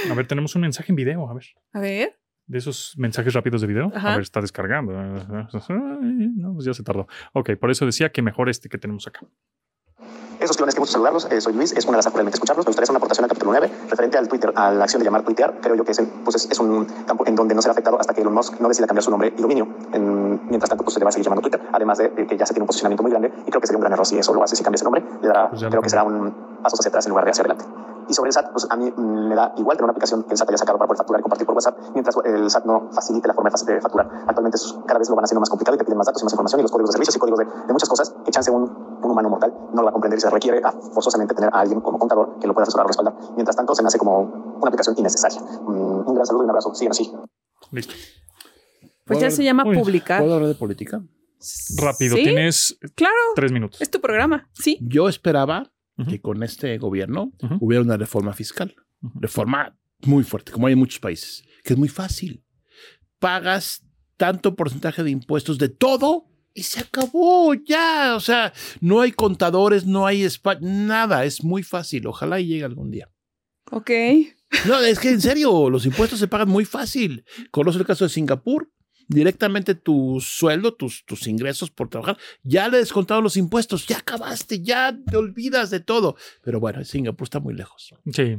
a 0.09 0.13
ver, 0.13 0.28
tenemos 0.28 0.55
un 0.55 0.61
mensaje 0.61 0.91
en 0.91 0.95
video. 0.95 1.30
A 1.30 1.34
ver. 1.34 1.45
A 1.73 1.80
ver. 1.80 2.19
De 2.45 2.57
esos 2.57 2.93
mensajes 2.97 3.34
rápidos 3.34 3.61
de 3.61 3.67
video. 3.67 3.91
Ajá. 3.93 4.13
A 4.13 4.15
ver, 4.15 4.21
está 4.21 4.39
descargando. 4.39 4.93
No, 4.93 6.53
pues 6.53 6.65
ya 6.65 6.73
se 6.73 6.84
tardó. 6.84 7.07
Ok, 7.34 7.51
por 7.59 7.71
eso 7.71 7.86
decía 7.86 8.11
que 8.11 8.21
mejor 8.21 8.49
este 8.49 8.69
que 8.69 8.78
tenemos 8.78 9.07
acá. 9.07 9.21
Esos 10.40 10.56
clones 10.56 10.76
que 10.76 10.80
gusto 10.80 10.94
saludarlos. 10.94 11.28
Eh, 11.32 11.42
soy 11.42 11.54
Luis, 11.54 11.72
es 11.74 11.86
una 11.86 11.98
de 11.98 12.04
las 12.04 12.14
realmente 12.14 12.36
escucharlos. 12.36 12.66
Me 12.66 12.70
gustaría 12.70 12.84
hacer 12.86 12.92
una 12.94 12.98
aportación 12.98 13.24
al 13.26 13.30
capítulo 13.30 13.52
9 13.52 13.72
referente 13.90 14.18
al 14.18 14.28
Twitter, 14.28 14.54
a 14.56 14.72
la 14.72 14.84
acción 14.84 15.00
de 15.00 15.06
llamar 15.06 15.24
tuitear. 15.24 15.56
Creo 15.62 15.76
yo 15.76 15.84
que 15.84 15.92
es, 15.92 16.00
el- 16.00 16.08
pues 16.08 16.36
es, 16.36 16.48
es 16.52 16.60
un 16.60 16.86
campo 17.06 17.24
en 17.26 17.36
donde 17.36 17.56
no 17.56 17.62
será 17.62 17.72
afectado 17.72 18.00
hasta 18.00 18.14
que 18.14 18.22
Elon 18.22 18.34
Musk 18.34 18.60
no 18.60 18.68
decida 18.68 18.86
cambiar 18.88 19.04
su 19.04 19.10
nombre 19.12 19.34
y 19.36 19.42
dominio. 19.42 19.68
En- 19.94 20.40
mientras 20.48 20.70
tanto, 20.70 20.84
pues 20.84 20.94
se 20.94 21.00
le 21.00 21.06
va 21.06 21.10
a 21.10 21.12
seguir 21.12 21.26
llamando 21.26 21.42
Twitter. 21.42 21.62
Además 21.74 21.98
de 21.98 22.06
eh, 22.16 22.28
que 22.28 22.38
ya 22.38 22.46
se 22.46 22.54
tiene 22.54 22.64
un 22.64 22.68
posicionamiento 22.68 23.02
muy 23.04 23.12
grande 23.12 23.32
y 23.46 23.50
creo 23.50 23.60
que 23.62 23.68
sería 23.68 23.78
un 23.78 23.82
gran 23.82 23.94
error 23.94 24.06
si 24.06 24.18
eso 24.18 24.34
lo 24.34 24.44
hace, 24.44 24.56
si 24.56 24.64
cambia 24.64 24.76
ese 24.78 24.86
nombre. 24.86 25.04
Le 25.22 25.28
dará, 25.28 25.50
Pues 25.50 25.64
creo 25.64 25.82
que 25.82 25.90
será 25.90 26.04
un 26.04 26.34
paso 26.62 26.76
hacia 26.80 26.89
atrás 26.89 27.05
en 27.05 27.10
lugar 27.12 27.26
de 27.26 27.32
hacia 27.32 27.41
adelante. 27.43 27.66
Y 28.10 28.14
sobre 28.14 28.30
el 28.30 28.34
SAT, 28.34 28.51
pues 28.53 28.66
a 28.70 28.76
mí 28.78 28.89
me 28.95 29.36
da 29.36 29.53
igual 29.58 29.76
tener 29.76 29.84
una 29.84 29.91
aplicación 29.91 30.24
que 30.24 30.32
el 30.32 30.38
SAT 30.38 30.47
haya 30.49 30.58
sacado 30.58 30.78
para 30.78 30.88
poder 30.88 30.97
facturar 30.97 31.20
y 31.20 31.24
compartir 31.24 31.45
por 31.45 31.55
WhatsApp, 31.55 31.78
mientras 31.93 32.16
el 32.24 32.49
SAT 32.49 32.64
no 32.66 32.89
facilite 32.93 33.28
la 33.28 33.34
forma 33.34 33.49
de 33.49 33.55
fac- 33.58 33.66
de 33.66 33.82
facturar. 33.82 34.08
Actualmente 34.28 34.55
es- 34.55 34.76
cada 34.88 34.97
vez 34.99 35.10
lo 35.10 35.16
van 35.16 35.26
haciendo 35.26 35.41
más 35.41 35.49
complicado 35.49 35.76
y 35.76 35.78
te 35.80 35.84
piden 35.84 35.97
más 35.97 36.08
datos 36.08 36.22
y 36.22 36.26
más 36.26 36.32
información 36.32 36.62
y 36.62 36.64
los 36.64 36.72
códigos 36.72 36.89
de 36.89 36.93
servicios 36.93 37.16
y 37.18 37.20
códigos 37.20 37.39
de, 37.39 37.45
de 37.45 37.74
muchas 37.74 37.89
cosas 37.89 38.16
que 38.24 38.32
chance 38.32 38.49
un, 38.49 38.64
un 38.64 39.12
humano 39.12 39.30
mortal 39.30 39.53
no 39.74 39.82
lo 39.82 39.84
va 39.84 39.89
a 39.89 39.91
comprender 39.91 40.18
y 40.20 40.22
se 40.22 40.30
requiere 40.30 40.62
a- 40.64 40.72
forzosamente 40.72 41.36
tener 41.36 41.49
a 41.53 41.60
alguien 41.60 41.82
como 41.82 41.99
contador 41.99 42.39
que 42.39 42.47
lo 42.47 42.53
pueda 42.53 42.64
asesorar 42.64 42.86
o 42.86 42.88
respaldar. 42.88 43.14
Mientras 43.36 43.55
tanto, 43.58 43.76
se 43.76 43.82
me 43.84 43.88
hace 43.88 43.97
como 43.99 44.20
una 44.22 44.68
aplicación 44.70 44.95
innecesaria. 44.97 45.41
Mm, 45.41 46.08
un 46.08 46.14
gran 46.14 46.26
saludo 46.26 46.43
y 46.43 46.45
un 46.45 46.49
abrazo. 46.51 46.74
Sigan 46.76 46.91
así. 46.91 47.12
Listo. 47.72 47.93
Pues 49.05 49.20
ya 49.20 49.30
se 49.32 49.43
llama 49.43 49.64
Uy, 49.66 49.78
publicar. 49.78 50.22
¿Puedo 50.22 50.36
hablar 50.36 50.49
de 50.49 50.55
política? 50.55 51.01
Rápido, 51.78 52.16
¿Sí? 52.16 52.24
tienes 52.24 52.78
Claro. 52.95 53.16
tres 53.36 53.51
minutos. 53.51 53.82
Es 53.82 53.89
tu 53.91 53.99
programa. 54.01 54.49
Sí. 54.53 54.78
Yo 54.82 55.08
esperaba 55.08 55.72
Que 56.10 56.22
con 56.22 56.43
este 56.43 56.78
gobierno 56.78 57.32
hubiera 57.60 57.84
una 57.84 57.98
reforma 57.98 58.34
fiscal. 58.34 58.76
Reforma 59.16 59.76
muy 60.04 60.24
fuerte, 60.24 60.52
como 60.52 60.68
hay 60.68 60.74
en 60.74 60.80
muchos 60.80 61.00
países, 61.00 61.43
que 61.64 61.74
es 61.74 61.80
muy 61.80 61.89
fácil. 61.89 62.43
Pagas 63.20 63.84
tanto 64.16 64.56
porcentaje 64.56 65.04
de 65.04 65.10
impuestos 65.12 65.58
de 65.58 65.70
todo 65.70 66.26
y 66.54 66.64
se 66.64 66.80
acabó 66.82 67.54
ya. 67.54 68.16
O 68.16 68.20
sea, 68.20 68.54
no 68.80 69.02
hay 69.02 69.12
contadores, 69.12 69.86
no 69.86 70.06
hay 70.06 70.24
spa- 70.24 70.60
nada. 70.62 71.26
Es 71.26 71.43
muy 71.43 71.64
fácil. 71.64 72.06
Ojalá 72.08 72.39
y 72.39 72.48
llegue 72.48 72.64
algún 72.64 72.91
día. 72.91 73.10
Ok. 73.72 73.91
No, 74.66 74.80
es 74.80 75.00
que 75.00 75.10
en 75.10 75.22
serio, 75.22 75.70
los 75.70 75.86
impuestos 75.86 76.20
se 76.20 76.28
pagan 76.28 76.48
muy 76.50 76.64
fácil. 76.66 77.26
Conozco 77.52 77.82
el 77.82 77.88
caso 77.88 78.06
de 78.06 78.10
Singapur. 78.10 78.72
Directamente 79.08 79.76
tu 79.76 80.20
sueldo, 80.22 80.74
tus, 80.74 81.05
tus 81.05 81.28
ingresos 81.28 81.72
por 81.72 81.89
trabajar, 81.89 82.18
ya 82.43 82.68
le 82.68 82.78
descontaron 82.78 83.24
los 83.24 83.38
impuestos, 83.38 83.88
ya 83.88 83.97
acabaste, 83.97 84.62
ya 84.62 84.97
te 85.10 85.18
olvidas 85.18 85.70
de 85.70 85.80
todo. 85.80 86.16
Pero 86.43 86.60
bueno, 86.60 86.84
Singapur 86.84 87.26
está 87.26 87.39
muy 87.39 87.53
lejos. 87.53 87.93
Sí. 88.12 88.38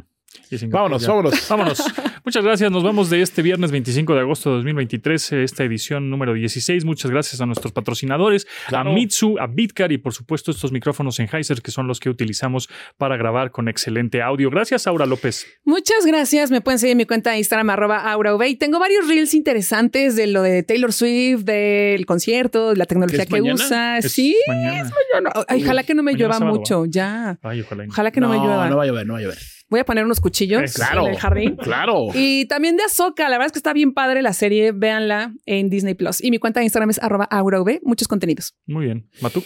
Vámonos, 0.69 1.07
vámonos. 1.07 1.35
Vámonos. 1.49 1.83
Muchas 2.25 2.45
gracias. 2.45 2.71
Nos 2.71 2.83
vamos 2.83 3.11
de 3.11 3.23
este 3.23 3.43
viernes 3.43 3.71
25 3.71 4.15
de 4.15 4.21
agosto 4.21 4.51
de 4.51 4.57
2023, 4.57 5.33
eh, 5.33 5.43
esta 5.45 5.65
edición 5.65 6.11
número 6.11 6.35
16. 6.35 6.85
Muchas 6.85 7.11
gracias 7.11 7.41
a 7.41 7.47
nuestros 7.47 7.73
patrocinadores, 7.73 8.47
Claro. 8.69 8.91
a 8.91 8.93
Mitsu, 8.93 9.39
a 9.39 9.47
Bitcar 9.47 9.93
y 9.93 9.99
por 9.99 10.13
supuesto 10.13 10.51
estos 10.51 10.73
micrófonos 10.73 11.17
Sennheiser 11.17 11.63
que 11.63 11.71
son 11.71 11.87
los 11.87 12.01
que 12.01 12.11
utilizamos 12.11 12.69
para 12.97 13.17
grabar 13.17 13.51
con 13.51 13.69
excelente 13.69 14.21
audio. 14.23 14.51
Gracias, 14.51 14.87
Aura 14.87 15.07
López. 15.07 15.47
Muchas 15.65 16.05
gracias. 16.07 16.51
Me 16.51 16.61
pueden 16.61 16.79
seguir 16.79 16.93
en 16.93 16.99
mi 16.99 17.05
cuenta 17.07 17.31
de 17.31 17.39
Instagram, 17.39 17.71
arroba 17.71 18.11
AuraV. 18.11 18.43
Y 18.49 18.57
Tengo 18.57 18.79
varios 18.79 19.07
reels 19.09 19.35
interesantes 19.35 20.17
de 20.17 20.27
lo 20.27 20.43
de 20.43 20.63
Taylor 20.63 20.93
Swift, 20.93 21.45
del 21.45 22.05
concierto, 22.07 22.71
de 22.71 22.77
la 22.77 22.87
tecnología 22.87 23.23
¿Es 23.23 23.27
que 23.29 23.41
mañana? 23.41 23.55
usa. 23.55 23.99
Es 23.99 24.13
sí, 24.13 24.37
mañana. 24.49 24.81
es 24.81 24.91
mañana. 25.15 25.45
Ay, 25.49 25.63
ojalá 25.63 25.83
que 25.85 25.95
no 25.95 26.03
me 26.03 26.13
llueva 26.15 26.35
sábado, 26.35 26.57
mucho. 26.57 26.85
Ya. 26.87 27.39
Ay, 27.43 27.61
ojalá. 27.63 27.87
no. 27.87 27.93
Ojalá 27.93 28.11
que 28.11 28.21
no, 28.21 28.29
me 28.29 28.37
llueva. 28.37 28.69
no 28.69 28.77
va 28.77 28.83
a 28.83 28.87
llover, 28.87 29.07
no 29.07 29.13
va 29.15 29.19
a 29.19 29.23
llover. 29.23 29.39
Voy 29.71 29.81
a 29.81 29.85
poner 29.85 30.05
unos 30.05 30.21
cuchillos 30.21 30.63
Eh, 30.63 30.73
claro. 30.75 31.05
en 31.07 31.13
el 31.13 31.19
jardín. 31.19 31.57
Claro. 31.57 32.07
Y 32.15 32.47
también 32.47 32.77
de 32.77 32.85
Azoka, 32.85 33.25
la 33.25 33.37
verdad 33.37 33.47
es 33.47 33.53
que 33.53 33.59
está 33.59 33.73
bien 33.73 33.93
padre 33.93 34.23
la 34.23 34.33
serie, 34.33 34.73
véanla 34.73 35.35
en 35.47 35.69
Disney 35.69 35.95
Plus. 35.95 36.23
Y 36.25 36.31
mi 36.31 36.39
cuenta 36.39 36.61
de 36.61 36.65
Instagram 36.65 36.91
es 36.91 36.99
arroba 37.03 37.25
AuraV, 37.31 37.81
muchos 37.83 38.09
contenidos. 38.09 38.55
Muy 38.67 38.87
bien. 38.87 39.09
Matuk. 39.21 39.45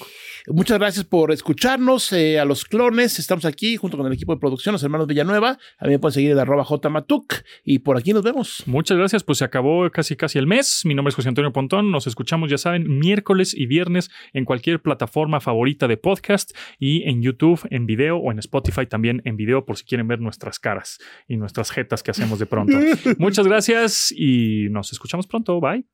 Muchas 0.48 0.78
gracias 0.78 1.04
por 1.04 1.30
escucharnos. 1.30 2.12
eh, 2.12 2.40
a 2.40 2.44
los 2.44 2.64
clones, 2.64 3.18
estamos 3.18 3.44
aquí 3.44 3.76
junto 3.76 3.96
con 3.96 4.06
el 4.06 4.12
equipo 4.12 4.34
de 4.34 4.40
producción, 4.40 4.72
los 4.72 4.82
hermanos 4.82 5.06
Villanueva. 5.06 5.58
A 5.78 5.84
mí 5.84 5.90
me 5.90 5.98
pueden 5.98 6.14
seguir 6.14 6.32
en 6.32 6.38
arroba 6.38 6.64
jmatuk. 6.64 7.34
Y 7.64 7.80
por 7.80 7.96
aquí 7.96 8.12
nos 8.12 8.22
vemos. 8.22 8.64
Muchas 8.66 8.96
gracias. 8.96 9.22
Pues 9.22 9.38
se 9.38 9.44
acabó 9.44 9.88
casi 9.90 10.16
casi 10.16 10.38
el 10.38 10.46
mes. 10.46 10.82
Mi 10.84 10.94
nombre 10.94 11.10
es 11.10 11.14
José 11.14 11.28
Antonio 11.28 11.52
Pontón. 11.52 11.90
Nos 11.90 12.06
escuchamos, 12.06 12.50
ya 12.50 12.58
saben, 12.58 12.98
miércoles 12.98 13.54
y 13.54 13.66
viernes 13.66 14.10
en 14.32 14.44
cualquier 14.44 14.82
plataforma 14.82 15.40
favorita 15.40 15.86
de 15.86 15.96
podcast 15.96 16.56
y 16.78 17.08
en 17.08 17.22
YouTube 17.22 17.60
en 17.70 17.86
video 17.86 18.16
o 18.16 18.32
en 18.32 18.38
Spotify 18.38 18.86
también 18.86 19.22
en 19.24 19.36
video 19.36 19.64
por 19.64 19.76
si 19.76 19.84
quieren 19.84 20.08
ver 20.08 20.20
nuestras 20.20 20.58
caras 20.58 20.98
y 21.28 21.36
nuestras 21.36 21.70
jetas 21.70 22.02
que 22.02 22.10
hacemos 22.10 22.38
de 22.38 22.46
pronto. 22.46 22.76
Muchas 23.18 23.46
gracias 23.46 24.12
y 24.16 24.68
nos 24.70 24.92
escuchamos 24.92 25.26
pronto. 25.26 25.60
Bye. 25.60 25.84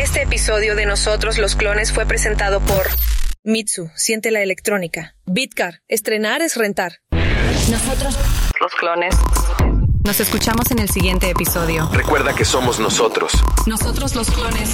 Este 0.00 0.22
episodio 0.22 0.76
de 0.76 0.86
Nosotros 0.86 1.38
los 1.38 1.56
Clones 1.56 1.92
fue 1.92 2.06
presentado 2.06 2.60
por 2.60 2.86
Mitsu, 3.42 3.90
siente 3.94 4.30
la 4.30 4.42
electrónica. 4.42 5.16
Bitcar, 5.24 5.80
estrenar 5.88 6.42
es 6.42 6.56
rentar. 6.56 7.00
Nosotros 7.70 8.18
Los 8.60 8.74
clones. 8.74 9.14
Nos 10.04 10.20
escuchamos 10.20 10.70
en 10.70 10.78
el 10.78 10.90
siguiente 10.90 11.30
episodio. 11.30 11.88
Recuerda 11.90 12.34
que 12.34 12.44
somos 12.44 12.78
nosotros. 12.80 13.32
Nosotros 13.66 14.14
los 14.14 14.30
clones. 14.30 14.70